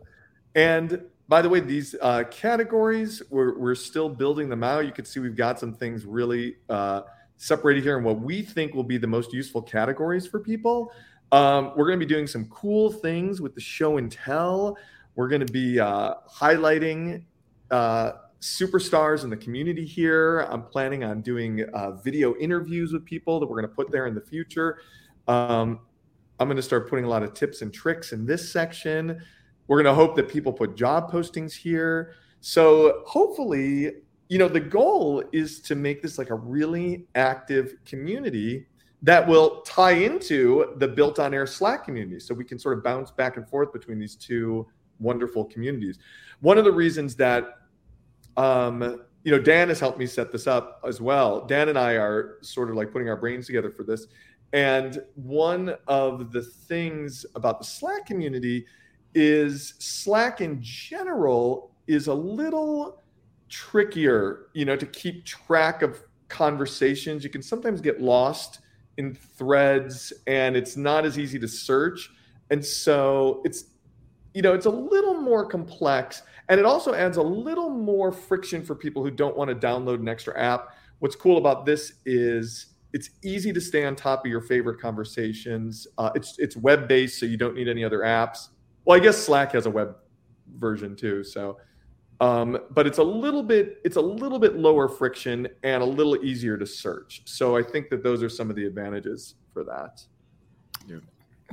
And 0.55 1.03
by 1.29 1.41
the 1.41 1.49
way, 1.49 1.59
these 1.61 1.95
uh, 2.01 2.23
categories, 2.29 3.21
we're, 3.29 3.57
we're 3.57 3.75
still 3.75 4.09
building 4.09 4.49
them 4.49 4.63
out. 4.63 4.85
You 4.85 4.91
can 4.91 5.05
see 5.05 5.19
we've 5.19 5.35
got 5.35 5.59
some 5.59 5.73
things 5.73 6.05
really 6.05 6.57
uh, 6.69 7.03
separated 7.37 7.83
here 7.83 7.95
and 7.95 8.05
what 8.05 8.19
we 8.19 8.41
think 8.41 8.73
will 8.73 8.83
be 8.83 8.97
the 8.97 9.07
most 9.07 9.31
useful 9.31 9.61
categories 9.61 10.27
for 10.27 10.39
people. 10.39 10.91
Um, 11.31 11.71
we're 11.75 11.87
going 11.87 11.99
to 11.99 12.05
be 12.05 12.13
doing 12.13 12.27
some 12.27 12.45
cool 12.45 12.91
things 12.91 13.41
with 13.41 13.55
the 13.55 13.61
show 13.61 13.97
and 13.97 14.11
tell. 14.11 14.77
We're 15.15 15.29
going 15.29 15.45
to 15.45 15.51
be 15.51 15.79
uh, 15.79 16.15
highlighting 16.29 17.23
uh, 17.71 18.13
superstars 18.43 19.23
in 19.23 19.29
the 19.29 19.37
community 19.37 19.85
here. 19.85 20.41
I'm 20.41 20.63
planning 20.63 21.05
on 21.05 21.21
doing 21.21 21.63
uh, 21.73 21.91
video 21.91 22.35
interviews 22.35 22.91
with 22.91 23.05
people 23.05 23.39
that 23.39 23.45
we're 23.45 23.55
going 23.55 23.69
to 23.69 23.73
put 23.73 23.89
there 23.89 24.05
in 24.05 24.13
the 24.13 24.21
future. 24.21 24.79
Um, 25.29 25.79
I'm 26.39 26.49
going 26.49 26.57
to 26.57 26.61
start 26.61 26.89
putting 26.89 27.05
a 27.05 27.07
lot 27.07 27.23
of 27.23 27.33
tips 27.33 27.61
and 27.61 27.73
tricks 27.73 28.11
in 28.11 28.25
this 28.25 28.51
section. 28.51 29.23
We're 29.67 29.81
going 29.81 29.95
to 29.95 29.95
hope 29.95 30.17
that 30.17 30.27
people 30.27 30.51
put 30.51 30.75
job 30.75 31.09
postings 31.09 31.53
here. 31.53 32.15
So 32.41 33.03
hopefully, 33.05 33.93
you 34.27 34.39
know, 34.39 34.49
the 34.49 34.59
goal 34.59 35.23
is 35.31 35.61
to 35.61 35.75
make 35.75 36.01
this 36.01 36.17
like 36.17 36.29
a 36.29 36.35
really 36.35 37.07
active 37.15 37.75
community 37.85 38.67
that 39.03 39.25
will 39.25 39.61
tie 39.61 39.91
into 39.91 40.73
the 40.79 40.87
built 40.87 41.17
on 41.17 41.33
air 41.33 41.47
Slack 41.47 41.85
community. 41.85 42.19
So 42.19 42.33
we 42.33 42.43
can 42.43 42.59
sort 42.59 42.77
of 42.77 42.83
bounce 42.83 43.09
back 43.09 43.37
and 43.37 43.47
forth 43.47 43.71
between 43.71 43.99
these 43.99 44.15
two 44.15 44.67
wonderful 44.99 45.45
communities. 45.45 45.97
One 46.41 46.57
of 46.57 46.65
the 46.65 46.71
reasons 46.73 47.15
that, 47.15 47.59
um, 48.37 49.01
you 49.23 49.31
know, 49.31 49.39
Dan 49.39 49.69
has 49.69 49.79
helped 49.79 49.97
me 49.97 50.05
set 50.05 50.31
this 50.31 50.47
up 50.47 50.81
as 50.87 50.99
well. 50.99 51.45
Dan 51.45 51.69
and 51.69 51.77
I 51.77 51.93
are 51.93 52.37
sort 52.41 52.69
of 52.69 52.75
like 52.75 52.91
putting 52.91 53.09
our 53.09 53.15
brains 53.15 53.45
together 53.45 53.71
for 53.71 53.83
this. 53.83 54.07
And 54.51 55.01
one 55.15 55.75
of 55.87 56.31
the 56.31 56.41
things 56.41 57.25
about 57.35 57.59
the 57.59 57.65
Slack 57.65 58.05
community 58.05 58.65
is 59.15 59.75
Slack 59.79 60.41
in 60.41 60.61
general 60.61 61.71
is 61.87 62.07
a 62.07 62.13
little 62.13 63.01
trickier, 63.49 64.47
you 64.53 64.65
know, 64.65 64.75
to 64.75 64.85
keep 64.85 65.25
track 65.25 65.81
of 65.81 66.01
conversations. 66.27 67.23
You 67.23 67.29
can 67.29 67.41
sometimes 67.41 67.81
get 67.81 68.01
lost 68.01 68.59
in 68.97 69.15
threads 69.15 70.13
and 70.27 70.55
it's 70.55 70.77
not 70.77 71.05
as 71.05 71.17
easy 71.17 71.39
to 71.39 71.47
search. 71.47 72.09
And 72.49 72.63
so 72.63 73.41
it's 73.45 73.65
you 74.33 74.41
know, 74.41 74.53
it's 74.53 74.65
a 74.65 74.71
little 74.71 75.13
more 75.13 75.45
complex 75.45 76.23
and 76.49 76.59
it 76.59 76.65
also 76.65 76.93
adds 76.93 77.17
a 77.17 77.21
little 77.21 77.69
more 77.69 78.11
friction 78.11 78.63
for 78.63 78.75
people 78.75 79.03
who 79.03 79.11
don't 79.11 79.37
want 79.37 79.49
to 79.49 79.55
download 79.55 79.95
an 79.95 80.09
extra 80.09 80.37
app. 80.39 80.75
What's 80.99 81.15
cool 81.15 81.37
about 81.37 81.65
this 81.65 81.93
is 82.05 82.67
it's 82.93 83.09
easy 83.23 83.51
to 83.51 83.59
stay 83.59 83.85
on 83.85 83.95
top 83.95 84.25
of 84.25 84.31
your 84.31 84.41
favorite 84.41 84.79
conversations. 84.79 85.87
Uh, 85.97 86.11
it's 86.15 86.37
it's 86.37 86.55
web 86.55 86.87
based, 86.87 87.19
so 87.19 87.25
you 87.25 87.37
don't 87.37 87.55
need 87.55 87.67
any 87.67 87.83
other 87.83 87.99
apps. 87.99 88.49
Well, 88.85 88.97
I 88.97 88.99
guess 88.99 89.17
Slack 89.17 89.53
has 89.53 89.65
a 89.65 89.69
web 89.69 89.95
version 90.57 90.95
too. 90.95 91.23
So, 91.23 91.57
um, 92.21 92.59
but 92.71 92.85
it's 92.85 92.99
a 92.99 93.03
little 93.03 93.43
bit 93.43 93.79
it's 93.83 93.95
a 93.95 94.01
little 94.01 94.39
bit 94.39 94.55
lower 94.55 94.87
friction 94.87 95.47
and 95.63 95.81
a 95.81 95.85
little 95.85 96.23
easier 96.23 96.57
to 96.57 96.65
search. 96.65 97.23
So 97.25 97.57
I 97.57 97.63
think 97.63 97.89
that 97.89 98.03
those 98.03 98.21
are 98.21 98.29
some 98.29 98.49
of 98.49 98.55
the 98.55 98.65
advantages 98.65 99.35
for 99.53 99.63
that. 99.63 100.03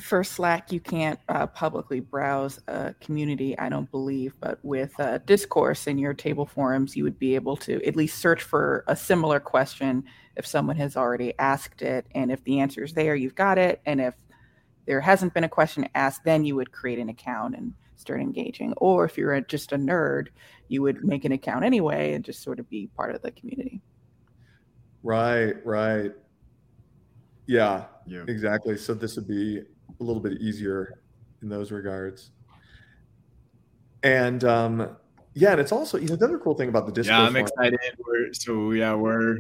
Yeah. 0.01 0.07
For 0.07 0.25
Slack, 0.25 0.73
you 0.73 0.81
can't 0.81 1.19
uh, 1.29 1.47
publicly 1.47 2.01
browse 2.01 2.61
a 2.69 2.95
community, 3.01 3.59
I 3.59 3.69
don't 3.69 3.91
believe, 3.91 4.35
but 4.41 4.59
with 4.63 4.99
uh, 4.99 5.19
discourse 5.19 5.87
in 5.87 5.99
your 5.99 6.15
table 6.15 6.47
forums, 6.47 6.97
you 6.97 7.05
would 7.05 7.19
be 7.19 7.35
able 7.35 7.57
to 7.59 7.85
at 7.87 7.97
least 7.97 8.19
search 8.19 8.43
for 8.43 8.85
a 8.87 8.97
similar 8.97 9.41
question 9.41 10.05
if 10.37 10.47
someone 10.47 10.77
has 10.77 10.97
already 10.97 11.35
asked 11.39 11.83
it. 11.83 12.07
And 12.15 12.33
if 12.33 12.43
the 12.45 12.61
answer 12.61 12.83
is 12.85 12.93
there, 12.95 13.15
you've 13.15 13.35
got 13.35 13.59
it. 13.59 13.81
And 13.87 14.01
if 14.01 14.15
there 14.87 15.01
hasn't 15.01 15.35
been 15.35 15.45
a 15.45 15.49
question 15.49 15.89
asked, 15.95 16.25
then 16.25 16.45
you 16.45 16.57
would 16.57 16.73
create 16.73 16.99
an 16.99 17.09
account 17.09 17.55
and 17.55 17.75
start 17.97 18.21
engaging. 18.21 18.73
Or 18.79 19.05
if 19.05 19.19
you're 19.19 19.35
a, 19.35 19.43
just 19.43 19.73
a 19.73 19.77
nerd, 19.77 20.29
you 20.69 20.83
would 20.83 21.05
make 21.05 21.25
an 21.25 21.33
account 21.33 21.65
anyway 21.65 22.15
and 22.15 22.25
just 22.25 22.43
sort 22.43 22.59
of 22.59 22.69
be 22.71 22.89
part 22.97 23.15
of 23.15 23.23
the 23.23 23.31
community. 23.33 23.83
Right, 25.03 25.55
right. 25.65 26.13
Yeah, 27.47 27.85
yeah, 28.07 28.25
exactly. 28.29 28.77
So 28.77 28.95
this 28.95 29.17
would 29.17 29.29
be 29.29 29.63
a 30.01 30.05
little 30.05 30.23
bit 30.23 30.41
easier 30.41 30.99
in 31.43 31.49
those 31.49 31.71
regards. 31.71 32.31
And 34.03 34.43
um, 34.45 34.97
yeah, 35.35 35.53
and 35.53 35.61
it's 35.61 35.73
also 35.73 35.99
you 35.99 36.09
know 36.09 36.17
the 36.17 36.25
other 36.25 36.39
cool 36.39 36.55
thing 36.55 36.69
about 36.69 36.87
the 36.87 36.93
Discord. 36.93 37.19
Yeah, 37.19 37.27
I'm 37.27 37.37
excited. 37.37 37.79
We're, 37.99 38.33
so 38.33 38.73
yeah, 38.73 38.95
we're. 38.95 39.39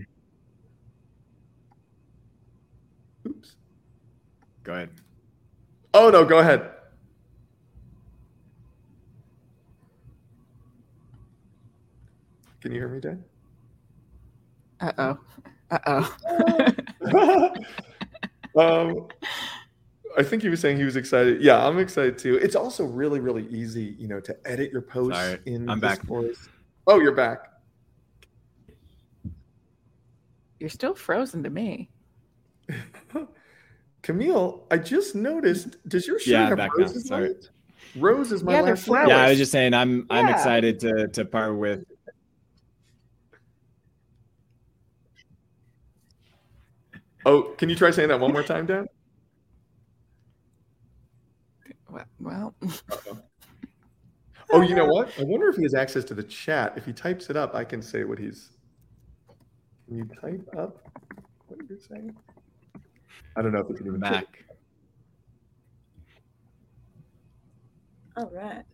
Oops. 3.27 3.57
Go 4.63 4.73
ahead. 4.73 4.91
Oh 5.95 6.11
no, 6.11 6.25
go 6.25 6.39
ahead. 6.39 6.71
Can 12.61 12.73
you 12.73 12.79
hear 12.79 12.89
me, 12.89 13.01
Dan? 13.01 13.25
Uh 14.81 14.93
oh. 14.99 15.19
Uh 15.71 15.79
oh. 17.07 17.55
um, 18.57 19.09
I 20.17 20.23
think 20.23 20.43
he 20.43 20.49
was 20.49 20.61
saying 20.61 20.77
he 20.77 20.85
was 20.85 20.97
excited. 20.97 21.43
Yeah, 21.43 21.65
I'm 21.65 21.79
excited 21.79 22.19
too. 22.19 22.37
It's 22.37 22.57
also 22.57 22.85
really, 22.85 23.21
really 23.21 23.47
easy, 23.49 23.95
you 23.99 24.09
know, 24.09 24.21
to 24.21 24.37
edit 24.45 24.73
your 24.73 24.83
posts 24.83 25.19
Sorry, 25.19 25.39
in 25.47 25.69
I'm 25.69 25.81
back. 25.81 26.01
Oh, 26.87 27.01
you're 27.01 27.15
back. 27.15 27.51
You're 30.59 30.71
still 30.71 30.95
frozen 30.95 31.43
to 31.45 31.51
me. 31.51 31.91
Kamille, 34.03 34.63
I 34.71 34.79
just 34.79 35.15
noticed. 35.15 35.77
Does 35.89 36.07
your 36.07 36.19
shirt 36.19 36.29
yeah, 36.29 36.49
have 36.49 36.59
back 36.59 36.77
roses 36.77 37.07
Sorry. 37.07 37.27
on 37.27 37.31
it? 37.31 37.51
Rose 37.97 38.33
is 38.33 38.43
my 38.43 38.55
yeah, 38.55 38.61
last 38.63 38.85
flowers. 38.85 39.09
Yeah, 39.09 39.23
I 39.23 39.31
was 39.31 39.39
just 39.39 39.53
saying 39.53 39.75
I'm 39.75 39.99
yeah. 39.99 40.05
I'm 40.11 40.29
excited 40.29 40.81
to 40.81 41.09
to 41.09 41.25
part 41.25 41.57
with. 41.57 41.85
Oh, 47.27 47.43
can 47.59 47.69
you 47.69 47.77
try 47.77 47.91
saying 47.91 48.09
that 48.09 48.21
one 48.21 48.33
more 48.33 48.43
time, 48.43 48.67
Dan? 48.67 48.87
Well. 52.18 52.55
oh, 54.53 54.61
you 54.62 54.74
know 54.74 54.86
what? 54.86 55.11
I 55.18 55.24
wonder 55.24 55.49
if 55.49 55.57
he 55.57 55.62
has 55.62 55.74
access 55.74 56.05
to 56.05 56.14
the 56.14 56.22
chat. 56.22 56.74
If 56.76 56.86
he 56.86 56.93
types 56.93 57.30
it 57.30 57.36
up, 57.36 57.55
I 57.55 57.64
can 57.64 57.82
say 57.82 58.05
what 58.05 58.18
he's. 58.18 58.51
Can 59.88 59.99
you 59.99 60.09
type 60.20 60.49
up 60.57 60.78
what 61.49 61.59
you're 61.68 61.78
saying? 61.78 62.16
I 63.36 63.43
don't 63.43 63.53
know 63.53 63.61
if 63.61 63.70
it's 63.70 63.80
even 63.80 63.99
back. 64.01 64.45
All 68.16 68.30
right. 68.32 68.64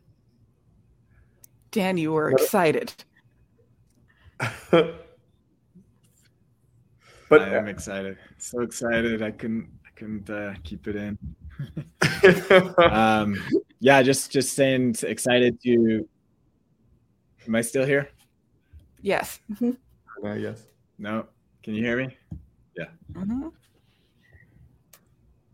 Dan, 1.71 1.99
you 1.99 2.13
were 2.13 2.31
excited. 2.31 2.93
but 4.71 5.07
I 7.31 7.55
am 7.55 7.69
excited. 7.69 8.17
So 8.39 8.61
excited. 8.63 9.23
I 9.23 9.31
couldn't 9.31 9.69
I 9.87 9.91
couldn't 9.95 10.29
uh, 10.31 10.55
keep 10.65 10.89
it 10.89 10.97
in. 10.97 11.19
um, 12.91 13.37
yeah, 13.81 14.03
just 14.03 14.31
just 14.31 14.55
saying 14.55 14.97
excited 15.03 15.61
to 15.63 16.07
Am 17.47 17.55
I 17.55 17.61
still 17.61 17.85
here? 17.85 18.09
Yes. 19.03 19.41
Uh, 20.25 20.33
yes. 20.33 20.63
No. 20.99 21.27
Can 21.63 21.75
you 21.75 21.85
hear 21.85 21.97
me? 21.97 22.17
Yeah. 22.77 22.87
Mm-hmm. 23.13 23.49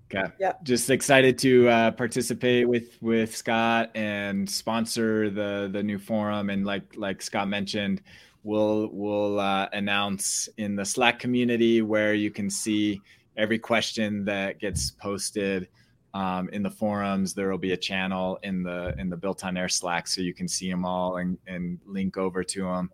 Okay. 0.07 0.33
Yeah. 0.39 0.53
Just 0.63 0.89
excited 0.89 1.39
to 1.39 1.69
uh, 1.69 1.91
participate 1.91 2.69
with 2.69 2.97
with 3.03 3.37
Scott 3.37 3.91
and 3.95 4.49
sponsor 4.49 5.29
the 5.29 5.69
the 5.71 5.83
new 5.83 5.99
forum. 5.99 6.49
And 6.49 6.65
like 6.65 6.97
like 6.97 7.21
Scott 7.21 7.49
mentioned, 7.49 8.01
we'll 8.43 8.89
we'll 8.93 9.41
uh, 9.41 9.69
announce 9.73 10.49
in 10.57 10.77
the 10.77 10.85
Slack 10.85 11.19
community 11.19 11.83
where 11.83 12.15
you 12.15 12.31
can 12.31 12.49
see 12.49 13.01
every 13.37 13.59
question 13.59 14.25
that 14.27 14.61
gets 14.61 14.91
posted 14.93 15.69
um, 16.15 16.49
in 16.51 16.63
the 16.63 16.71
forums. 16.71 17.35
There 17.35 17.51
will 17.51 17.59
be 17.59 17.73
a 17.73 17.77
channel 17.77 18.39
in 18.43 18.63
the 18.63 18.95
in 18.99 19.09
the 19.09 19.17
Built 19.17 19.45
on 19.45 19.57
Air 19.57 19.69
Slack, 19.69 20.07
so 20.07 20.21
you 20.21 20.35
can 20.35 20.49
see 20.49 20.71
them 20.71 20.85
all 20.85 21.17
and 21.19 21.39
and 21.47 21.79
link 21.87 22.17
over 22.17 22.45
to 22.45 22.63
them. 22.63 22.91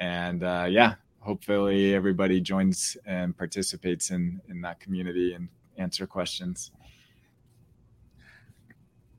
And 0.00 0.42
uh, 0.42 0.66
yeah, 0.68 0.94
hopefully 1.20 1.94
everybody 1.94 2.40
joins 2.40 2.96
and 3.06 3.36
participates 3.36 4.10
in 4.10 4.40
in 4.48 4.60
that 4.62 4.80
community 4.80 5.34
and 5.34 5.48
answer 5.76 6.06
questions. 6.06 6.70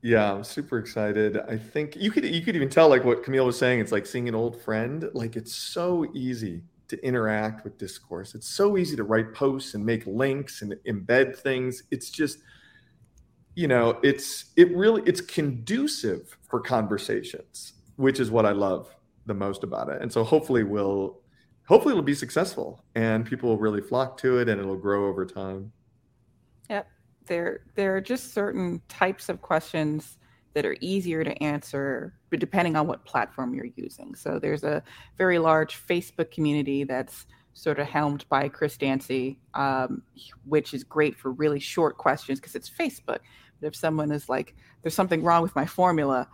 Yeah, 0.00 0.32
I'm 0.34 0.44
super 0.44 0.78
excited. 0.78 1.38
I 1.48 1.56
think 1.56 1.96
you 1.96 2.10
could 2.10 2.24
you 2.24 2.40
could 2.42 2.54
even 2.54 2.68
tell 2.68 2.88
like 2.88 3.04
what 3.04 3.24
Kamille 3.24 3.46
was 3.46 3.58
saying. 3.58 3.80
It's 3.80 3.92
like 3.92 4.06
seeing 4.06 4.28
an 4.28 4.34
old 4.34 4.60
friend. 4.60 5.10
Like 5.12 5.34
it's 5.36 5.54
so 5.54 6.06
easy 6.14 6.62
to 6.88 7.04
interact 7.04 7.64
with 7.64 7.76
discourse. 7.78 8.34
It's 8.34 8.48
so 8.48 8.78
easy 8.78 8.96
to 8.96 9.04
write 9.04 9.34
posts 9.34 9.74
and 9.74 9.84
make 9.84 10.06
links 10.06 10.62
and 10.62 10.74
embed 10.86 11.36
things. 11.36 11.82
It's 11.90 12.10
just, 12.10 12.38
you 13.58 13.66
know, 13.66 13.98
it's 14.04 14.52
it 14.54 14.70
really 14.76 15.02
it's 15.04 15.20
conducive 15.20 16.38
for 16.48 16.60
conversations, 16.60 17.72
which 17.96 18.20
is 18.20 18.30
what 18.30 18.46
I 18.46 18.52
love 18.52 18.94
the 19.26 19.34
most 19.34 19.64
about 19.64 19.88
it. 19.88 20.00
And 20.00 20.12
so 20.12 20.22
hopefully 20.22 20.62
we'll 20.62 21.18
hopefully 21.66 21.90
it'll 21.90 22.04
be 22.04 22.14
successful 22.14 22.84
and 22.94 23.26
people 23.26 23.48
will 23.48 23.58
really 23.58 23.80
flock 23.80 24.16
to 24.18 24.38
it 24.38 24.48
and 24.48 24.60
it'll 24.60 24.76
grow 24.76 25.08
over 25.08 25.26
time. 25.26 25.72
Yep. 26.70 26.86
There 27.26 27.62
there 27.74 27.96
are 27.96 28.00
just 28.00 28.32
certain 28.32 28.80
types 28.88 29.28
of 29.28 29.42
questions 29.42 30.18
that 30.54 30.64
are 30.64 30.76
easier 30.80 31.24
to 31.24 31.42
answer, 31.42 32.14
depending 32.30 32.76
on 32.76 32.86
what 32.86 33.04
platform 33.04 33.54
you're 33.54 33.74
using. 33.74 34.14
So 34.14 34.38
there's 34.38 34.62
a 34.62 34.84
very 35.16 35.40
large 35.40 35.84
Facebook 35.84 36.30
community 36.30 36.84
that's 36.84 37.26
sort 37.54 37.80
of 37.80 37.88
helmed 37.88 38.24
by 38.28 38.48
Chris 38.48 38.76
Dancy, 38.76 39.40
um, 39.54 40.02
which 40.44 40.72
is 40.72 40.84
great 40.84 41.16
for 41.16 41.32
really 41.32 41.58
short 41.58 41.98
questions 41.98 42.38
because 42.38 42.54
it's 42.54 42.70
Facebook. 42.70 43.18
If 43.62 43.76
someone 43.76 44.10
is 44.12 44.28
like, 44.28 44.54
"There's 44.82 44.94
something 44.94 45.22
wrong 45.22 45.42
with 45.42 45.54
my 45.56 45.66
formula," 45.66 46.28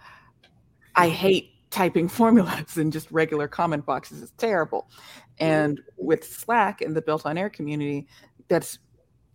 I 0.95 1.09
hate 1.09 1.51
typing 1.71 2.09
formulas 2.21 2.77
in 2.77 2.91
just 2.91 3.11
regular 3.11 3.49
comment 3.49 3.85
boxes. 3.85 4.23
It's 4.23 4.33
terrible. 4.33 4.89
And 5.39 5.81
with 5.97 6.25
Slack 6.25 6.81
and 6.81 6.97
the 6.97 7.03
Built 7.03 7.27
on 7.27 7.37
Air 7.37 7.51
community, 7.51 8.07
that's 8.49 8.79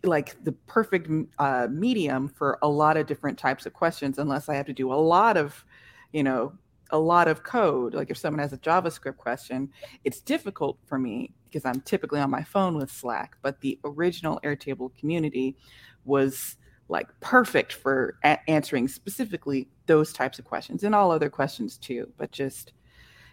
like 0.02 0.42
the 0.42 0.52
perfect 0.52 1.10
uh, 1.38 1.68
medium 1.70 2.28
for 2.28 2.58
a 2.62 2.68
lot 2.68 2.96
of 2.96 3.06
different 3.06 3.38
types 3.38 3.66
of 3.66 3.74
questions, 3.74 4.18
unless 4.18 4.48
I 4.48 4.54
have 4.54 4.66
to 4.66 4.72
do 4.72 4.92
a 4.92 4.94
lot 4.94 5.36
of, 5.36 5.64
you 6.12 6.22
know, 6.22 6.54
a 6.90 6.98
lot 6.98 7.28
of 7.28 7.42
code. 7.42 7.94
Like 7.94 8.10
if 8.10 8.16
someone 8.16 8.40
has 8.40 8.52
a 8.52 8.58
JavaScript 8.58 9.16
question, 9.16 9.70
it's 10.04 10.20
difficult 10.20 10.78
for 10.86 10.98
me 10.98 11.32
because 11.44 11.64
I'm 11.64 11.80
typically 11.82 12.20
on 12.20 12.30
my 12.30 12.42
phone 12.42 12.76
with 12.76 12.90
Slack. 12.90 13.36
But 13.42 13.60
the 13.60 13.78
original 13.84 14.40
Airtable 14.42 14.96
community 14.96 15.56
was 16.04 16.56
like 16.90 17.08
perfect 17.20 17.72
for 17.72 18.18
a- 18.24 18.50
answering 18.50 18.88
specifically 18.88 19.68
those 19.86 20.12
types 20.12 20.38
of 20.38 20.44
questions 20.44 20.84
and 20.84 20.94
all 20.94 21.10
other 21.10 21.30
questions 21.30 21.78
too. 21.78 22.12
But 22.18 22.32
just 22.32 22.72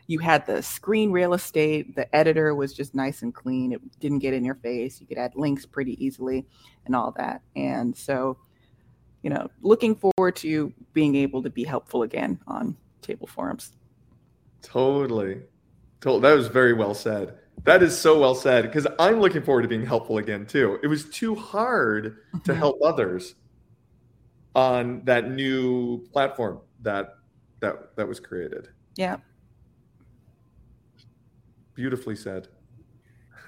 you 0.06 0.20
had 0.20 0.46
the 0.46 0.62
screen 0.62 1.12
real 1.12 1.34
estate, 1.34 1.96
the 1.96 2.14
editor 2.16 2.56
was 2.56 2.74
just 2.74 2.96
nice 2.96 3.24
and 3.24 3.34
clean. 3.34 3.74
It 3.74 4.00
didn't 4.00 4.20
get 4.20 4.34
in 4.34 4.46
your 4.46 4.56
face. 4.56 5.02
You 5.02 5.08
could 5.08 5.18
add 5.18 5.34
links 5.36 5.66
pretty 5.66 6.04
easily 6.04 6.46
and 6.86 6.96
all 6.96 7.14
that. 7.18 7.42
And 7.56 7.96
so, 7.96 8.38
you 9.22 9.30
know, 9.30 9.50
looking 9.62 9.96
forward 9.96 10.38
to 10.38 10.72
being 10.94 11.16
able 11.16 11.44
to 11.44 11.50
be 11.50 11.66
helpful 11.66 12.04
again 12.04 12.40
on 12.48 12.78
table 13.02 13.28
forums. 13.28 13.74
Totally. 14.62 15.42
Totally. 16.00 16.22
That 16.22 16.38
was 16.38 16.48
very 16.48 16.74
well 16.74 16.94
said. 16.94 17.40
That 17.64 17.84
is 17.84 17.98
so 17.98 18.20
well 18.20 18.36
said 18.36 18.64
because 18.64 18.88
I'm 19.00 19.20
looking 19.20 19.42
forward 19.42 19.64
to 19.64 19.68
being 19.68 19.86
helpful 19.86 20.20
again 20.20 20.46
too. 20.46 20.80
It 20.84 20.88
was 20.88 21.10
too 21.10 21.36
hard 21.36 22.18
to 22.46 22.56
help 22.56 22.80
others 22.84 23.36
on 24.56 25.02
that 25.06 25.30
new 25.32 26.00
platform 26.12 26.60
that 26.82 27.16
that 27.60 27.96
that 27.96 28.08
was 28.08 28.20
created. 28.20 28.70
Yeah. 28.96 29.18
Beautifully 31.74 32.16
said. 32.16 32.48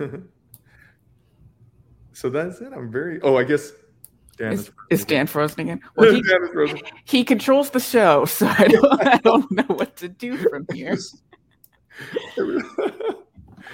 so 2.14 2.30
that's 2.30 2.62
it. 2.62 2.72
I'm 2.74 2.92
very. 2.92 3.20
Oh, 3.22 3.38
I 3.38 3.44
guess 3.44 3.72
Dan 4.38 4.54
Is, 4.54 4.60
is. 4.68 4.72
is 4.90 5.06
Dan 5.06 5.26
frozen 5.28 5.62
again? 5.62 5.82
Well, 5.96 6.14
he, 6.14 6.24
frozen. 6.54 6.80
he 7.06 7.24
controls 7.24 7.72
the 7.72 7.80
show, 7.80 8.26
so 8.26 8.48
I 8.48 8.68
don't, 8.68 9.02
I 9.08 9.18
don't 9.18 9.52
know 9.52 9.64
what 9.76 9.96
to 9.98 10.08
do 10.10 10.38
from 10.38 10.66
here. 10.74 10.98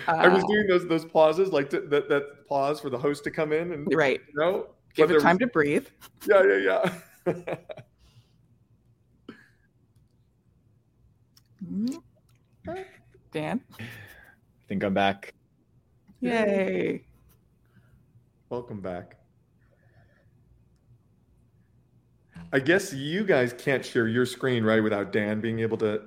I 0.07 0.27
was 0.27 0.43
Uh, 0.43 0.47
doing 0.47 0.67
those 0.67 0.87
those 0.87 1.05
pauses, 1.05 1.51
like 1.51 1.69
th- 1.69 1.83
that 1.89 2.09
that 2.09 2.47
pause 2.47 2.79
for 2.79 2.89
the 2.89 2.97
host 2.97 3.23
to 3.25 3.31
come 3.31 3.51
in 3.51 3.71
and 3.71 3.87
right. 3.93 4.19
you 4.27 4.39
know, 4.39 4.67
Give 4.93 5.09
it 5.11 5.19
time 5.21 5.35
was- 5.35 5.39
to 5.41 5.47
breathe. 5.47 5.87
Yeah, 6.27 6.43
yeah, 6.43 6.57
yeah. 6.57 6.93
Dan, 13.31 13.61
I 13.79 13.83
think 14.67 14.83
I'm 14.83 14.93
back. 14.93 15.33
yay! 16.21 17.03
Welcome 18.49 18.79
back. 18.81 19.17
I 22.53 22.59
guess 22.59 22.93
you 22.93 23.25
guys 23.25 23.53
can't 23.53 23.83
share 23.83 24.07
your 24.07 24.25
screen 24.25 24.63
right 24.63 24.81
without 24.81 25.11
Dan 25.11 25.41
being 25.41 25.59
able 25.59 25.77
to 25.77 26.01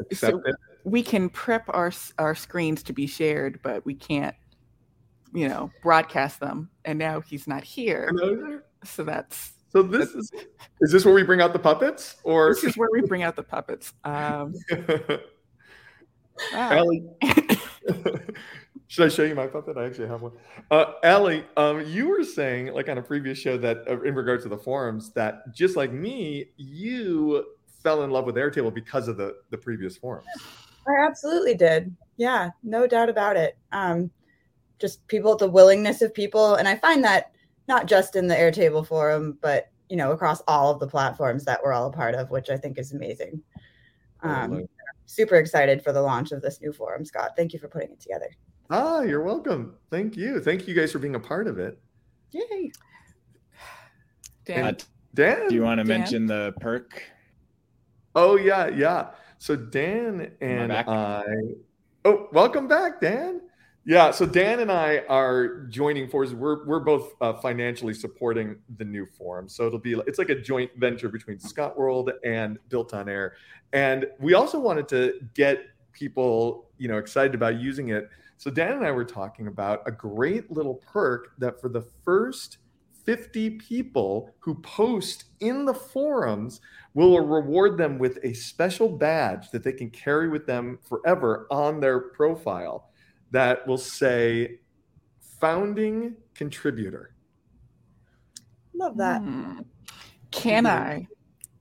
accept 0.00 0.14
So 0.14 0.42
it. 0.44 0.54
we 0.84 1.02
can 1.02 1.28
prep 1.28 1.64
our 1.68 1.92
our 2.18 2.34
screens 2.34 2.82
to 2.84 2.92
be 2.92 3.06
shared, 3.06 3.60
but 3.62 3.84
we 3.86 3.94
can't, 3.94 4.36
you 5.32 5.48
know, 5.48 5.70
broadcast 5.82 6.38
them. 6.40 6.68
And 6.84 6.98
now 6.98 7.20
he's 7.20 7.48
not 7.48 7.64
here, 7.64 8.62
so 8.84 9.02
that's 9.02 9.52
So 9.72 9.82
this 9.82 10.10
is 10.10 10.30
is 10.82 10.92
this 10.92 11.04
where 11.06 11.14
we 11.14 11.22
bring 11.22 11.40
out 11.40 11.54
the 11.54 11.58
puppets 11.58 12.16
or 12.24 12.52
this 12.52 12.62
is 12.62 12.76
where 12.76 12.90
we 12.92 13.00
bring 13.00 13.22
out 13.22 13.36
the 13.36 13.42
puppets. 13.42 13.94
Um. 14.04 14.54
Ellie? 16.52 17.04
Should 18.88 19.06
I 19.06 19.08
show 19.08 19.22
you 19.22 19.34
my 19.34 19.46
puppet? 19.46 19.78
I 19.78 19.86
actually 19.86 20.08
have 20.08 20.20
one. 20.20 20.32
Uh, 20.70 20.92
Ellie, 21.02 21.46
um, 21.56 21.86
you 21.86 22.08
were 22.08 22.22
saying, 22.22 22.74
like 22.74 22.90
on 22.90 22.98
a 22.98 23.02
previous 23.02 23.38
show, 23.38 23.56
that 23.56 23.78
uh, 23.88 24.02
in 24.02 24.14
regards 24.14 24.42
to 24.42 24.50
the 24.50 24.58
forums, 24.58 25.10
that 25.14 25.54
just 25.54 25.76
like 25.76 25.90
me, 25.90 26.50
you 26.58 27.46
fell 27.82 28.02
in 28.02 28.10
love 28.10 28.26
with 28.26 28.34
Airtable 28.34 28.74
because 28.74 29.08
of 29.08 29.16
the 29.16 29.36
the 29.48 29.56
previous 29.56 29.96
forums. 29.96 30.26
I 30.86 31.06
absolutely 31.06 31.54
did. 31.54 31.96
Yeah, 32.18 32.50
no 32.62 32.86
doubt 32.86 33.08
about 33.08 33.38
it. 33.38 33.56
Um, 33.72 34.10
just 34.78 35.06
people, 35.06 35.36
the 35.36 35.48
willingness 35.48 36.02
of 36.02 36.12
people, 36.12 36.56
and 36.56 36.68
I 36.68 36.76
find 36.76 37.02
that 37.04 37.32
not 37.72 37.86
just 37.86 38.16
in 38.16 38.26
the 38.26 38.34
Airtable 38.34 38.86
forum, 38.86 39.38
but 39.40 39.70
you 39.88 39.96
know, 39.96 40.12
across 40.12 40.42
all 40.46 40.70
of 40.70 40.78
the 40.78 40.86
platforms 40.86 41.44
that 41.46 41.58
we're 41.62 41.72
all 41.72 41.86
a 41.86 41.92
part 41.92 42.14
of, 42.14 42.30
which 42.30 42.50
I 42.50 42.56
think 42.58 42.78
is 42.78 42.92
amazing. 42.92 43.42
Um, 44.22 44.66
super 45.06 45.36
excited 45.36 45.82
for 45.82 45.92
the 45.92 46.00
launch 46.02 46.32
of 46.32 46.42
this 46.42 46.60
new 46.60 46.72
forum, 46.72 47.04
Scott. 47.04 47.30
Thank 47.36 47.52
you 47.54 47.58
for 47.58 47.68
putting 47.68 47.90
it 47.92 48.00
together. 48.00 48.28
Ah, 48.70 49.00
you're 49.00 49.22
welcome. 49.22 49.74
Thank 49.90 50.16
you. 50.16 50.40
Thank 50.40 50.68
you 50.68 50.74
guys 50.74 50.92
for 50.92 50.98
being 50.98 51.14
a 51.14 51.20
part 51.20 51.46
of 51.48 51.58
it. 51.58 51.78
Yay! 52.32 52.70
Dan, 54.44 54.64
Uh, 54.64 54.72
Dan. 55.14 55.48
do 55.48 55.54
you 55.54 55.62
want 55.62 55.78
to 55.80 55.84
Dan? 55.84 55.98
mention 56.00 56.26
the 56.26 56.54
perk? 56.60 57.02
Oh 58.14 58.36
yeah, 58.36 58.68
yeah. 58.68 59.10
So 59.38 59.56
Dan 59.56 60.32
and 60.42 60.68
back? 60.68 60.88
I. 60.88 61.24
Oh, 62.04 62.28
welcome 62.32 62.68
back, 62.68 63.00
Dan. 63.00 63.40
Yeah. 63.84 64.12
So 64.12 64.26
Dan 64.26 64.60
and 64.60 64.70
I 64.70 64.98
are 65.08 65.64
joining 65.64 66.08
forces. 66.08 66.34
We're 66.34 66.64
we're 66.66 66.80
both 66.80 67.14
uh, 67.20 67.32
financially 67.34 67.94
supporting 67.94 68.56
the 68.76 68.84
new 68.84 69.06
forum. 69.06 69.48
So 69.48 69.66
it'll 69.66 69.80
be 69.80 69.94
it's 70.06 70.18
like 70.18 70.28
a 70.28 70.40
joint 70.40 70.70
venture 70.76 71.08
between 71.08 71.40
Scott 71.40 71.76
World 71.76 72.12
and 72.24 72.58
Built 72.68 72.94
on 72.94 73.08
Air. 73.08 73.34
And 73.72 74.06
we 74.20 74.34
also 74.34 74.60
wanted 74.60 74.86
to 74.88 75.14
get 75.34 75.64
people 75.92 76.70
you 76.78 76.86
know 76.86 76.98
excited 76.98 77.34
about 77.34 77.60
using 77.60 77.88
it. 77.88 78.08
So 78.36 78.50
Dan 78.50 78.72
and 78.72 78.86
I 78.86 78.92
were 78.92 79.04
talking 79.04 79.48
about 79.48 79.82
a 79.86 79.90
great 79.90 80.50
little 80.50 80.74
perk 80.74 81.32
that 81.38 81.60
for 81.60 81.68
the 81.68 81.82
first 82.04 82.58
50 83.04 83.50
people 83.50 84.32
who 84.38 84.54
post 84.56 85.24
in 85.40 85.64
the 85.64 85.74
forums 85.74 86.60
will 86.94 87.18
reward 87.20 87.76
them 87.76 87.98
with 87.98 88.18
a 88.22 88.32
special 88.32 88.88
badge 88.88 89.50
that 89.50 89.64
they 89.64 89.72
can 89.72 89.90
carry 89.90 90.28
with 90.28 90.46
them 90.46 90.78
forever 90.88 91.48
on 91.50 91.80
their 91.80 91.98
profile 91.98 92.91
that 93.32 93.66
will 93.66 93.78
say 93.78 94.60
founding 95.40 96.14
contributor. 96.34 97.14
Love 98.74 98.96
that. 98.98 99.20
hmm. 99.20 99.60
Can 100.30 100.66
I 100.66 101.06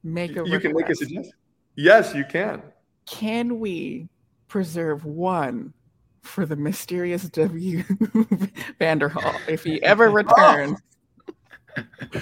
make 0.03 0.37
a 0.37 0.47
You 0.47 0.59
can 0.59 0.73
make 0.73 0.89
a 0.89 0.95
suggestion. 0.95 1.33
Yes, 1.75 2.13
you 2.13 2.23
can. 2.23 2.61
Can 3.05 3.59
we 3.59 4.07
preserve 4.47 5.03
one 5.05 5.73
for 6.21 6.45
the 6.45 6.55
mysterious 6.55 7.23
W. 7.29 7.83
Vanderhall 8.79 9.35
if 9.49 9.63
he 9.63 9.81
ever 9.83 10.09
returns? 10.11 10.79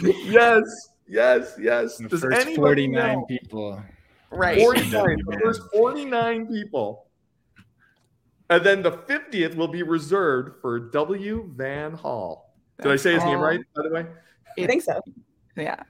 Yes, 0.03 0.61
yes, 1.07 1.55
yes. 1.59 1.97
The 1.97 2.07
Does 2.07 2.21
first 2.21 2.55
49 2.55 2.93
know? 2.93 3.25
people. 3.25 3.81
Right. 4.29 4.59
49, 4.59 5.17
the 5.25 5.39
first 5.43 5.61
49 5.73 6.45
people. 6.45 7.07
And 8.49 8.63
then 8.63 8.81
the 8.81 8.91
50th 8.91 9.55
will 9.55 9.67
be 9.67 9.83
reserved 9.83 10.59
for 10.61 10.79
W. 10.79 11.51
Vann 11.55 11.93
Hall. 11.93 12.55
Did 12.81 12.91
I 12.91 12.95
say 12.95 13.13
his 13.13 13.23
name 13.23 13.39
right, 13.39 13.59
by 13.75 13.81
the 13.83 13.93
way? 13.93 14.05
I 14.57 14.67
think 14.67 14.81
so. 14.81 15.01
Yeah. 15.55 15.83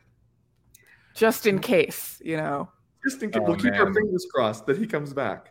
Just 1.13 1.45
in 1.45 1.59
case, 1.59 2.21
you 2.23 2.37
know. 2.37 2.69
Just 3.07 3.23
in 3.23 3.31
case, 3.31 3.41
Oh, 3.43 3.47
we'll 3.47 3.57
keep 3.57 3.73
our 3.73 3.93
fingers 3.93 4.27
crossed 4.33 4.65
that 4.65 4.77
he 4.77 4.87
comes 4.87 5.13
back. 5.13 5.49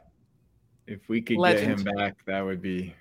If 0.86 1.08
we 1.08 1.20
could 1.20 1.36
Legend. 1.38 1.78
get 1.78 1.86
him 1.86 1.96
back, 1.96 2.16
that 2.26 2.40
would 2.40 2.60
be 2.60 2.94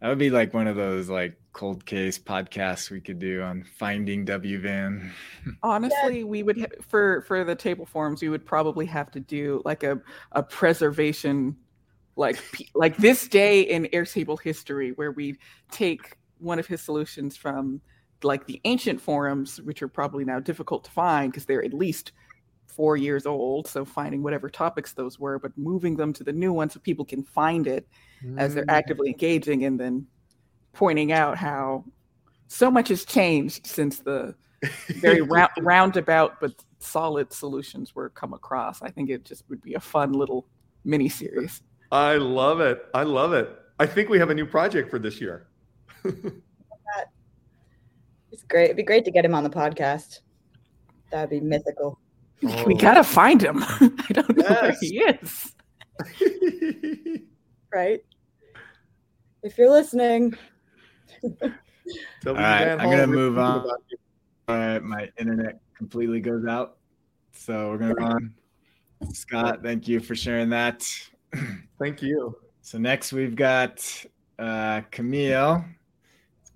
that 0.00 0.08
would 0.08 0.18
be 0.18 0.30
like 0.30 0.52
one 0.52 0.66
of 0.66 0.76
those 0.76 1.08
like 1.08 1.38
cold 1.54 1.86
case 1.86 2.18
podcasts 2.18 2.90
we 2.90 3.00
could 3.00 3.18
do 3.18 3.40
on 3.42 3.64
finding 3.64 4.24
W 4.26 4.60
Vann. 4.60 5.10
Honestly, 5.62 6.24
we 6.24 6.42
would 6.42 6.74
for 6.86 7.22
for 7.22 7.42
the 7.44 7.54
table 7.54 7.86
forums, 7.86 8.20
we 8.20 8.28
would 8.28 8.44
probably 8.44 8.84
have 8.86 9.10
to 9.12 9.20
do 9.20 9.62
like 9.64 9.82
a 9.82 10.00
a 10.32 10.42
preservation 10.42 11.56
like 12.16 12.38
like 12.74 12.96
this 12.96 13.28
day 13.28 13.62
in 13.62 13.84
Airtable 13.92 14.40
history 14.40 14.92
where 14.92 15.12
we 15.12 15.36
take 15.70 16.16
one 16.38 16.58
of 16.58 16.66
his 16.66 16.80
solutions 16.80 17.36
from 17.36 17.80
like 18.22 18.46
the 18.46 18.60
ancient 18.64 19.00
forums, 19.00 19.60
which 19.62 19.82
are 19.82 19.88
probably 19.88 20.24
now 20.24 20.40
difficult 20.40 20.84
to 20.84 20.90
find 20.90 21.30
because 21.32 21.44
they're 21.44 21.64
at 21.64 21.74
least 21.74 22.12
four 22.66 22.96
years 22.96 23.26
old. 23.26 23.66
So 23.66 23.84
finding 23.84 24.22
whatever 24.22 24.48
topics 24.48 24.92
those 24.92 25.18
were, 25.18 25.38
but 25.38 25.56
moving 25.56 25.96
them 25.96 26.12
to 26.14 26.24
the 26.24 26.32
new 26.32 26.52
one 26.52 26.70
so 26.70 26.80
people 26.80 27.04
can 27.04 27.22
find 27.22 27.66
it 27.66 27.86
as 28.38 28.52
Mm. 28.52 28.54
they're 28.54 28.70
actively 28.70 29.08
engaging 29.10 29.64
and 29.64 29.78
then 29.78 30.06
pointing 30.72 31.12
out 31.12 31.36
how 31.36 31.84
so 32.48 32.70
much 32.70 32.88
has 32.88 33.04
changed 33.04 33.66
since 33.66 33.98
the 33.98 34.34
very 35.00 35.20
round, 35.34 35.50
roundabout 35.60 36.40
but 36.40 36.52
solid 36.78 37.32
solutions 37.32 37.94
were 37.94 38.08
come 38.10 38.32
across. 38.32 38.80
I 38.82 38.90
think 38.90 39.10
it 39.10 39.24
just 39.24 39.44
would 39.50 39.60
be 39.62 39.74
a 39.74 39.80
fun 39.80 40.12
little 40.12 40.46
mini 40.84 41.08
series. 41.08 41.62
I 41.94 42.16
love 42.16 42.60
it. 42.60 42.86
I 42.92 43.04
love 43.04 43.32
it. 43.32 43.56
I 43.78 43.86
think 43.86 44.08
we 44.08 44.18
have 44.18 44.30
a 44.30 44.34
new 44.34 44.46
project 44.46 44.90
for 44.90 44.98
this 44.98 45.20
year. 45.20 45.46
It's 48.32 48.42
great. 48.42 48.64
It'd 48.64 48.76
be 48.76 48.82
great 48.82 49.04
to 49.04 49.12
get 49.12 49.24
him 49.24 49.32
on 49.32 49.44
the 49.44 49.48
podcast. 49.48 50.18
That'd 51.12 51.30
be 51.30 51.38
mythical. 51.38 52.00
Oh. 52.44 52.64
We 52.66 52.74
gotta 52.74 53.04
find 53.04 53.40
him. 53.40 53.62
I 53.80 53.90
don't 54.10 54.36
know 54.36 54.44
yes. 54.48 54.60
where 54.60 54.76
he 54.80 54.98
is. 54.98 55.54
right? 57.72 58.00
If 59.44 59.56
you're 59.56 59.70
listening. 59.70 60.36
All 61.22 61.52
right, 62.26 62.70
I'm 62.70 62.90
gonna 62.90 63.06
move 63.06 63.38
on. 63.38 63.68
All 63.68 63.76
right, 64.48 64.82
my 64.82 65.08
internet 65.16 65.60
completely 65.78 66.20
goes 66.20 66.44
out, 66.44 66.78
so 67.32 67.70
we're 67.70 67.78
gonna 67.78 67.94
go 67.94 68.04
on. 68.04 68.34
Scott, 69.12 69.62
thank 69.62 69.86
you 69.86 70.00
for 70.00 70.16
sharing 70.16 70.50
that. 70.50 70.84
Thank 71.78 72.02
you. 72.02 72.36
So 72.62 72.78
next 72.78 73.12
we've 73.12 73.36
got 73.36 73.78
uh, 74.38 74.82
Kamille. 74.92 75.64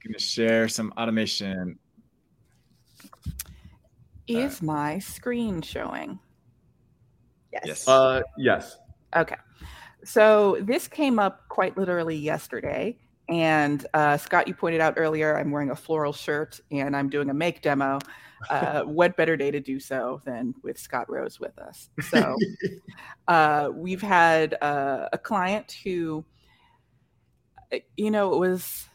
Going 0.05 0.15
to 0.15 0.19
share 0.19 0.69
some 0.69 0.93
automation. 0.97 1.79
Is 4.27 4.63
uh, 4.63 4.65
my 4.65 4.99
screen 5.01 5.61
showing? 5.61 6.19
Yes. 7.53 7.63
Yes. 7.67 7.89
Uh, 7.89 8.23
yes. 8.37 8.79
Okay. 9.17 9.37
So 10.05 10.59
this 10.61 10.87
came 10.87 11.19
up 11.19 11.49
quite 11.49 11.77
literally 11.77 12.17
yesterday. 12.17 12.97
And 13.29 13.87
uh, 13.93 14.17
Scott, 14.17 14.49
you 14.49 14.55
pointed 14.55 14.81
out 14.81 14.95
earlier, 14.97 15.37
I'm 15.37 15.51
wearing 15.51 15.71
a 15.71 15.77
floral 15.77 16.13
shirt 16.13 16.61
and 16.71 16.97
I'm 16.97 17.11
doing 17.11 17.29
a 17.29 17.35
make 17.35 17.61
demo. 17.61 17.99
Uh, 18.49 18.83
what 18.85 19.17
better 19.17 19.37
day 19.37 19.51
to 19.51 19.61
do 19.61 19.79
so 19.79 20.23
than 20.25 20.55
with 20.63 20.79
Scott 20.79 21.11
Rose 21.11 21.39
with 21.39 21.59
us? 21.59 21.91
So 22.09 22.37
uh, 23.29 23.71
we've 23.75 24.01
had 24.01 24.57
uh, 24.63 25.09
a 25.13 25.19
client 25.19 25.77
who, 25.85 26.25
uh, 27.73 27.79
you 27.97 28.11
know, 28.11 28.33
it 28.33 28.39
was 28.39 28.87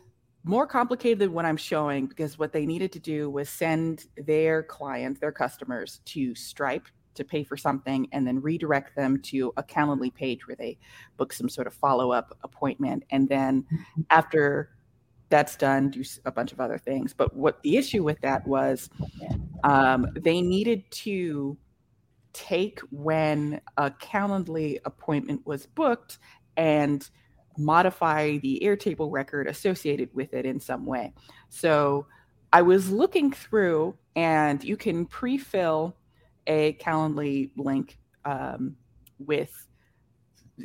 more 0.44 0.66
complicated 0.66 1.20
than 1.20 1.34
what 1.34 1.46
I'm 1.46 1.58
showing 1.58 2.08
because 2.08 2.38
what 2.38 2.52
they 2.52 2.66
needed 2.66 2.92
to 2.94 3.00
do 3.00 3.30
was 3.30 3.50
send 3.50 4.06
their 4.18 4.64
clients, 4.64 5.20
their 5.20 5.32
customers, 5.32 6.02
to 6.06 6.34
Stripe 6.34 6.88
to 7.16 7.24
pay 7.24 7.44
for 7.44 7.58
something 7.58 8.08
and 8.12 8.28
then 8.28 8.42
redirect 8.42 8.96
them 8.96 9.20
to 9.22 9.54
a 9.58 9.64
Calendly 9.64 10.14
page 10.14 10.48
where 10.48 10.56
they 10.56 10.78
book 11.18 11.34
some 11.34 11.50
sort 11.50 11.68
of 11.68 11.74
follow 11.74 12.12
up 12.12 12.38
appointment. 12.44 13.04
And 13.10 13.30
then 13.30 13.64
mm-hmm. 13.64 14.02
after 14.10 14.70
that's 15.30 15.56
done, 15.56 15.90
do 15.90 16.04
a 16.26 16.32
bunch 16.32 16.52
of 16.52 16.60
other 16.60 16.78
things. 16.78 17.14
But 17.14 17.36
what 17.36 17.62
the 17.64 17.78
issue 17.78 18.04
with 18.04 18.22
that 18.22 18.46
was 18.48 18.90
um, 19.64 20.08
they 20.16 20.42
needed 20.42 20.84
to 20.92 21.58
take 22.34 22.80
when 22.92 23.62
a 23.78 23.92
Calendly 23.92 24.80
appointment 24.86 25.46
was 25.46 25.66
booked 25.66 26.20
and 26.58 27.10
modify 27.58 28.38
the 28.38 28.62
Airtable 28.64 29.12
record 29.12 29.48
associated 29.48 30.10
with 30.14 30.34
it 30.34 30.46
in 30.46 30.60
some 30.60 30.86
way. 30.86 31.14
So 31.50 32.08
I 32.52 32.62
was 32.62 32.92
looking 32.92 33.32
through, 33.32 33.96
and 34.16 34.64
you 34.64 34.78
can 34.78 35.06
pre 35.06 35.38
fill 35.38 35.96
a 36.48 36.74
Calendly 36.74 37.52
link 37.56 37.98
um, 38.26 38.76
with 39.20 39.68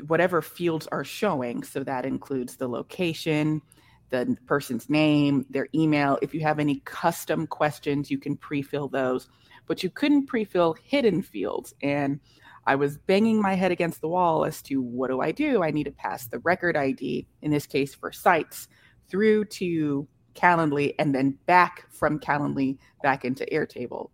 whatever 0.06 0.42
fields 0.42 0.86
are 0.88 1.04
showing. 1.04 1.62
So 1.62 1.82
that 1.84 2.04
includes 2.04 2.56
the 2.56 2.68
location, 2.68 3.62
the 4.10 4.36
person's 4.46 4.88
name, 4.90 5.46
their 5.50 5.68
email. 5.74 6.18
If 6.22 6.34
you 6.34 6.40
have 6.40 6.58
any 6.58 6.80
custom 6.80 7.46
questions, 7.46 8.10
you 8.10 8.18
can 8.18 8.36
pre 8.36 8.62
fill 8.62 8.88
those. 8.88 9.28
But 9.66 9.82
you 9.82 9.90
couldn't 9.90 10.26
pre 10.26 10.44
fill 10.44 10.76
hidden 10.82 11.22
fields. 11.22 11.74
And 11.82 12.20
I 12.66 12.74
was 12.74 12.98
banging 12.98 13.40
my 13.40 13.54
head 13.54 13.72
against 13.72 14.00
the 14.00 14.08
wall 14.08 14.44
as 14.44 14.60
to 14.62 14.82
what 14.82 15.08
do 15.08 15.20
I 15.20 15.32
do? 15.32 15.62
I 15.62 15.70
need 15.70 15.84
to 15.84 15.90
pass 15.90 16.26
the 16.26 16.40
record 16.40 16.76
ID, 16.76 17.26
in 17.40 17.50
this 17.50 17.66
case 17.66 17.94
for 17.94 18.12
sites, 18.12 18.68
through 19.08 19.46
to 19.46 20.06
Calendly 20.34 20.94
and 20.98 21.14
then 21.14 21.38
back 21.46 21.90
from 21.90 22.20
Calendly 22.20 22.78
back 23.02 23.24
into 23.24 23.46
Airtable. 23.50 24.10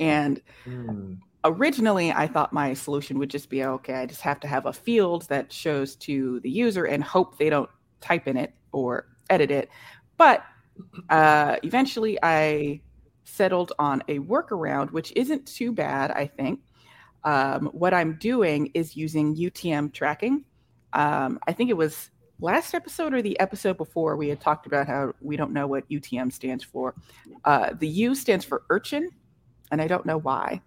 And 0.00 0.40
mm. 0.66 1.18
originally, 1.44 2.12
I 2.12 2.26
thought 2.26 2.52
my 2.52 2.74
solution 2.74 3.18
would 3.18 3.30
just 3.30 3.50
be 3.50 3.64
okay, 3.64 3.94
I 3.94 4.06
just 4.06 4.20
have 4.22 4.40
to 4.40 4.48
have 4.48 4.66
a 4.66 4.72
field 4.72 5.28
that 5.28 5.52
shows 5.52 5.96
to 5.96 6.40
the 6.40 6.50
user 6.50 6.84
and 6.84 7.02
hope 7.02 7.38
they 7.38 7.50
don't 7.50 7.70
type 8.00 8.28
in 8.28 8.36
it 8.36 8.54
or 8.72 9.08
edit 9.30 9.50
it. 9.50 9.70
But 10.16 10.44
uh, 11.10 11.56
eventually, 11.62 12.18
I 12.22 12.80
settled 13.24 13.72
on 13.78 14.02
a 14.08 14.18
workaround, 14.20 14.90
which 14.90 15.12
isn't 15.16 15.46
too 15.46 15.72
bad, 15.72 16.10
I 16.10 16.26
think. 16.26 16.60
Um, 17.24 17.66
what 17.72 17.92
I'm 17.92 18.14
doing 18.14 18.70
is 18.74 18.96
using 18.96 19.36
UTM 19.36 19.92
tracking. 19.92 20.44
Um, 20.92 21.38
I 21.46 21.52
think 21.52 21.70
it 21.70 21.76
was 21.76 22.10
last 22.40 22.74
episode 22.74 23.12
or 23.12 23.20
the 23.20 23.38
episode 23.40 23.76
before 23.76 24.16
we 24.16 24.28
had 24.28 24.40
talked 24.40 24.66
about 24.66 24.86
how 24.86 25.12
we 25.20 25.36
don't 25.36 25.52
know 25.52 25.66
what 25.66 25.88
UTM 25.90 26.32
stands 26.32 26.64
for. 26.64 26.94
Uh, 27.44 27.70
the 27.78 27.88
U 27.88 28.14
stands 28.14 28.44
for 28.44 28.62
urchin, 28.70 29.10
and 29.70 29.80
I 29.80 29.86
don't 29.86 30.06
know 30.06 30.18
why, 30.18 30.60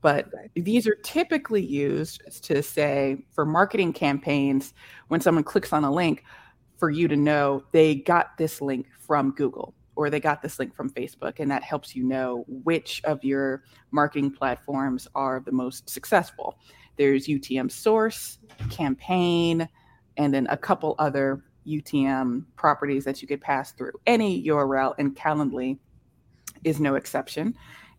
but 0.00 0.28
these 0.54 0.86
are 0.86 0.96
typically 0.96 1.64
used 1.64 2.42
to 2.44 2.62
say 2.62 3.24
for 3.32 3.44
marketing 3.44 3.92
campaigns 3.92 4.74
when 5.08 5.20
someone 5.20 5.44
clicks 5.44 5.72
on 5.72 5.84
a 5.84 5.90
link 5.90 6.24
for 6.78 6.90
you 6.90 7.08
to 7.08 7.16
know 7.16 7.64
they 7.72 7.94
got 7.94 8.36
this 8.36 8.60
link 8.60 8.86
from 8.98 9.30
Google 9.32 9.74
or 9.96 10.10
they 10.10 10.20
got 10.20 10.42
this 10.42 10.58
link 10.58 10.74
from 10.74 10.90
Facebook, 10.90 11.40
and 11.40 11.50
that 11.50 11.62
helps 11.62 11.96
you 11.96 12.04
know 12.04 12.44
which 12.46 13.00
of 13.04 13.24
your 13.24 13.64
marketing 13.90 14.30
platforms 14.30 15.08
are 15.14 15.42
the 15.44 15.52
most 15.52 15.88
successful. 15.88 16.58
There's 16.96 17.26
UTM 17.26 17.70
source, 17.70 18.38
campaign, 18.70 19.66
and 20.18 20.32
then 20.32 20.46
a 20.50 20.56
couple 20.56 20.94
other 20.98 21.42
UTM 21.66 22.44
properties 22.56 23.04
that 23.04 23.20
you 23.20 23.28
could 23.28 23.40
pass 23.40 23.72
through. 23.72 23.92
Any 24.06 24.44
URL 24.46 24.94
in 24.98 25.14
Calendly 25.14 25.78
is 26.62 26.78
no 26.78 26.94
exception. 26.94 27.56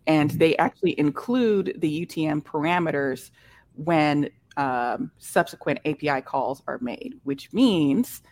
And 0.08 0.32
they 0.32 0.58
actually 0.58 0.97
include 0.99 1.76
the 1.78 2.05
UTM 2.05 2.43
parameters 2.43 3.30
when 3.76 4.30
um, 4.58 5.12
subsequent 5.20 5.80
API 5.86 6.22
calls 6.22 6.64
are 6.68 6.80
made, 6.82 7.20
which 7.24 7.53
means 7.53 8.24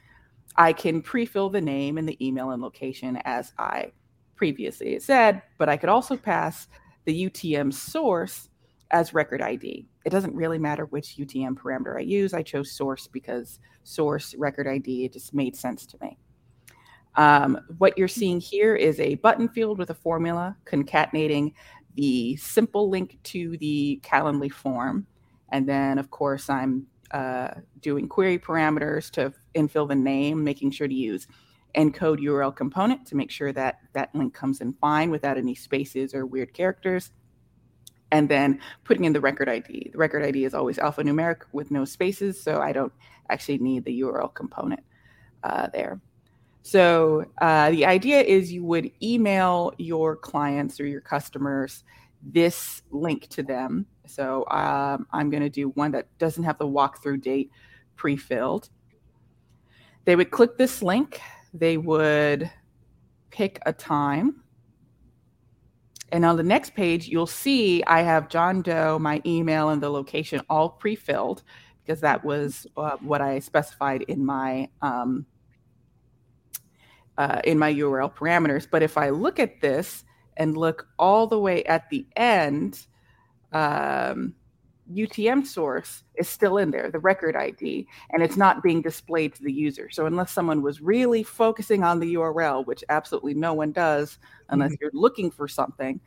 I 0.55 0.73
can 0.73 1.01
pre-fill 1.01 1.49
the 1.49 1.61
name 1.61 1.97
and 1.97 2.07
the 2.07 2.25
email 2.25 2.51
and 2.51 2.61
location 2.61 3.19
as 3.25 3.53
I 3.59 3.91
previously 4.35 4.99
said, 4.99 5.41
but 5.57 5.69
I 5.69 5.77
could 5.77 5.89
also 5.89 6.17
pass 6.17 6.67
the 7.05 7.29
UTM 7.29 7.73
source 7.73 8.49
as 8.91 9.13
record 9.13 9.41
ID. 9.41 9.87
It 10.05 10.09
doesn't 10.09 10.35
really 10.35 10.59
matter 10.59 10.85
which 10.85 11.17
UTM 11.17 11.55
parameter 11.55 11.97
I 11.97 12.01
use. 12.01 12.33
I 12.33 12.43
chose 12.43 12.71
source 12.71 13.07
because 13.07 13.59
source 13.83 14.33
record 14.35 14.67
ID, 14.67 15.05
it 15.05 15.13
just 15.13 15.33
made 15.33 15.55
sense 15.55 15.85
to 15.87 15.97
me. 16.01 16.17
Um, 17.17 17.59
what 17.77 17.97
you're 17.97 18.07
seeing 18.07 18.39
here 18.39 18.75
is 18.75 18.99
a 18.99 19.15
button 19.15 19.47
field 19.47 19.77
with 19.77 19.89
a 19.89 19.93
formula 19.93 20.55
concatenating 20.65 21.53
the 21.95 22.35
simple 22.35 22.89
link 22.89 23.17
to 23.23 23.57
the 23.57 24.01
Calendly 24.03 24.51
form. 24.51 25.07
And 25.49 25.67
then, 25.67 25.97
of 25.97 26.11
course, 26.11 26.49
I'm 26.49 26.87
uh, 27.11 27.49
doing 27.81 28.09
query 28.09 28.37
parameters 28.37 29.09
to 29.11 29.33
infill 29.55 29.87
the 29.87 29.95
name, 29.95 30.43
making 30.43 30.71
sure 30.71 30.87
to 30.87 30.93
use 30.93 31.27
encode 31.75 32.19
URL 32.19 32.55
component 32.55 33.05
to 33.07 33.15
make 33.15 33.29
sure 33.29 33.51
that 33.53 33.79
that 33.93 34.13
link 34.15 34.33
comes 34.33 34.61
in 34.61 34.73
fine 34.73 35.11
without 35.11 35.37
any 35.37 35.55
spaces 35.55 36.13
or 36.13 36.25
weird 36.25 36.53
characters. 36.53 37.11
And 38.11 38.29
then 38.29 38.59
putting 38.83 39.05
in 39.05 39.13
the 39.13 39.19
record 39.19 39.49
ID. 39.49 39.89
The 39.91 39.97
record 39.97 40.23
ID 40.23 40.45
is 40.45 40.53
always 40.53 40.77
alphanumeric 40.77 41.41
with 41.51 41.71
no 41.71 41.85
spaces, 41.85 42.41
so 42.41 42.61
I 42.61 42.71
don't 42.71 42.93
actually 43.29 43.57
need 43.57 43.83
the 43.83 44.01
URL 44.01 44.33
component 44.33 44.81
uh, 45.43 45.67
there. 45.73 45.99
So 46.65 47.25
uh, 47.41 47.69
the 47.69 47.85
idea 47.85 48.21
is 48.21 48.51
you 48.51 48.65
would 48.65 48.89
email 48.99 49.71
your 49.77 50.15
clients 50.15 50.79
or 50.79 50.87
your 50.87 50.99
customers 50.99 51.83
this 52.23 52.81
link 52.89 53.27
to 53.29 53.43
them. 53.43 53.85
So 54.07 54.47
um, 54.49 55.05
I'm 55.13 55.29
going 55.29 55.43
to 55.43 55.49
do 55.49 55.69
one 55.69 55.91
that 55.91 56.07
doesn't 56.17 56.43
have 56.43 56.57
the 56.57 56.65
walkthrough 56.65 57.21
date 57.21 57.51
pre-filled. 57.97 58.71
They 60.05 60.15
would 60.15 60.31
click 60.31 60.57
this 60.57 60.81
link. 60.81 61.21
They 61.53 61.77
would 61.77 62.49
pick 63.29 63.59
a 63.67 63.71
time. 63.71 64.41
And 66.11 66.25
on 66.25 66.35
the 66.35 66.41
next 66.41 66.73
page, 66.73 67.07
you'll 67.07 67.27
see 67.27 67.83
I 67.83 68.01
have 68.01 68.27
John 68.27 68.63
Doe, 68.63 68.97
my 68.97 69.21
email, 69.23 69.69
and 69.69 69.83
the 69.83 69.89
location 69.91 70.41
all 70.49 70.69
pre-filled 70.69 71.43
because 71.85 72.01
that 72.01 72.25
was 72.25 72.65
uh, 72.75 72.97
what 73.01 73.21
I 73.21 73.37
specified 73.37 74.01
in 74.07 74.25
my 74.25 74.67
um, 74.81 75.27
uh, 77.17 77.41
in 77.43 77.57
my 77.57 77.73
URL 77.73 78.13
parameters. 78.13 78.67
But 78.69 78.83
if 78.83 78.97
I 78.97 79.09
look 79.09 79.39
at 79.39 79.61
this 79.61 80.03
and 80.37 80.57
look 80.57 80.87
all 80.99 81.27
the 81.27 81.39
way 81.39 81.63
at 81.63 81.89
the 81.89 82.05
end, 82.15 82.85
um, 83.51 84.35
UTM 84.93 85.45
source 85.45 86.03
is 86.15 86.29
still 86.29 86.57
in 86.57 86.69
there, 86.71 86.91
the 86.91 86.99
record 86.99 87.35
ID, 87.35 87.87
and 88.11 88.21
it's 88.21 88.37
not 88.37 88.61
being 88.61 88.81
displayed 88.81 89.33
to 89.33 89.43
the 89.43 89.51
user. 89.51 89.89
So 89.89 90.05
unless 90.05 90.31
someone 90.31 90.61
was 90.61 90.81
really 90.81 91.23
focusing 91.23 91.83
on 91.83 91.99
the 91.99 92.15
URL, 92.15 92.65
which 92.65 92.83
absolutely 92.89 93.33
no 93.33 93.53
one 93.53 93.71
does 93.71 94.19
unless 94.49 94.73
mm-hmm. 94.73 94.77
you're 94.81 94.91
looking 94.93 95.31
for 95.31 95.47
something, 95.47 95.99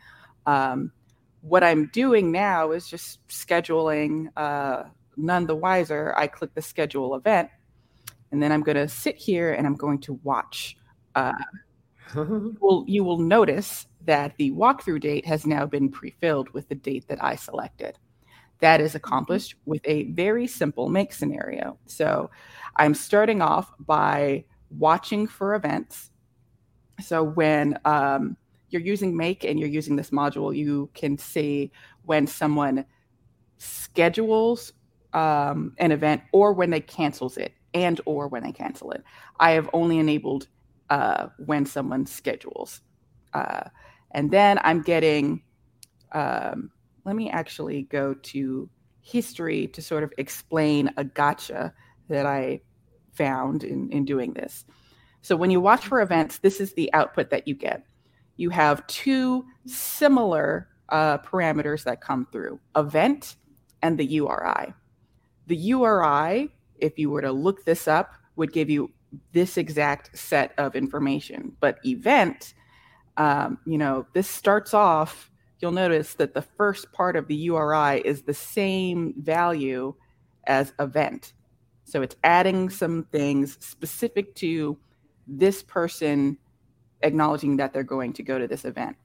um, 0.46 0.92
what 1.40 1.64
I'm 1.64 1.86
doing 1.92 2.30
now 2.30 2.70
is 2.70 2.88
just 2.88 3.26
scheduling. 3.28 4.28
Uh, 4.36 4.84
none 5.16 5.46
the 5.46 5.56
wiser, 5.56 6.14
I 6.16 6.28
click 6.28 6.54
the 6.54 6.62
schedule 6.62 7.14
event, 7.14 7.50
and 8.30 8.42
then 8.42 8.52
I'm 8.52 8.62
going 8.62 8.76
to 8.76 8.88
sit 8.88 9.16
here 9.16 9.52
and 9.52 9.66
I'm 9.66 9.76
going 9.76 10.00
to 10.02 10.14
watch 10.22 10.76
uh, 11.18 11.32
you, 12.14 12.56
will, 12.60 12.84
you 12.86 13.04
will 13.04 13.18
notice 13.18 13.86
that 14.04 14.36
the 14.38 14.50
walkthrough 14.52 15.00
date 15.00 15.26
has 15.26 15.46
now 15.46 15.66
been 15.66 15.90
pre-filled 15.90 16.48
with 16.50 16.68
the 16.68 16.74
date 16.74 17.06
that 17.08 17.22
I 17.22 17.36
selected. 17.36 17.98
That 18.60 18.80
is 18.80 18.94
accomplished 18.94 19.54
with 19.66 19.82
a 19.84 20.04
very 20.12 20.46
simple 20.46 20.88
make 20.88 21.12
scenario. 21.12 21.78
So 21.86 22.30
I'm 22.76 22.94
starting 22.94 23.42
off 23.42 23.72
by 23.78 24.44
watching 24.70 25.26
for 25.26 25.54
events. 25.54 26.10
So 27.00 27.22
when 27.22 27.78
um, 27.84 28.36
you're 28.70 28.82
using 28.82 29.16
make 29.16 29.44
and 29.44 29.58
you're 29.58 29.68
using 29.68 29.96
this 29.96 30.10
module, 30.10 30.56
you 30.56 30.90
can 30.94 31.18
see 31.18 31.70
when 32.04 32.26
someone 32.26 32.84
schedules 33.58 34.72
um, 35.12 35.74
an 35.78 35.92
event 35.92 36.22
or 36.32 36.52
when 36.52 36.70
they 36.70 36.80
cancels 36.80 37.36
it 37.36 37.52
and 37.74 38.00
or 38.06 38.28
when 38.28 38.42
they 38.42 38.52
cancel 38.52 38.90
it. 38.92 39.02
I 39.38 39.52
have 39.52 39.68
only 39.72 39.98
enabled 39.98 40.48
uh, 40.90 41.28
when 41.38 41.66
someone 41.66 42.06
schedules. 42.06 42.80
Uh, 43.34 43.64
and 44.12 44.30
then 44.30 44.58
I'm 44.62 44.82
getting, 44.82 45.42
um, 46.12 46.70
let 47.04 47.16
me 47.16 47.30
actually 47.30 47.82
go 47.82 48.14
to 48.14 48.68
history 49.00 49.66
to 49.68 49.82
sort 49.82 50.04
of 50.04 50.12
explain 50.18 50.90
a 50.96 51.04
gotcha 51.04 51.72
that 52.08 52.26
I 52.26 52.60
found 53.12 53.64
in, 53.64 53.90
in 53.90 54.04
doing 54.04 54.32
this. 54.32 54.64
So 55.22 55.36
when 55.36 55.50
you 55.50 55.60
watch 55.60 55.86
for 55.86 56.00
events, 56.00 56.38
this 56.38 56.60
is 56.60 56.74
the 56.74 56.92
output 56.94 57.30
that 57.30 57.48
you 57.48 57.54
get. 57.54 57.82
You 58.36 58.50
have 58.50 58.86
two 58.86 59.44
similar 59.66 60.68
uh, 60.88 61.18
parameters 61.18 61.84
that 61.84 62.00
come 62.00 62.26
through 62.30 62.60
event 62.76 63.36
and 63.82 63.98
the 63.98 64.06
URI. 64.06 64.72
The 65.46 65.56
URI, 65.56 66.50
if 66.76 66.98
you 66.98 67.10
were 67.10 67.22
to 67.22 67.32
look 67.32 67.64
this 67.64 67.88
up, 67.88 68.12
would 68.36 68.52
give 68.52 68.70
you 68.70 68.90
this 69.32 69.56
exact 69.56 70.16
set 70.16 70.52
of 70.58 70.74
information. 70.74 71.56
But 71.60 71.78
event, 71.84 72.54
um, 73.16 73.58
you 73.66 73.78
know, 73.78 74.06
this 74.12 74.28
starts 74.28 74.74
off, 74.74 75.30
you'll 75.60 75.72
notice 75.72 76.14
that 76.14 76.34
the 76.34 76.42
first 76.42 76.92
part 76.92 77.16
of 77.16 77.26
the 77.26 77.34
URI 77.34 78.00
is 78.04 78.22
the 78.22 78.34
same 78.34 79.14
value 79.18 79.94
as 80.46 80.72
event. 80.78 81.32
So 81.84 82.02
it's 82.02 82.16
adding 82.22 82.68
some 82.68 83.04
things 83.04 83.56
specific 83.60 84.34
to 84.36 84.78
this 85.26 85.62
person 85.62 86.38
acknowledging 87.02 87.56
that 87.56 87.72
they're 87.72 87.82
going 87.82 88.12
to 88.14 88.22
go 88.22 88.38
to 88.38 88.46
this 88.46 88.64
event. 88.64 88.96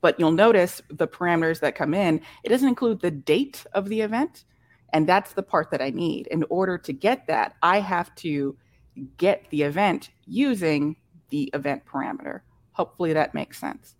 But 0.00 0.18
you'll 0.18 0.32
notice 0.32 0.80
the 0.88 1.06
parameters 1.06 1.60
that 1.60 1.74
come 1.74 1.94
in, 1.94 2.20
it 2.44 2.48
doesn't 2.48 2.68
include 2.68 3.00
the 3.00 3.10
date 3.10 3.64
of 3.74 3.88
the 3.88 4.00
event. 4.00 4.44
And 4.92 5.08
that's 5.08 5.32
the 5.32 5.42
part 5.42 5.70
that 5.70 5.80
I 5.80 5.90
need. 5.90 6.26
In 6.28 6.44
order 6.50 6.76
to 6.78 6.92
get 6.92 7.26
that, 7.26 7.56
I 7.62 7.80
have 7.80 8.14
to 8.16 8.56
get 9.16 9.46
the 9.50 9.62
event 9.62 10.10
using 10.26 10.96
the 11.30 11.50
event 11.54 11.84
parameter. 11.86 12.40
Hopefully 12.72 13.12
that 13.12 13.34
makes 13.34 13.58
sense. 13.58 13.96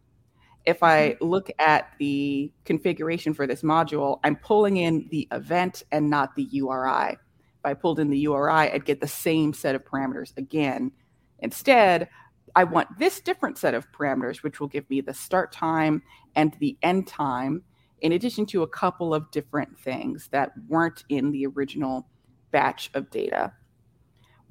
If 0.65 0.83
I 0.83 1.11
mm-hmm. 1.11 1.25
look 1.25 1.51
at 1.59 1.93
the 1.99 2.53
configuration 2.65 3.35
for 3.35 3.47
this 3.47 3.63
module, 3.63 4.21
I'm 4.23 4.37
pulling 4.37 4.77
in 4.77 5.09
the 5.11 5.27
event 5.33 5.83
and 5.91 6.09
not 6.09 6.37
the 6.37 6.47
URI. 6.51 7.13
If 7.13 7.65
I 7.65 7.75
pulled 7.75 7.99
in 7.99 8.11
the 8.11 8.19
URI, 8.19 8.73
I'd 8.73 8.85
get 8.85 9.01
the 9.01 9.09
same 9.09 9.53
set 9.53 9.75
of 9.75 9.85
parameters 9.85 10.37
again. 10.37 10.93
Instead, 11.41 12.09
I 12.55 12.65
want 12.65 12.99
this 12.99 13.21
different 13.21 13.59
set 13.59 13.75
of 13.75 13.91
parameters, 13.93 14.43
which 14.43 14.61
will 14.61 14.69
give 14.69 14.89
me 14.91 15.01
the 15.01 15.15
start 15.15 15.53
time 15.53 16.03
and 16.35 16.55
the 16.61 16.77
end 16.83 17.07
time, 17.07 17.63
in 18.01 18.13
addition 18.13 18.47
to 18.47 18.63
a 18.63 18.69
couple 18.69 19.15
of 19.15 19.31
different 19.31 19.79
things 19.79 20.29
that 20.33 20.53
weren't 20.69 21.05
in 21.09 21.31
the 21.31 21.47
original 21.47 22.09
batch 22.51 22.91
of 22.95 23.11
data. 23.11 23.53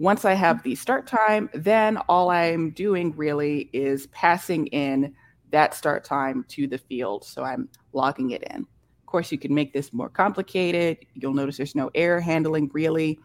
Once 0.01 0.25
I 0.25 0.33
have 0.33 0.57
mm-hmm. 0.57 0.69
the 0.69 0.75
start 0.75 1.05
time, 1.05 1.47
then 1.53 1.97
all 2.09 2.31
I'm 2.31 2.71
doing 2.71 3.15
really 3.15 3.69
is 3.71 4.07
passing 4.07 4.65
in 4.67 5.13
that 5.51 5.75
start 5.75 6.03
time 6.03 6.43
to 6.49 6.65
the 6.65 6.79
field. 6.79 7.23
So 7.23 7.43
I'm 7.43 7.69
logging 7.93 8.31
it 8.31 8.41
in. 8.49 8.61
Of 8.61 9.05
course, 9.05 9.31
you 9.31 9.37
can 9.37 9.53
make 9.53 9.73
this 9.73 9.93
more 9.93 10.09
complicated. 10.09 10.97
You'll 11.13 11.35
notice 11.35 11.57
there's 11.57 11.75
no 11.75 11.91
error 11.93 12.19
handling 12.19 12.71
really. 12.73 13.19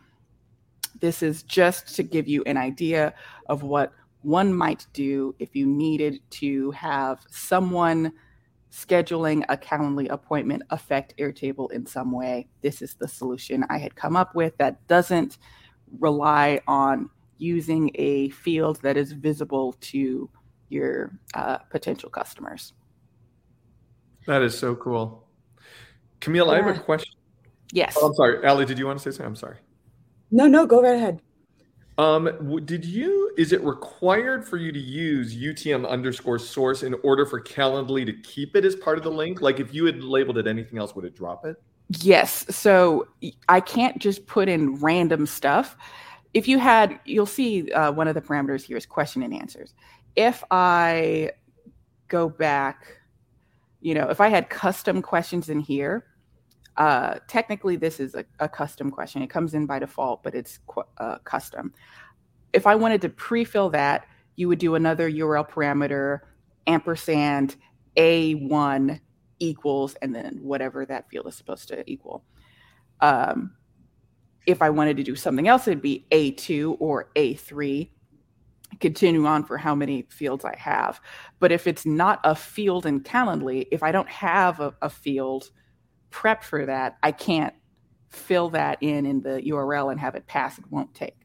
This 1.01 1.23
is 1.23 1.43
just 1.45 1.97
to 1.97 2.03
give 2.03 2.29
you 2.29 2.43
an 2.45 2.59
idea 2.59 3.15
of 3.49 3.63
what 3.63 3.95
one 4.21 4.53
might 4.53 4.87
do 4.93 5.35
if 5.39 5.57
you 5.57 5.65
needed 5.65 6.21
to 6.33 6.73
have 6.73 7.21
someone 7.31 8.13
scheduling 8.71 9.47
a 9.49 9.57
Calendly 9.57 10.11
appointment 10.11 10.63
affect 10.69 11.17
Airtable 11.17 11.73
in 11.73 11.87
some 11.87 12.13
way. 12.13 12.49
This 12.61 12.83
is 12.83 12.97
the 12.97 13.09
solution 13.09 13.65
I 13.71 13.79
had 13.79 13.97
come 13.97 14.15
up 14.15 14.35
with 14.35 14.59
that 14.59 14.87
doesn't 14.89 15.39
rely 16.01 16.61
on 16.67 17.11
using 17.39 17.91
a 17.95 18.31
field 18.31 18.81
that 18.83 18.97
is 18.97 19.13
visible 19.13 19.75
to 19.81 20.29
your 20.69 21.13
uh, 21.35 21.59
potential 21.71 22.11
customers. 22.11 22.73
That 24.27 24.43
is 24.43 24.59
so 24.59 24.75
cool. 24.75 25.29
Kamille, 26.21 26.47
yeah. 26.47 26.53
I 26.53 26.57
have 26.57 26.77
a 26.77 26.81
question. 26.81 27.15
Yes. 27.73 27.97
Oh, 28.01 28.09
I'm 28.09 28.15
sorry. 28.15 28.45
Alli, 28.45 28.65
did 28.65 28.79
you 28.79 28.87
want 28.87 28.99
to 28.99 29.03
say 29.03 29.17
something? 29.17 29.27
I'm 29.27 29.37
sorry. 29.37 29.59
No, 30.31 30.47
no, 30.47 30.67
go 30.67 30.83
right 30.83 30.97
ahead. 30.97 31.21
Um, 31.99 32.61
did 32.67 32.85
you, 32.85 33.33
is 33.39 33.53
it 33.53 33.63
required 33.63 34.47
for 34.47 34.59
you 34.59 34.71
to 34.71 34.79
use 34.79 35.35
UTM 35.35 35.89
underscore 35.89 36.39
source 36.39 36.83
in 36.83 36.95
order 37.03 37.25
for 37.25 37.41
Calendly 37.41 38.05
to 38.05 38.13
keep 38.23 38.55
it 38.55 38.65
as 38.65 38.77
part 38.77 38.99
of 38.99 39.05
the 39.05 39.11
link? 39.11 39.41
Like 39.41 39.61
if 39.61 39.73
you 39.73 39.87
had 39.87 40.03
labeled 40.03 40.37
it 40.37 40.47
anything 40.47 40.79
else, 40.79 40.95
would 40.95 41.07
it 41.07 41.17
drop 41.17 41.47
it? 41.47 41.57
Yes. 41.89 42.45
So 42.55 43.09
I 43.49 43.61
can't 43.61 43.99
just 43.99 44.27
put 44.27 44.49
in 44.49 44.77
random 44.77 45.27
stuff. 45.27 45.77
If 46.35 46.49
you 46.49 46.59
had, 46.59 46.99
you'll 47.05 47.27
see 47.27 47.71
uh, 47.73 47.93
one 47.93 48.09
of 48.09 48.15
the 48.15 48.21
parameters 48.21 48.65
here 48.65 48.77
is 48.77 48.87
question 48.87 49.23
and 49.23 49.33
answers. 49.33 49.75
If 50.17 50.43
I 50.51 51.31
go 52.09 52.29
back, 52.29 52.87
you 53.81 53.95
know, 53.95 54.09
if 54.09 54.21
I 54.21 54.29
had 54.29 54.51
custom 54.51 55.01
questions 55.01 55.49
in 55.49 55.61
here, 55.61 56.07
uh, 56.77 57.21
technically, 57.27 57.77
this 57.77 58.01
is 58.01 58.15
a, 58.15 58.25
a, 58.39 58.49
custom 58.49 58.91
question. 58.91 59.23
It 59.23 59.31
comes 59.31 59.55
in 59.55 59.65
by 59.65 59.79
default, 59.79 60.23
but 60.23 60.35
it's 60.35 60.59
uh, 60.99 61.19
custom. 61.25 61.73
If 62.53 62.67
I 62.67 62.75
wanted 62.75 63.01
to 63.03 63.09
pre-fill 63.09 63.71
that, 63.71 64.07
you 64.37 64.49
would 64.49 64.59
do 64.59 64.75
another 64.75 65.11
URL 65.11 65.49
parameter 65.49 66.21
ampersand 66.67 67.57
A1 67.97 69.01
equals, 69.39 69.95
and 70.03 70.15
then 70.15 70.39
whatever 70.43 70.87
that 70.87 71.09
field 71.09 71.27
is 71.27 71.35
supposed 71.35 71.69
to 71.69 71.89
equal. 71.91 72.25
Um, 73.01 73.53
if 74.47 74.63
I 74.63 74.71
wanted 74.71 74.97
to 74.99 75.03
do 75.03 75.17
something 75.17 75.49
else, 75.49 75.67
it'd 75.67 75.83
be 75.83 76.07
A2 76.11 76.77
or 76.79 77.11
A3 77.17 77.91
continue 78.81 79.27
on 79.27 79.45
for 79.45 79.59
how 79.59 79.75
many 79.75 80.03
fields 80.11 80.45
I 80.45 80.57
have. 80.57 81.01
But 81.39 81.53
if 81.53 81.67
it's 81.67 81.87
not 81.87 82.21
a 82.25 82.35
field 82.35 82.87
in 82.87 83.01
Calendly, 83.01 83.67
if 83.71 83.83
I 83.83 83.93
don't 83.93 84.09
have 84.09 84.61
a, 84.61 84.75
a 84.83 84.91
field 84.91 85.51
prep 86.11 86.43
for 86.43 86.67
that, 86.67 86.97
I 87.03 87.13
can't 87.13 87.55
fill 88.11 88.51
that 88.51 88.79
in 88.81 89.07
in 89.07 89.21
the 89.21 89.43
URL 89.43 89.91
and 89.91 90.01
have 90.01 90.15
it 90.15 90.27
pass. 90.27 90.59
It 90.59 90.65
won't 90.71 90.95
take. 90.95 91.17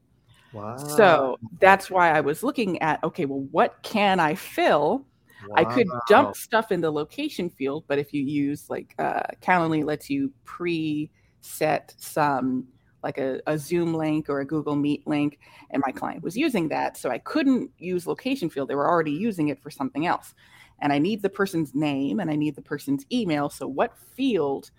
Wow. 0.52 0.78
So 0.78 1.38
that's 1.60 1.90
why 1.90 2.12
I 2.12 2.22
was 2.22 2.44
looking 2.44 2.82
at 2.82 3.04
okay, 3.04 3.26
well, 3.26 3.48
what 3.52 3.82
can 3.84 4.20
I 4.20 4.36
fill? 4.36 5.06
Wow. 5.48 5.56
I 5.56 5.64
could 5.66 5.88
dump 6.08 6.36
stuff 6.36 6.72
in 6.72 6.82
the 6.82 6.92
location 6.92 7.50
field, 7.50 7.86
but 7.88 8.00
if 8.00 8.14
you 8.14 8.24
use 8.24 8.70
like 8.70 8.94
uh, 9.00 9.24
Calendly 9.42 9.84
lets 9.84 10.10
you 10.10 10.32
pre-set 10.46 11.94
some 11.98 12.68
like 13.04 13.18
a, 13.18 13.42
a 13.48 13.58
Zoom 13.58 13.96
link 13.96 14.30
or 14.30 14.42
a 14.42 14.46
Google 14.46 14.76
Meet 14.76 15.08
link, 15.08 15.40
and 15.72 15.82
my 15.86 15.92
client 15.92 16.24
was 16.24 16.38
using 16.38 16.68
that, 16.70 16.98
so 16.98 17.10
I 17.10 17.18
couldn't 17.18 17.72
use 17.80 18.06
location 18.06 18.50
field. 18.50 18.70
They 18.70 18.76
were 18.76 18.88
already 18.88 19.12
using 19.12 19.48
it 19.48 19.62
for 19.62 19.72
something 19.72 20.06
else 20.06 20.36
and 20.82 20.92
I 20.92 21.00
need 21.00 21.22
the 21.22 21.30
person's 21.30 21.74
name 21.74 22.20
and 22.20 22.30
I 22.30 22.36
need 22.36 22.56
the 22.56 22.62
person's 22.62 23.06
email. 23.12 23.50
So, 23.50 23.68
what 23.68 23.98
field 23.98 24.72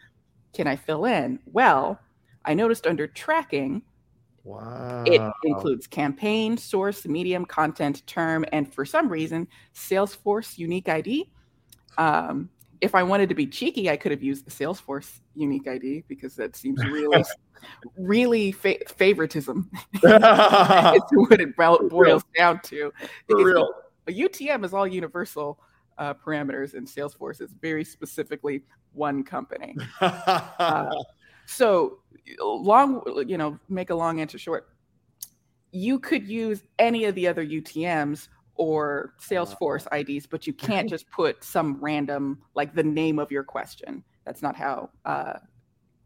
can 0.52 0.66
I 0.66 0.76
fill 0.76 1.04
in? 1.04 1.38
Well, 1.46 1.98
I 2.44 2.54
noticed 2.54 2.86
under 2.86 3.06
tracking, 3.06 3.82
wow. 4.44 5.04
it 5.06 5.20
includes 5.44 5.86
campaign, 5.86 6.56
source, 6.56 7.06
medium, 7.06 7.44
content, 7.44 8.06
term, 8.06 8.44
and 8.52 8.72
for 8.72 8.84
some 8.84 9.08
reason, 9.08 9.48
Salesforce 9.74 10.58
unique 10.58 10.88
ID. 10.88 11.30
Um, 11.98 12.50
if 12.80 12.96
I 12.96 13.02
wanted 13.04 13.28
to 13.28 13.34
be 13.34 13.46
cheeky, 13.46 13.88
I 13.88 13.96
could 13.96 14.10
have 14.10 14.22
used 14.22 14.44
the 14.44 14.50
Salesforce 14.50 15.20
unique 15.34 15.68
ID 15.68 16.04
because 16.08 16.34
that 16.36 16.56
seems 16.56 16.84
really, 16.84 17.24
really 17.96 18.50
fa- 18.50 18.84
favoritism. 18.88 19.70
it's 19.92 21.12
what 21.12 21.40
it 21.40 21.56
boils 21.56 22.24
down 22.36 22.60
to. 22.64 22.92
For 23.28 23.44
real. 23.44 23.68
A 24.08 24.12
UTM 24.12 24.64
is 24.64 24.74
all 24.74 24.86
universal 24.86 25.60
uh, 25.96 26.14
parameters 26.14 26.74
and 26.74 26.86
Salesforce 26.86 27.40
is 27.40 27.52
very 27.52 27.84
specifically 27.84 28.64
one 28.92 29.22
company. 29.22 29.76
uh, 30.00 30.90
so 31.46 31.98
long, 32.40 33.02
you 33.26 33.38
know, 33.38 33.58
make 33.68 33.90
a 33.90 33.94
long 33.94 34.20
answer 34.20 34.38
short. 34.38 34.68
You 35.70 35.98
could 35.98 36.26
use 36.26 36.62
any 36.78 37.04
of 37.04 37.14
the 37.14 37.26
other 37.26 37.44
UTM's 37.44 38.28
or 38.54 39.14
Salesforce 39.20 39.86
IDs, 39.92 40.26
but 40.26 40.46
you 40.46 40.52
can't 40.52 40.88
just 40.96 41.10
put 41.10 41.42
some 41.42 41.78
random, 41.80 42.38
like 42.54 42.74
the 42.74 42.82
name 42.82 43.18
of 43.18 43.30
your 43.30 43.44
question. 43.44 44.04
That's 44.24 44.42
not 44.42 44.56
how 44.56 44.90
uh, 45.04 45.34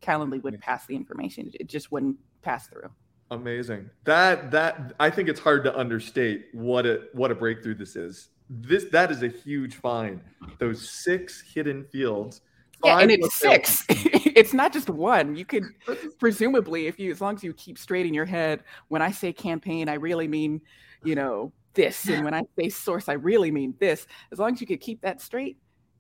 Calendly 0.01 0.43
would 0.43 0.59
pass 0.61 0.87
the 0.87 0.95
information. 0.95 1.51
It 1.55 1.69
just 1.69 1.93
wouldn't 1.93 2.17
pass 2.43 2.69
through. 2.69 2.91
Amazing. 3.31 3.91
That 4.05 4.53
that 4.53 4.95
I 5.01 5.11
think 5.11 5.29
it's 5.29 5.41
hard 5.41 5.65
to 5.65 5.77
understate 5.77 6.47
what 6.53 6.87
a 6.87 7.09
what 7.13 7.33
a 7.33 7.35
breakthrough 7.35 7.75
this 7.75 7.97
is. 7.97 8.29
This 8.49 8.85
that 8.93 9.11
is 9.11 9.25
a 9.25 9.29
huge 9.29 9.75
find. 9.75 10.21
Those 10.59 10.89
six 10.89 11.43
hidden 11.43 11.85
fields. 11.85 12.43
Yeah, 12.85 12.99
and 12.99 13.11
it's 13.11 13.35
six. 13.35 13.85
it's 13.89 14.53
not 14.53 14.73
just 14.73 14.91
one. 14.91 15.37
You 15.37 15.45
could 15.45 15.65
presumably, 16.19 16.87
if 16.87 16.99
you 16.99 17.11
as 17.11 17.21
long 17.21 17.35
as 17.35 17.45
you 17.45 17.53
keep 17.55 17.79
straight 17.79 18.07
in 18.07 18.15
your 18.15 18.25
head, 18.25 18.63
when 18.89 19.03
I 19.03 19.11
say 19.11 19.33
campaign, 19.33 19.89
I 19.89 19.95
really 19.95 20.29
mean, 20.29 20.61
you 21.03 21.15
know, 21.15 21.53
this. 21.75 22.09
And 22.09 22.25
when 22.25 22.35
I 22.35 22.43
say 22.59 22.69
source, 22.69 23.09
I 23.09 23.15
really 23.15 23.51
mean 23.51 23.75
this. 23.79 24.07
As 24.33 24.39
long 24.39 24.53
as 24.53 24.61
you 24.61 24.67
could 24.67 24.81
keep 24.81 25.01
that 25.03 25.21
straight, 25.21 25.59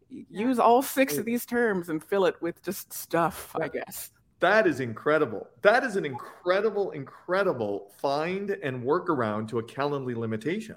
use 0.08 0.58
all 0.58 0.82
six 0.82 1.18
of 1.18 1.24
these 1.24 1.46
terms 1.46 1.88
and 1.88 2.02
fill 2.02 2.26
it 2.26 2.40
with 2.40 2.62
just 2.62 2.92
stuff, 2.92 3.54
I 3.60 3.68
guess. 3.68 4.10
That 4.40 4.66
is 4.66 4.80
incredible. 4.80 5.48
That 5.62 5.82
is 5.82 5.96
an 5.96 6.04
incredible, 6.04 6.90
incredible 6.90 7.92
find 7.98 8.50
and 8.50 8.82
workaround 8.82 9.48
to 9.48 9.60
a 9.60 9.62
Calendly 9.62 10.14
limitation. 10.14 10.76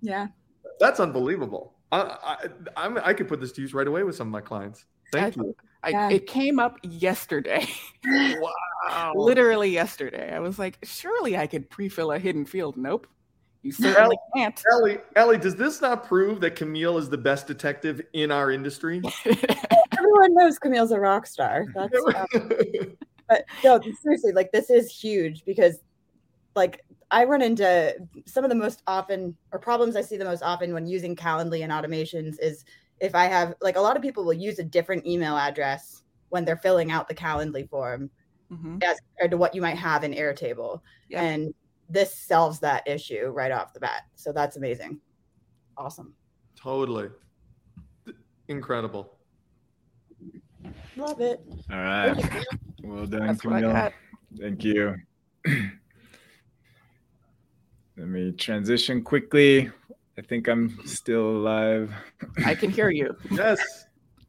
Yeah. 0.00 0.28
That's 0.80 0.98
unbelievable. 0.98 1.74
I, 1.92 2.00
I, 2.76 2.88
I, 2.88 3.08
I 3.10 3.14
could 3.14 3.28
put 3.28 3.40
this 3.40 3.52
to 3.52 3.62
use 3.62 3.72
right 3.72 3.86
away 3.86 4.02
with 4.02 4.16
some 4.16 4.26
of 4.26 4.32
my 4.32 4.40
clients. 4.40 4.86
Thank 5.12 5.38
I, 5.38 5.42
you. 5.42 5.56
I, 5.82 5.88
yeah. 5.90 6.10
It 6.10 6.26
came 6.26 6.58
up 6.58 6.78
yesterday. 6.82 7.66
wow. 8.04 9.12
Literally 9.14 9.70
yesterday. 9.70 10.34
I 10.34 10.40
was 10.40 10.58
like, 10.58 10.78
surely 10.82 11.36
I 11.36 11.46
could 11.46 11.70
pre-fill 11.70 12.12
a 12.12 12.18
hidden 12.18 12.44
field. 12.44 12.76
Nope. 12.76 13.06
You 13.62 13.72
certainly 13.72 14.00
Ellie, 14.00 14.18
can't. 14.36 14.62
Ellie, 14.72 14.98
Ellie, 15.16 15.38
does 15.38 15.56
this 15.56 15.80
not 15.80 16.06
prove 16.06 16.40
that 16.40 16.54
Kamille 16.54 17.00
is 17.00 17.10
the 17.10 17.18
best 17.18 17.48
detective 17.48 18.00
in 18.12 18.30
our 18.30 18.52
industry? 18.52 19.02
Everyone 19.26 20.34
knows 20.34 20.56
Kamille's 20.58 20.92
a 20.92 21.00
rock 21.00 21.26
star. 21.26 21.66
That's 21.74 21.98
um, 22.14 22.96
but 23.28 23.44
no, 23.64 23.80
seriously, 24.02 24.30
like 24.30 24.52
this 24.52 24.70
is 24.70 24.88
huge 24.88 25.44
because 25.44 25.78
like 26.54 26.84
I 27.10 27.24
run 27.24 27.42
into 27.42 27.96
some 28.24 28.44
of 28.44 28.50
the 28.50 28.56
most 28.56 28.84
often 28.86 29.36
or 29.50 29.58
problems 29.58 29.96
I 29.96 30.02
see 30.02 30.16
the 30.16 30.24
most 30.24 30.44
often 30.44 30.72
when 30.72 30.86
using 30.86 31.16
Calendly 31.16 31.64
and 31.64 31.72
automations 31.72 32.36
is 32.40 32.64
if 33.00 33.14
I 33.14 33.26
have 33.26 33.54
like 33.60 33.76
a 33.76 33.80
lot 33.80 33.96
of 33.96 34.02
people 34.02 34.24
will 34.24 34.32
use 34.32 34.58
a 34.58 34.64
different 34.64 35.06
email 35.06 35.36
address 35.36 36.02
when 36.30 36.44
they're 36.44 36.56
filling 36.56 36.90
out 36.90 37.08
the 37.08 37.14
Calendly 37.14 37.68
form 37.68 38.10
mm-hmm. 38.50 38.78
as 38.82 38.98
compared 39.00 39.30
to 39.30 39.36
what 39.36 39.54
you 39.54 39.60
might 39.60 39.76
have 39.76 40.04
in 40.04 40.12
Airtable. 40.12 40.80
Yeah. 41.08 41.22
And 41.22 41.54
this 41.88 42.16
solves 42.16 42.58
that 42.60 42.86
issue 42.86 43.26
right 43.26 43.52
off 43.52 43.72
the 43.72 43.80
bat. 43.80 44.02
So 44.14 44.32
that's 44.32 44.56
amazing. 44.56 45.00
Awesome. 45.76 46.14
Totally. 46.56 47.08
Incredible. 48.48 49.12
Love 50.96 51.20
it. 51.20 51.40
All 51.70 51.78
right. 51.78 52.44
Well 52.82 53.06
done, 53.06 53.26
That's 53.26 53.40
Kamille. 53.42 53.92
Thank 54.38 54.64
you. 54.64 54.96
Let 57.96 58.08
me 58.08 58.32
transition 58.32 59.02
quickly. 59.02 59.70
I 60.18 60.22
think 60.22 60.48
I'm 60.48 60.78
still 60.86 61.28
alive. 61.28 61.92
I 62.44 62.54
can 62.54 62.70
hear 62.70 62.90
you. 62.90 63.14
yes. 63.30 63.60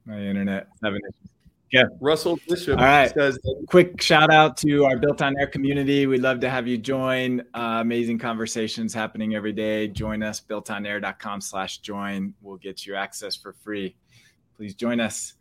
My 0.06 0.20
internet 0.20 0.68
having 0.84 1.00
issues. 1.10 1.32
Yeah. 1.72 1.84
Russell 2.00 2.40
Bishop 2.48 2.80
All 2.80 2.86
right. 2.86 3.14
says 3.14 3.38
quick 3.68 4.02
shout 4.02 4.32
out 4.32 4.56
to 4.58 4.86
our 4.86 4.98
Built 4.98 5.22
on 5.22 5.38
Air 5.38 5.48
community. 5.48 6.08
We'd 6.08 6.22
love 6.22 6.40
to 6.42 6.50
have 6.50 6.68
you 6.68 6.78
join. 6.78 7.42
Uh, 7.54 7.80
amazing 7.82 8.20
conversations 8.20 8.94
happening 8.94 9.36
every 9.36 9.52
day. 9.52 9.88
Join 9.88 10.24
us, 10.24 10.40
builtonair.com 10.40 11.42
slash 11.42 11.80
join. 11.80 12.34
We'll 12.42 12.58
get 12.58 12.86
you 12.86 12.96
access 12.96 13.36
for 13.36 13.54
free. 13.54 13.96
Please 14.56 14.76
join 14.76 15.00
us. 15.02 15.34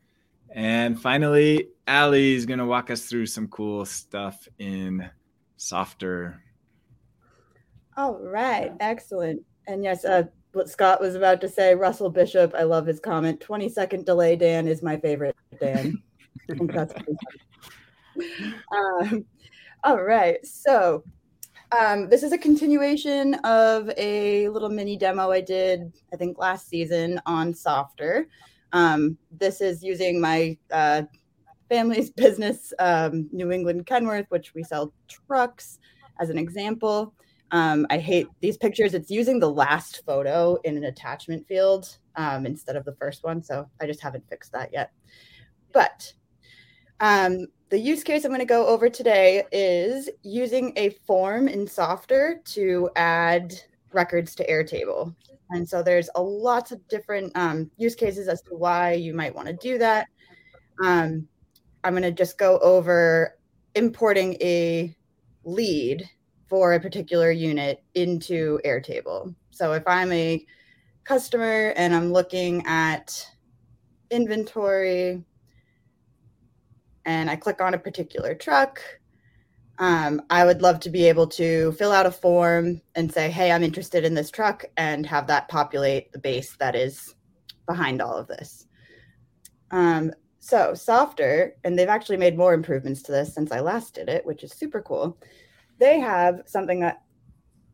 And 0.51 1.01
finally, 1.01 1.69
Alli 1.87 2.35
is 2.35 2.47
going 2.47 2.59
to 2.59 2.67
walk 2.67 2.91
us 2.91 3.07
through 3.07 3.27
some 3.27 3.49
cool 3.49 3.85
stuff 3.85 4.49
in 4.59 5.09
Softr. 5.59 6.39
All 7.97 8.19
right. 8.19 8.73
Excellent. 8.81 9.43
And 9.69 9.83
yes, 9.83 10.05
uh, 10.05 10.25
what 10.57 10.71
Scott 10.71 11.01
was 11.01 11.15
about 11.15 11.41
to 11.43 11.49
say, 11.49 11.75
Russell 11.75 12.11
Bishop, 12.11 12.55
I 12.55 12.63
love 12.63 12.87
his 12.87 12.99
comment. 12.99 13.41
20 13.41 13.69
second 13.69 14.07
delay, 14.07 14.37
Dan, 14.37 14.67
is 14.67 14.83
my 14.83 14.97
favorite, 14.97 15.37
Dan. 15.61 16.03
I 16.51 16.55
think 16.55 16.73
that's 16.73 16.95
um, 18.73 19.25
all 19.85 20.03
right. 20.03 20.45
So 20.45 21.05
um, 21.79 22.09
this 22.09 22.23
is 22.23 22.33
a 22.33 22.39
continuation 22.39 23.35
of 23.45 23.91
a 23.99 24.49
little 24.49 24.71
mini 24.71 24.97
demo 24.97 25.31
I 25.31 25.43
did, 25.43 25.93
I 26.13 26.17
think, 26.17 26.39
last 26.39 26.69
season 26.69 27.21
on 27.27 27.53
Softr. 27.53 28.27
Um, 28.73 29.19
this 29.31 29.61
is 29.61 29.83
using 29.83 30.21
my 30.21 30.57
uh, 30.73 31.03
family's 31.69 32.11
business, 32.17 32.73
um, 32.79 33.29
New 33.31 33.53
England 33.53 33.87
Kenworth, 33.87 34.27
which 34.31 34.55
we 34.55 34.63
sell 34.63 34.93
trucks 35.07 35.79
as 36.19 36.31
an 36.31 36.39
example. 36.39 37.13
Um, 37.53 37.87
I 37.91 37.99
hate 37.99 38.27
these 38.41 38.57
pictures. 38.57 38.95
It's 38.95 39.11
using 39.11 39.39
the 39.39 39.51
last 39.51 40.05
photo 40.05 40.57
in 40.65 40.77
an 40.77 40.85
attachment 40.85 41.47
field 41.47 41.97
um, 42.17 42.45
instead 42.45 42.77
of 42.77 42.85
the 42.85 42.95
first 42.97 43.23
one. 43.25 43.43
So 43.43 43.69
I 43.81 43.87
just 43.87 44.01
haven't 44.01 44.29
fixed 44.29 44.53
that 44.53 44.73
yet. 44.73 44.91
But 45.73 46.13
um, 47.01 47.47
the 47.69 47.79
use 47.79 48.03
case 48.03 48.25
I'm 48.25 48.31
going 48.31 48.41
to 48.41 48.47
go 48.47 48.67
over 48.67 48.89
today 48.89 49.45
is 49.53 50.09
using 50.23 50.73
a 50.77 50.91
form 51.07 51.49
in 51.49 51.67
Softr 51.67 52.45
to 52.55 52.91
add 52.97 53.55
records 53.93 54.35
to 54.37 54.47
Airtable. 54.47 55.15
And 55.51 55.69
so 55.69 55.83
there's 55.83 56.11
a 56.15 56.23
lots 56.23 56.73
of 56.73 56.87
different 56.89 57.37
um, 57.37 57.71
use 57.77 57.95
cases 57.95 58.29
as 58.29 58.43
to 58.43 58.55
why 58.55 58.93
you 58.93 59.15
might 59.15 59.35
want 59.35 59.49
to 59.49 59.55
do 59.55 59.79
that. 59.79 60.09
Um, 60.85 61.29
I'm 61.85 61.93
going 61.93 62.03
to 62.03 62.13
just 62.13 62.39
go 62.39 62.59
over 62.59 63.39
importing 63.75 64.35
a 64.41 64.95
lead 65.45 66.09
for 66.47 66.75
a 66.75 66.81
particular 66.81 67.31
unit 67.31 67.83
into 67.95 68.61
Airtable. 68.65 69.35
So 69.51 69.73
if 69.73 69.83
I'm 69.87 70.13
a 70.13 70.45
customer 71.05 71.73
and 71.77 71.95
I'm 71.95 72.13
looking 72.13 72.65
at 72.67 73.27
inventory 74.11 75.25
and 77.05 77.31
I 77.31 77.37
click 77.37 77.61
on 77.61 77.75
a 77.75 77.79
particular 77.79 78.35
truck, 78.35 78.81
um, 79.79 80.23
I 80.31 80.45
would 80.45 80.63
love 80.63 80.81
to 80.81 80.91
be 80.91 81.07
able 81.07 81.27
to 81.29 81.73
fill 81.73 81.93
out 81.93 82.07
a 82.07 82.11
form 82.11 82.81
and 82.95 83.13
say, 83.13 83.31
hey, 83.31 83.53
I'm 83.53 83.63
interested 83.63 84.05
in 84.05 84.15
this 84.15 84.31
truck 84.31 84.65
and 84.77 85.05
have 85.07 85.27
that 85.27 85.49
populate 85.49 86.13
the 86.13 86.19
base 86.19 86.57
that 86.57 86.75
is 86.75 87.15
behind 87.67 88.01
all 88.01 88.17
of 88.17 88.29
this. 88.29 88.67
Um, 89.71 90.13
so, 90.39 90.73
Softr, 90.73 91.51
and 91.65 91.79
they've 91.79 91.89
actually 91.89 92.19
made 92.19 92.39
more 92.39 92.55
improvements 92.55 93.03
to 93.03 93.13
this 93.13 93.35
since 93.35 93.51
I 93.51 93.61
last 93.61 93.95
did 93.95 94.09
it, 94.09 94.25
which 94.25 94.45
is 94.45 94.53
super 94.53 94.81
cool. 94.81 95.19
They 95.79 96.01
have 96.01 96.43
something 96.47 96.81
that 96.81 97.03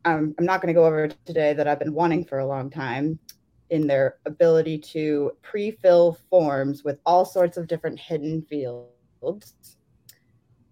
um, 0.05 0.35
I'm 0.37 0.45
not 0.45 0.61
going 0.61 0.73
to 0.73 0.79
go 0.79 0.85
over 0.85 1.07
today 1.25 1.53
that 1.53 1.67
I've 1.67 1.79
been 1.79 1.93
wanting 1.93 2.25
for 2.25 2.39
a 2.39 2.45
long 2.45 2.69
time 2.69 3.19
in 3.69 3.87
their 3.87 4.17
ability 4.25 4.77
to 4.77 5.31
pre 5.41 5.71
fill 5.71 6.17
forms 6.29 6.83
with 6.83 6.99
all 7.05 7.25
sorts 7.25 7.57
of 7.57 7.67
different 7.67 7.99
hidden 7.99 8.41
fields. 8.43 9.55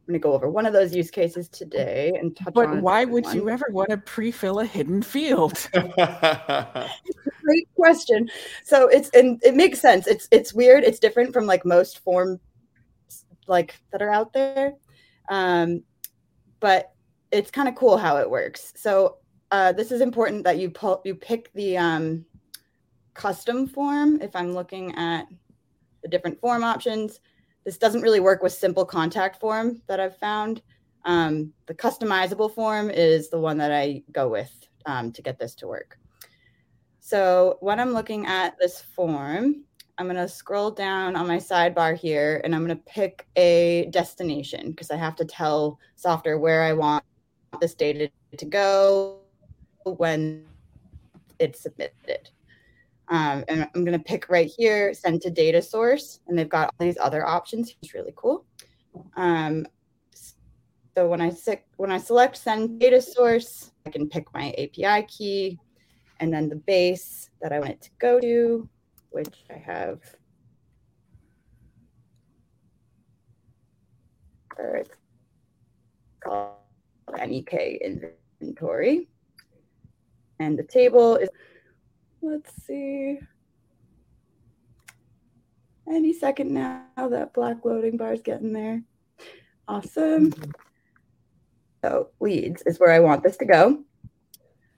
I'm 0.02 0.14
going 0.14 0.20
to 0.20 0.24
go 0.24 0.34
over 0.34 0.50
one 0.50 0.66
of 0.66 0.74
those 0.74 0.96
use 0.96 1.12
cases 1.12 1.48
today 1.48 2.12
and 2.20 2.36
touch 2.36 2.54
but 2.56 2.82
why 2.82 3.06
would 3.06 3.24
one. 3.26 3.36
you 3.36 3.50
ever 3.50 3.68
want 3.70 3.92
to 3.92 3.98
pre-fill 3.98 4.60
a 4.60 4.66
hidden 4.66 5.04
field? 5.04 5.70
Great 5.74 7.68
question. 7.76 8.28
So 8.64 8.88
it's 8.88 9.10
and 9.12 9.40
it 9.44 9.56
makes 9.56 9.80
sense. 9.80 10.08
It's 10.08 10.28
it's 10.32 10.54
weird. 10.54 10.84
It's 10.84 10.98
different 10.98 11.34
from 11.34 11.46
like 11.46 11.66
most 11.66 12.00
forms 12.00 12.40
like 13.48 13.80
that 13.92 14.02
are 14.02 14.12
out 14.12 14.34
there. 14.34 14.74
Um 15.30 15.84
but 16.60 16.94
it's 17.32 17.52
kind 17.52 17.68
of 17.68 17.76
cool 17.76 17.98
how 17.98 18.18
it 18.18 18.30
works 18.30 18.74
so 18.76 19.18
uh, 19.52 19.72
this 19.74 19.92
is 19.92 20.00
important 20.00 20.44
that 20.44 20.58
you 20.60 20.70
pull 20.70 21.02
you 21.04 21.14
pick 21.14 21.52
the 21.54 21.78
um, 21.78 22.26
custom 23.14 23.68
form 23.68 24.22
if 24.22 24.36
i'm 24.36 24.54
looking 24.54 24.96
at 24.96 25.28
the 26.04 26.08
different 26.08 26.40
form 26.40 26.64
options 26.64 27.20
this 27.64 27.78
doesn't 27.78 28.02
really 28.02 28.20
work 28.20 28.42
with 28.42 28.54
simple 28.54 28.86
contact 28.86 29.40
form 29.40 29.82
that 29.88 30.00
I've 30.00 30.18
found. 30.18 30.62
Um, 31.06 31.54
the 31.68 31.74
customizable 31.74 32.54
form 32.54 32.90
is 32.90 33.30
the 33.30 33.40
one 33.40 33.58
that 33.58 33.72
I 33.72 34.04
go 34.12 34.28
with 34.28 34.52
um, 34.86 35.12
to 35.12 35.22
get 35.22 35.40
this 35.40 35.56
to 35.56 35.68
work. 35.68 35.98
So 37.00 37.58
when 37.60 37.80
I'm 37.80 37.94
looking 37.94 38.26
at 38.26 38.58
this 38.60 38.82
form, 38.82 39.64
I'm 39.98 40.06
going 40.06 40.16
to 40.16 40.28
scroll 40.28 40.72
down 40.72 41.16
on 41.16 41.28
my 41.28 41.38
sidebar 41.38 41.96
here 41.96 42.42
and 42.44 42.56
I'm 42.56 42.66
going 42.66 42.78
to 42.78 42.84
pick 42.86 43.28
a 43.36 43.88
destination 43.92 44.72
because 44.72 44.90
I 44.90 44.96
have 44.96 45.16
to 45.18 45.26
tell 45.26 45.80
Softr 46.04 46.40
where 46.40 46.64
I 46.64 46.74
want 46.74 47.04
this 47.60 47.74
data 47.74 48.10
to 48.38 48.46
go 48.46 49.20
when 49.84 50.46
it's 51.40 51.62
submitted. 51.62 52.30
Um, 53.10 53.44
and 53.50 53.68
I'm 53.76 53.84
going 53.84 53.98
to 53.98 54.04
pick 54.04 54.30
right 54.30 54.50
here, 54.58 54.94
send 54.94 55.22
to 55.24 55.30
data 55.30 55.62
source, 55.62 56.22
and 56.28 56.38
they've 56.38 56.48
got 56.48 56.68
all 56.68 56.86
these 56.86 56.98
other 56.98 57.26
options. 57.28 57.76
It's 57.82 57.94
really 57.94 58.14
cool. 58.16 58.46
Um, 59.18 59.66
so 60.96 61.08
when 61.08 61.22
I 61.22 61.32
when 61.78 61.92
I 61.92 61.98
select 61.98 62.38
send 62.38 62.80
data 62.80 63.02
source, 63.02 63.72
I 63.86 63.90
can 63.90 64.08
pick 64.08 64.34
my 64.34 64.54
API 64.58 65.06
key, 65.08 65.60
and 66.20 66.34
then 66.34 66.48
the 66.48 66.56
base 66.56 67.30
that 67.42 67.52
I 67.52 67.60
want 67.60 67.72
it 67.72 67.82
to 67.82 67.90
go 68.00 68.20
to, 68.20 68.70
which 69.10 69.44
I 69.50 69.58
have. 69.58 70.00
Or 74.58 74.84
NEK 77.18 77.82
inventory. 78.42 79.08
And 80.40 80.58
the 80.58 80.64
table 80.64 81.18
is, 81.18 81.30
let's 82.22 82.52
see, 82.66 83.20
any 85.88 86.14
second 86.14 86.54
now 86.54 86.86
that 86.98 87.34
black 87.34 87.66
loading 87.66 87.98
bar 87.98 88.14
is 88.14 88.22
getting 88.22 88.54
there. 88.54 88.82
Awesome. 89.68 90.34
So 91.84 92.10
leads 92.20 92.62
is 92.64 92.80
where 92.80 92.92
I 92.92 93.00
want 93.00 93.24
this 93.24 93.38
to 93.38 93.46
go. 93.46 93.84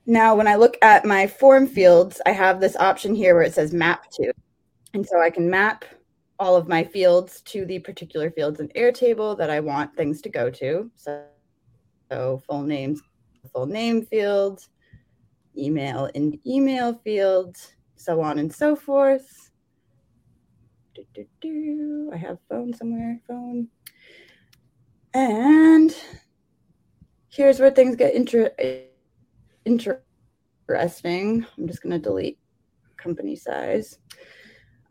Now, 0.06 0.34
when 0.34 0.46
I 0.46 0.56
look 0.56 0.76
at 0.82 1.06
my 1.06 1.26
form 1.26 1.66
fields, 1.66 2.20
I 2.26 2.32
have 2.32 2.60
this 2.60 2.76
option 2.76 3.14
here 3.14 3.34
where 3.34 3.44
it 3.44 3.54
says 3.54 3.72
map 3.72 4.10
to. 4.12 4.32
And 4.92 5.06
so 5.06 5.20
I 5.20 5.30
can 5.30 5.48
map 5.48 5.84
all 6.38 6.56
of 6.56 6.68
my 6.68 6.84
fields 6.84 7.40
to 7.42 7.64
the 7.64 7.78
particular 7.78 8.30
fields 8.30 8.60
in 8.60 8.68
Airtable 8.68 9.36
that 9.38 9.50
I 9.50 9.60
want 9.60 9.96
things 9.96 10.20
to 10.22 10.28
go 10.28 10.50
to. 10.50 10.90
So, 10.96 11.24
so 12.10 12.42
full 12.46 12.62
names, 12.62 13.00
full 13.52 13.66
name 13.66 14.04
field, 14.06 14.60
email 15.56 16.06
in 16.14 16.38
email 16.46 16.94
field, 17.04 17.56
so 17.96 18.20
on 18.20 18.38
and 18.38 18.52
so 18.52 18.76
forth. 18.76 19.50
Do, 20.94 21.04
do, 21.14 21.26
do. 21.40 22.10
I 22.12 22.16
have 22.16 22.38
phone 22.48 22.72
somewhere, 22.72 23.20
phone. 23.26 23.68
And 25.12 25.94
here's 27.28 27.58
where 27.60 27.70
things 27.70 27.96
get 27.96 28.14
inter- 28.14 28.54
interesting. 29.64 31.46
I'm 31.58 31.66
just 31.66 31.82
going 31.82 31.92
to 31.92 31.98
delete 31.98 32.38
company 32.96 33.36
size. 33.36 33.98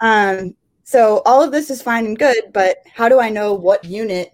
Um, 0.02 0.56
so 0.84 1.22
all 1.26 1.42
of 1.42 1.52
this 1.52 1.70
is 1.70 1.82
fine 1.82 2.06
and 2.06 2.20
good, 2.20 2.52
but 2.54 2.78
how 2.94 3.08
do 3.08 3.20
I 3.20 3.30
know 3.30 3.54
what 3.54 3.86
unit 3.86 4.34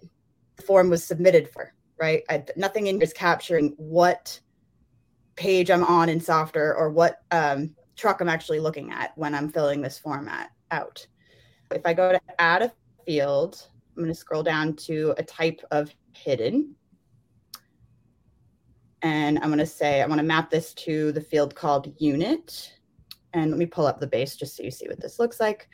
the 0.56 0.62
form 0.62 0.90
was 0.90 1.04
submitted 1.04 1.48
for? 1.48 1.72
Right? 2.00 2.22
I, 2.30 2.44
nothing 2.56 2.86
in 2.86 3.00
is 3.02 3.12
capturing 3.12 3.74
what 3.76 4.40
page 5.36 5.70
I'm 5.70 5.84
on 5.84 6.08
in 6.08 6.18
Softr 6.18 6.74
or 6.76 6.90
what 6.90 7.18
um, 7.30 7.74
truck 7.96 8.20
I'm 8.20 8.28
actually 8.28 8.60
looking 8.60 8.90
at 8.90 9.16
when 9.16 9.34
I'm 9.34 9.50
filling 9.50 9.82
this 9.82 9.98
format 9.98 10.50
out. 10.70 11.06
If 11.70 11.82
I 11.84 11.92
go 11.92 12.12
to 12.12 12.20
add 12.38 12.62
a 12.62 12.72
field, 13.04 13.68
I'm 13.96 14.02
going 14.02 14.14
to 14.14 14.18
scroll 14.18 14.42
down 14.42 14.76
to 14.76 15.14
a 15.18 15.22
type 15.22 15.60
of 15.70 15.94
hidden. 16.12 16.74
And 19.02 19.38
I'm 19.38 19.48
going 19.48 19.58
to 19.58 19.66
say, 19.66 20.02
I 20.02 20.06
want 20.06 20.18
to 20.18 20.26
map 20.26 20.50
this 20.50 20.74
to 20.74 21.12
the 21.12 21.20
field 21.20 21.54
called 21.54 21.94
unit. 21.98 22.72
And 23.32 23.50
let 23.50 23.58
me 23.58 23.66
pull 23.66 23.86
up 23.86 24.00
the 24.00 24.06
base 24.06 24.36
just 24.36 24.56
so 24.56 24.62
you 24.62 24.70
see 24.70 24.88
what 24.88 25.00
this 25.00 25.18
looks 25.18 25.38
like. 25.38 25.68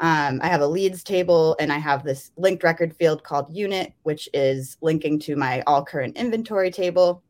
Um, 0.00 0.40
I 0.42 0.48
have 0.48 0.60
a 0.60 0.66
leads 0.66 1.02
table 1.02 1.56
and 1.58 1.72
I 1.72 1.78
have 1.78 2.04
this 2.04 2.30
linked 2.36 2.62
record 2.62 2.94
field 2.94 3.22
called 3.22 3.54
unit, 3.54 3.92
which 4.02 4.28
is 4.34 4.76
linking 4.82 5.18
to 5.20 5.36
my 5.36 5.62
all 5.66 5.84
current 5.84 6.16
inventory 6.16 6.70
table, 6.70 7.22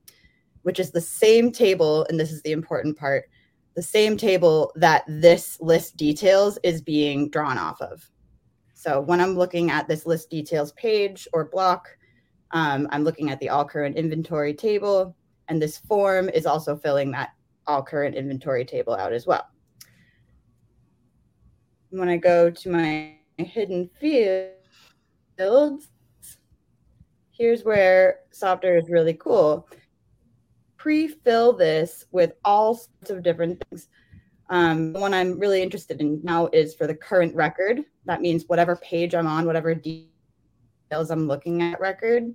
which 0.62 0.80
is 0.80 0.90
the 0.90 1.00
same 1.00 1.52
table. 1.52 2.06
And 2.08 2.18
this 2.18 2.32
is 2.32 2.42
the 2.42 2.52
important 2.52 2.98
part 2.98 3.28
the 3.76 3.82
same 3.82 4.16
table 4.16 4.72
that 4.74 5.04
this 5.06 5.60
list 5.60 5.98
details 5.98 6.58
is 6.62 6.80
being 6.80 7.28
drawn 7.28 7.58
off 7.58 7.80
of. 7.82 8.10
So 8.72 9.02
when 9.02 9.20
I'm 9.20 9.36
looking 9.36 9.70
at 9.70 9.86
this 9.86 10.06
list 10.06 10.30
details 10.30 10.72
page 10.72 11.28
or 11.34 11.44
block, 11.44 11.86
um, 12.52 12.88
I'm 12.90 13.04
looking 13.04 13.30
at 13.30 13.38
the 13.38 13.50
all 13.50 13.66
current 13.66 13.96
inventory 13.96 14.54
table, 14.54 15.14
and 15.48 15.60
this 15.60 15.76
form 15.76 16.30
is 16.30 16.46
also 16.46 16.74
filling 16.74 17.10
that 17.10 17.30
all 17.66 17.82
current 17.82 18.14
inventory 18.14 18.64
table 18.64 18.94
out 18.94 19.12
as 19.12 19.26
well 19.26 19.46
when 21.90 22.08
I 22.08 22.16
go 22.16 22.50
to 22.50 22.70
my 22.70 23.16
hidden 23.38 23.90
fields, 24.00 25.88
here's 27.30 27.64
where 27.64 28.20
Softr 28.32 28.80
is 28.80 28.88
really 28.88 29.14
cool. 29.14 29.68
Pre-fill 30.76 31.52
this 31.52 32.04
with 32.12 32.32
all 32.44 32.74
sorts 32.74 33.10
of 33.10 33.22
different 33.22 33.62
things. 33.68 33.88
Um, 34.48 34.92
the 34.92 35.00
one 35.00 35.12
I'm 35.12 35.38
really 35.38 35.62
interested 35.62 36.00
in 36.00 36.20
now 36.22 36.48
is 36.52 36.74
for 36.74 36.86
the 36.86 36.94
current 36.94 37.34
record. 37.34 37.80
That 38.04 38.20
means 38.20 38.44
whatever 38.46 38.76
page 38.76 39.14
I'm 39.14 39.26
on, 39.26 39.44
whatever 39.44 39.74
details 39.74 41.10
I'm 41.10 41.26
looking 41.26 41.62
at 41.62 41.80
record 41.80 42.32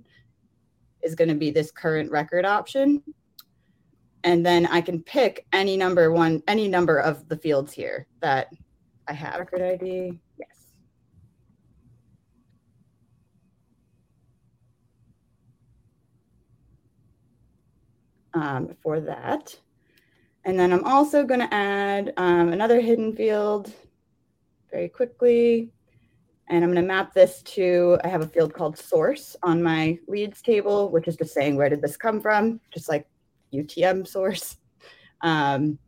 is 1.02 1.14
going 1.14 1.28
to 1.28 1.34
be 1.34 1.50
this 1.50 1.70
current 1.70 2.10
record 2.10 2.44
option. 2.44 3.02
And 4.24 4.44
then 4.46 4.66
I 4.66 4.80
can 4.82 5.02
pick 5.02 5.46
any 5.52 5.76
number 5.76 6.12
one, 6.12 6.42
any 6.46 6.68
number 6.68 6.98
of 6.98 7.28
the 7.28 7.36
fields 7.36 7.72
here 7.72 8.06
that 8.20 8.52
I 9.08 9.12
have 9.12 9.40
record 9.40 9.62
ID. 9.62 10.18
Yes. 10.38 10.72
Um, 18.34 18.74
for 18.82 19.00
that. 19.00 19.54
And 20.44 20.58
then 20.58 20.72
I'm 20.72 20.84
also 20.84 21.24
going 21.24 21.40
to 21.40 21.54
add 21.54 22.12
um, 22.16 22.52
another 22.52 22.80
hidden 22.80 23.14
field 23.14 23.72
very 24.70 24.88
quickly. 24.88 25.70
And 26.48 26.64
I'm 26.64 26.72
going 26.72 26.82
to 26.82 26.88
map 26.88 27.14
this 27.14 27.42
to, 27.42 27.98
I 28.02 28.08
have 28.08 28.22
a 28.22 28.26
field 28.26 28.52
called 28.52 28.76
source 28.76 29.36
on 29.42 29.62
my 29.62 29.98
leads 30.08 30.42
table, 30.42 30.90
which 30.90 31.06
is 31.08 31.16
just 31.16 31.32
saying 31.32 31.56
where 31.56 31.68
did 31.68 31.80
this 31.80 31.96
come 31.96 32.20
from, 32.20 32.60
just 32.72 32.88
like 32.88 33.06
UTM 33.52 34.06
source. 34.06 34.56
Um, 35.22 35.78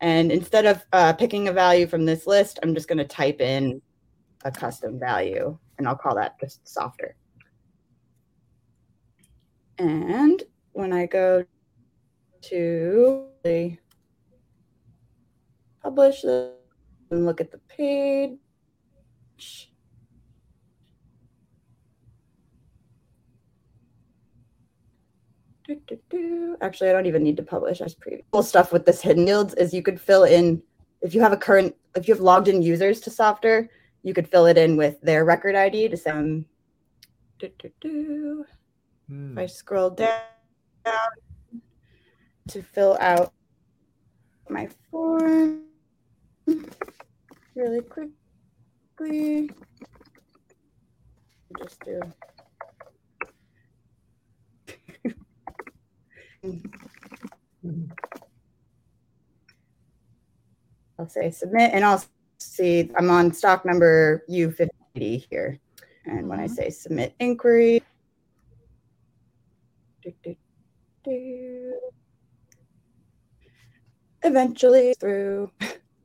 and 0.00 0.30
instead 0.30 0.66
of 0.66 0.84
uh, 0.92 1.12
picking 1.12 1.48
a 1.48 1.52
value 1.52 1.86
from 1.86 2.04
this 2.04 2.26
list, 2.26 2.58
I'm 2.62 2.74
just 2.74 2.88
going 2.88 2.98
to 2.98 3.04
type 3.04 3.40
in 3.40 3.82
a 4.44 4.50
custom 4.50 4.98
value 4.98 5.58
and 5.78 5.88
I'll 5.88 5.96
call 5.96 6.14
that 6.16 6.38
just 6.40 6.64
Softr. 6.64 7.12
And 9.78 10.42
when 10.72 10.92
I 10.92 11.06
go 11.06 11.44
to 12.42 13.26
the 13.44 13.76
publish 15.82 16.24
and 16.24 16.52
look 17.10 17.40
at 17.40 17.50
the 17.50 17.60
page, 17.68 18.38
Do, 25.68 25.78
do, 25.86 25.98
do. 26.08 26.56
Actually, 26.62 26.88
I 26.88 26.92
don't 26.94 27.04
even 27.04 27.22
need 27.22 27.36
to 27.36 27.42
publish 27.42 27.82
as 27.82 27.94
preview. 27.94 28.22
Cool 28.32 28.42
stuff 28.42 28.72
with 28.72 28.86
this 28.86 29.02
hidden 29.02 29.26
fields 29.26 29.52
is 29.54 29.74
you 29.74 29.82
could 29.82 30.00
fill 30.00 30.24
in 30.24 30.62
if 31.02 31.14
you 31.14 31.20
have 31.20 31.32
a 31.32 31.36
current 31.36 31.76
if 31.94 32.08
you 32.08 32.14
have 32.14 32.22
logged 32.22 32.48
in 32.48 32.62
users 32.62 33.00
to 33.02 33.10
Softr, 33.10 33.68
you 34.02 34.14
could 34.14 34.26
fill 34.26 34.46
it 34.46 34.56
in 34.56 34.78
with 34.78 34.98
their 35.02 35.26
record 35.26 35.54
ID 35.54 35.88
to 35.88 35.96
some. 35.96 36.46
Do, 37.38 37.50
do, 37.58 37.70
do. 37.80 38.44
Hmm. 39.08 39.32
If 39.32 39.38
I 39.38 39.46
scroll 39.46 39.90
down 39.90 40.20
to 42.48 42.62
fill 42.62 42.96
out 43.00 43.32
my 44.48 44.68
form 44.90 45.64
really 47.54 47.82
quickly, 47.82 49.50
just 51.58 51.84
do 51.84 52.00
I'll 60.98 61.08
say 61.08 61.30
submit 61.30 61.70
and 61.72 61.84
I'll 61.84 62.02
see 62.38 62.90
I'm 62.96 63.10
on 63.10 63.32
stock 63.32 63.64
number 63.64 64.24
U50 64.30 64.68
here. 65.30 65.58
And 66.04 66.28
when 66.28 66.40
I 66.40 66.46
mm-hmm. 66.46 66.54
say 66.54 66.70
submit 66.70 67.14
inquiry, 67.20 67.82
do, 70.02 70.12
do, 70.22 70.36
do, 71.04 71.80
eventually 74.22 74.94
through 74.98 75.50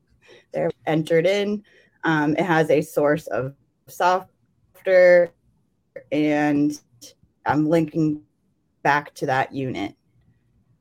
they're 0.52 0.70
entered 0.86 1.26
in. 1.26 1.64
Um, 2.04 2.36
it 2.36 2.44
has 2.44 2.70
a 2.70 2.80
source 2.80 3.26
of 3.28 3.54
software 3.88 5.30
and 6.12 6.78
I'm 7.46 7.68
linking 7.68 8.22
back 8.82 9.14
to 9.14 9.26
that 9.26 9.52
unit. 9.52 9.94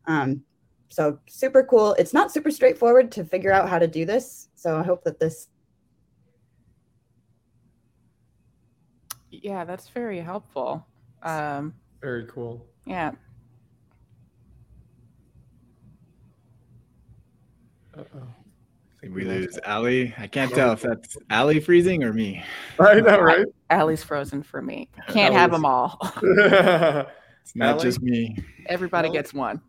Um, 0.05 0.43
so 0.89 1.17
super 1.27 1.63
cool. 1.63 1.93
It's 1.93 2.13
not 2.13 2.31
super 2.31 2.51
straightforward 2.51 3.11
to 3.13 3.25
figure 3.25 3.51
out 3.51 3.67
how 3.67 3.79
to 3.79 3.87
do 3.87 4.05
this. 4.05 4.49
So 4.55 4.77
I 4.77 4.83
hope 4.83 5.03
that 5.05 5.19
this. 5.19 5.47
Yeah, 9.31 9.65
that's 9.65 9.89
very 9.89 10.19
helpful. 10.19 10.85
Um, 11.23 11.73
very 12.01 12.25
cool. 12.27 12.67
Yeah. 12.85 13.13
Uh-oh. 17.97 18.19
I 18.21 19.01
think 19.01 19.15
we 19.15 19.25
lose 19.25 19.57
Alli. 19.65 20.13
I 20.17 20.27
can't 20.27 20.53
tell 20.53 20.71
if 20.73 20.81
that's 20.81 21.17
Alli 21.29 21.59
freezing 21.59 22.03
or 22.03 22.13
me. 22.13 22.43
I 22.79 22.99
know, 22.99 23.19
right? 23.19 23.45
Alli's 23.69 24.03
frozen 24.03 24.43
for 24.43 24.61
me. 24.61 24.89
Can't 25.07 25.33
have 25.33 25.51
them 25.51 25.65
all. 25.65 25.97
it's 26.21 27.55
not 27.55 27.81
just 27.81 28.01
me. 28.01 28.37
Everybody 28.67 29.09
gets 29.09 29.33
one. 29.33 29.61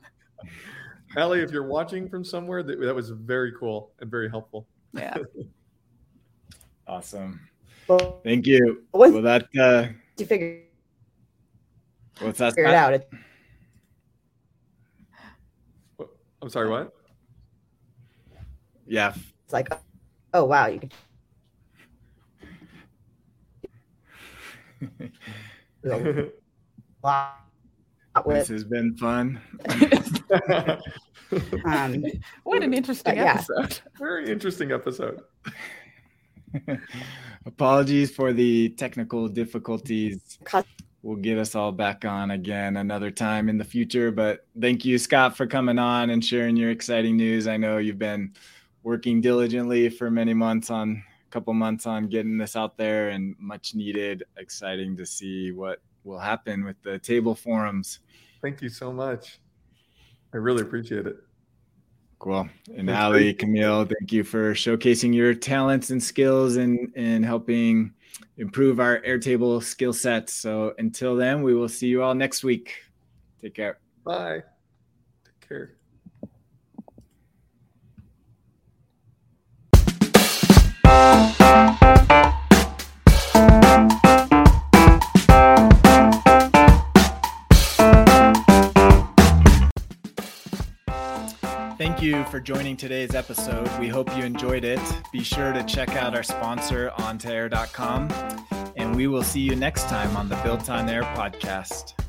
Alli, 1.16 1.40
if 1.40 1.50
you're 1.50 1.66
watching 1.66 2.08
from 2.08 2.24
somewhere, 2.24 2.62
that, 2.62 2.80
that 2.80 2.94
was 2.94 3.10
very 3.10 3.52
cool 3.52 3.92
and 4.00 4.10
very 4.10 4.28
helpful. 4.28 4.66
Yeah. 4.92 5.16
awesome. 6.86 7.40
Well, 7.88 8.20
Thank 8.24 8.46
you. 8.46 8.84
Well, 8.92 9.22
that 9.22 9.46
uh, 9.58 9.88
you 10.18 10.26
figure 10.26 10.62
what's 12.20 12.38
that? 12.38 12.54
Figure 12.54 12.70
it 12.70 12.74
out. 12.74 13.00
I'm 16.40 16.50
sorry, 16.50 16.68
what? 16.68 16.92
Yeah. 18.86 19.14
It's 19.44 19.52
like, 19.52 19.68
oh 20.32 20.44
wow, 20.44 20.66
you 20.66 20.80
can 20.80 20.90
lot 27.02 27.43
This 28.26 28.48
has 28.48 28.64
been 28.64 28.96
fun. 28.96 29.40
um, 31.64 32.04
What 32.44 32.62
an 32.62 32.74
interesting 32.74 33.16
yeah. 33.16 33.34
episode. 33.34 33.80
Very 33.98 34.30
interesting 34.30 34.72
episode. 34.72 35.22
Apologies 37.46 38.14
for 38.14 38.32
the 38.32 38.70
technical 38.70 39.28
difficulties. 39.28 40.38
We'll 41.02 41.16
get 41.16 41.38
us 41.38 41.54
all 41.54 41.72
back 41.72 42.04
on 42.04 42.30
again 42.30 42.78
another 42.78 43.10
time 43.10 43.48
in 43.48 43.58
the 43.58 43.64
future. 43.64 44.10
But 44.10 44.46
thank 44.58 44.84
you, 44.84 44.96
Scott, 44.96 45.36
for 45.36 45.46
coming 45.46 45.78
on 45.78 46.10
and 46.10 46.24
sharing 46.24 46.56
your 46.56 46.70
exciting 46.70 47.16
news. 47.16 47.46
I 47.46 47.56
know 47.56 47.78
you've 47.78 47.98
been 47.98 48.32
working 48.84 49.20
diligently 49.20 49.88
for 49.88 50.10
many 50.10 50.32
months 50.34 50.70
on 50.70 51.02
a 51.26 51.30
couple 51.30 51.52
months 51.52 51.86
on 51.86 52.06
getting 52.08 52.38
this 52.38 52.54
out 52.54 52.76
there 52.78 53.10
and 53.10 53.34
much 53.38 53.74
needed. 53.74 54.24
Exciting 54.36 54.96
to 54.96 55.04
see 55.04 55.50
what 55.50 55.80
will 56.04 56.18
happen 56.18 56.64
with 56.64 56.80
the 56.82 56.98
table 56.98 57.34
forums. 57.34 58.00
Thank 58.42 58.62
you 58.62 58.68
so 58.68 58.92
much. 58.92 59.40
I 60.32 60.36
really 60.36 60.62
appreciate 60.62 61.06
it. 61.06 61.16
Cool. 62.18 62.48
And 62.74 62.88
Alli, 62.88 63.32
great. 63.32 63.38
Kamille, 63.38 63.90
thank 63.98 64.12
you 64.12 64.24
for 64.24 64.54
showcasing 64.54 65.14
your 65.14 65.34
talents 65.34 65.90
and 65.90 66.02
skills 66.02 66.56
and, 66.56 66.92
and 66.96 67.24
helping 67.24 67.92
improve 68.38 68.80
our 68.80 69.00
Airtable 69.00 69.62
skill 69.62 69.92
sets. 69.92 70.32
So 70.32 70.74
until 70.78 71.16
then, 71.16 71.42
we 71.42 71.54
will 71.54 71.68
see 71.68 71.88
you 71.88 72.02
all 72.02 72.14
next 72.14 72.44
week. 72.44 72.72
Take 73.42 73.54
care. 73.54 73.78
Bye. 74.04 74.42
Take 75.24 75.48
care. 75.48 75.76
Thank 81.54 81.82
you 81.82 81.93
for 92.34 92.40
joining 92.40 92.76
today's 92.76 93.14
episode. 93.14 93.70
We 93.78 93.86
hope 93.86 94.10
you 94.16 94.24
enjoyed 94.24 94.64
it. 94.64 94.80
Be 95.12 95.22
sure 95.22 95.52
to 95.52 95.62
check 95.62 95.90
out 95.90 96.16
our 96.16 96.24
sponsor, 96.24 96.90
on2air.com, 96.98 98.08
and 98.74 98.96
we 98.96 99.06
will 99.06 99.22
see 99.22 99.38
you 99.38 99.54
next 99.54 99.84
time 99.84 100.16
on 100.16 100.28
the 100.28 100.34
Built 100.42 100.68
on 100.68 100.88
Air 100.88 101.04
podcast. 101.14 102.03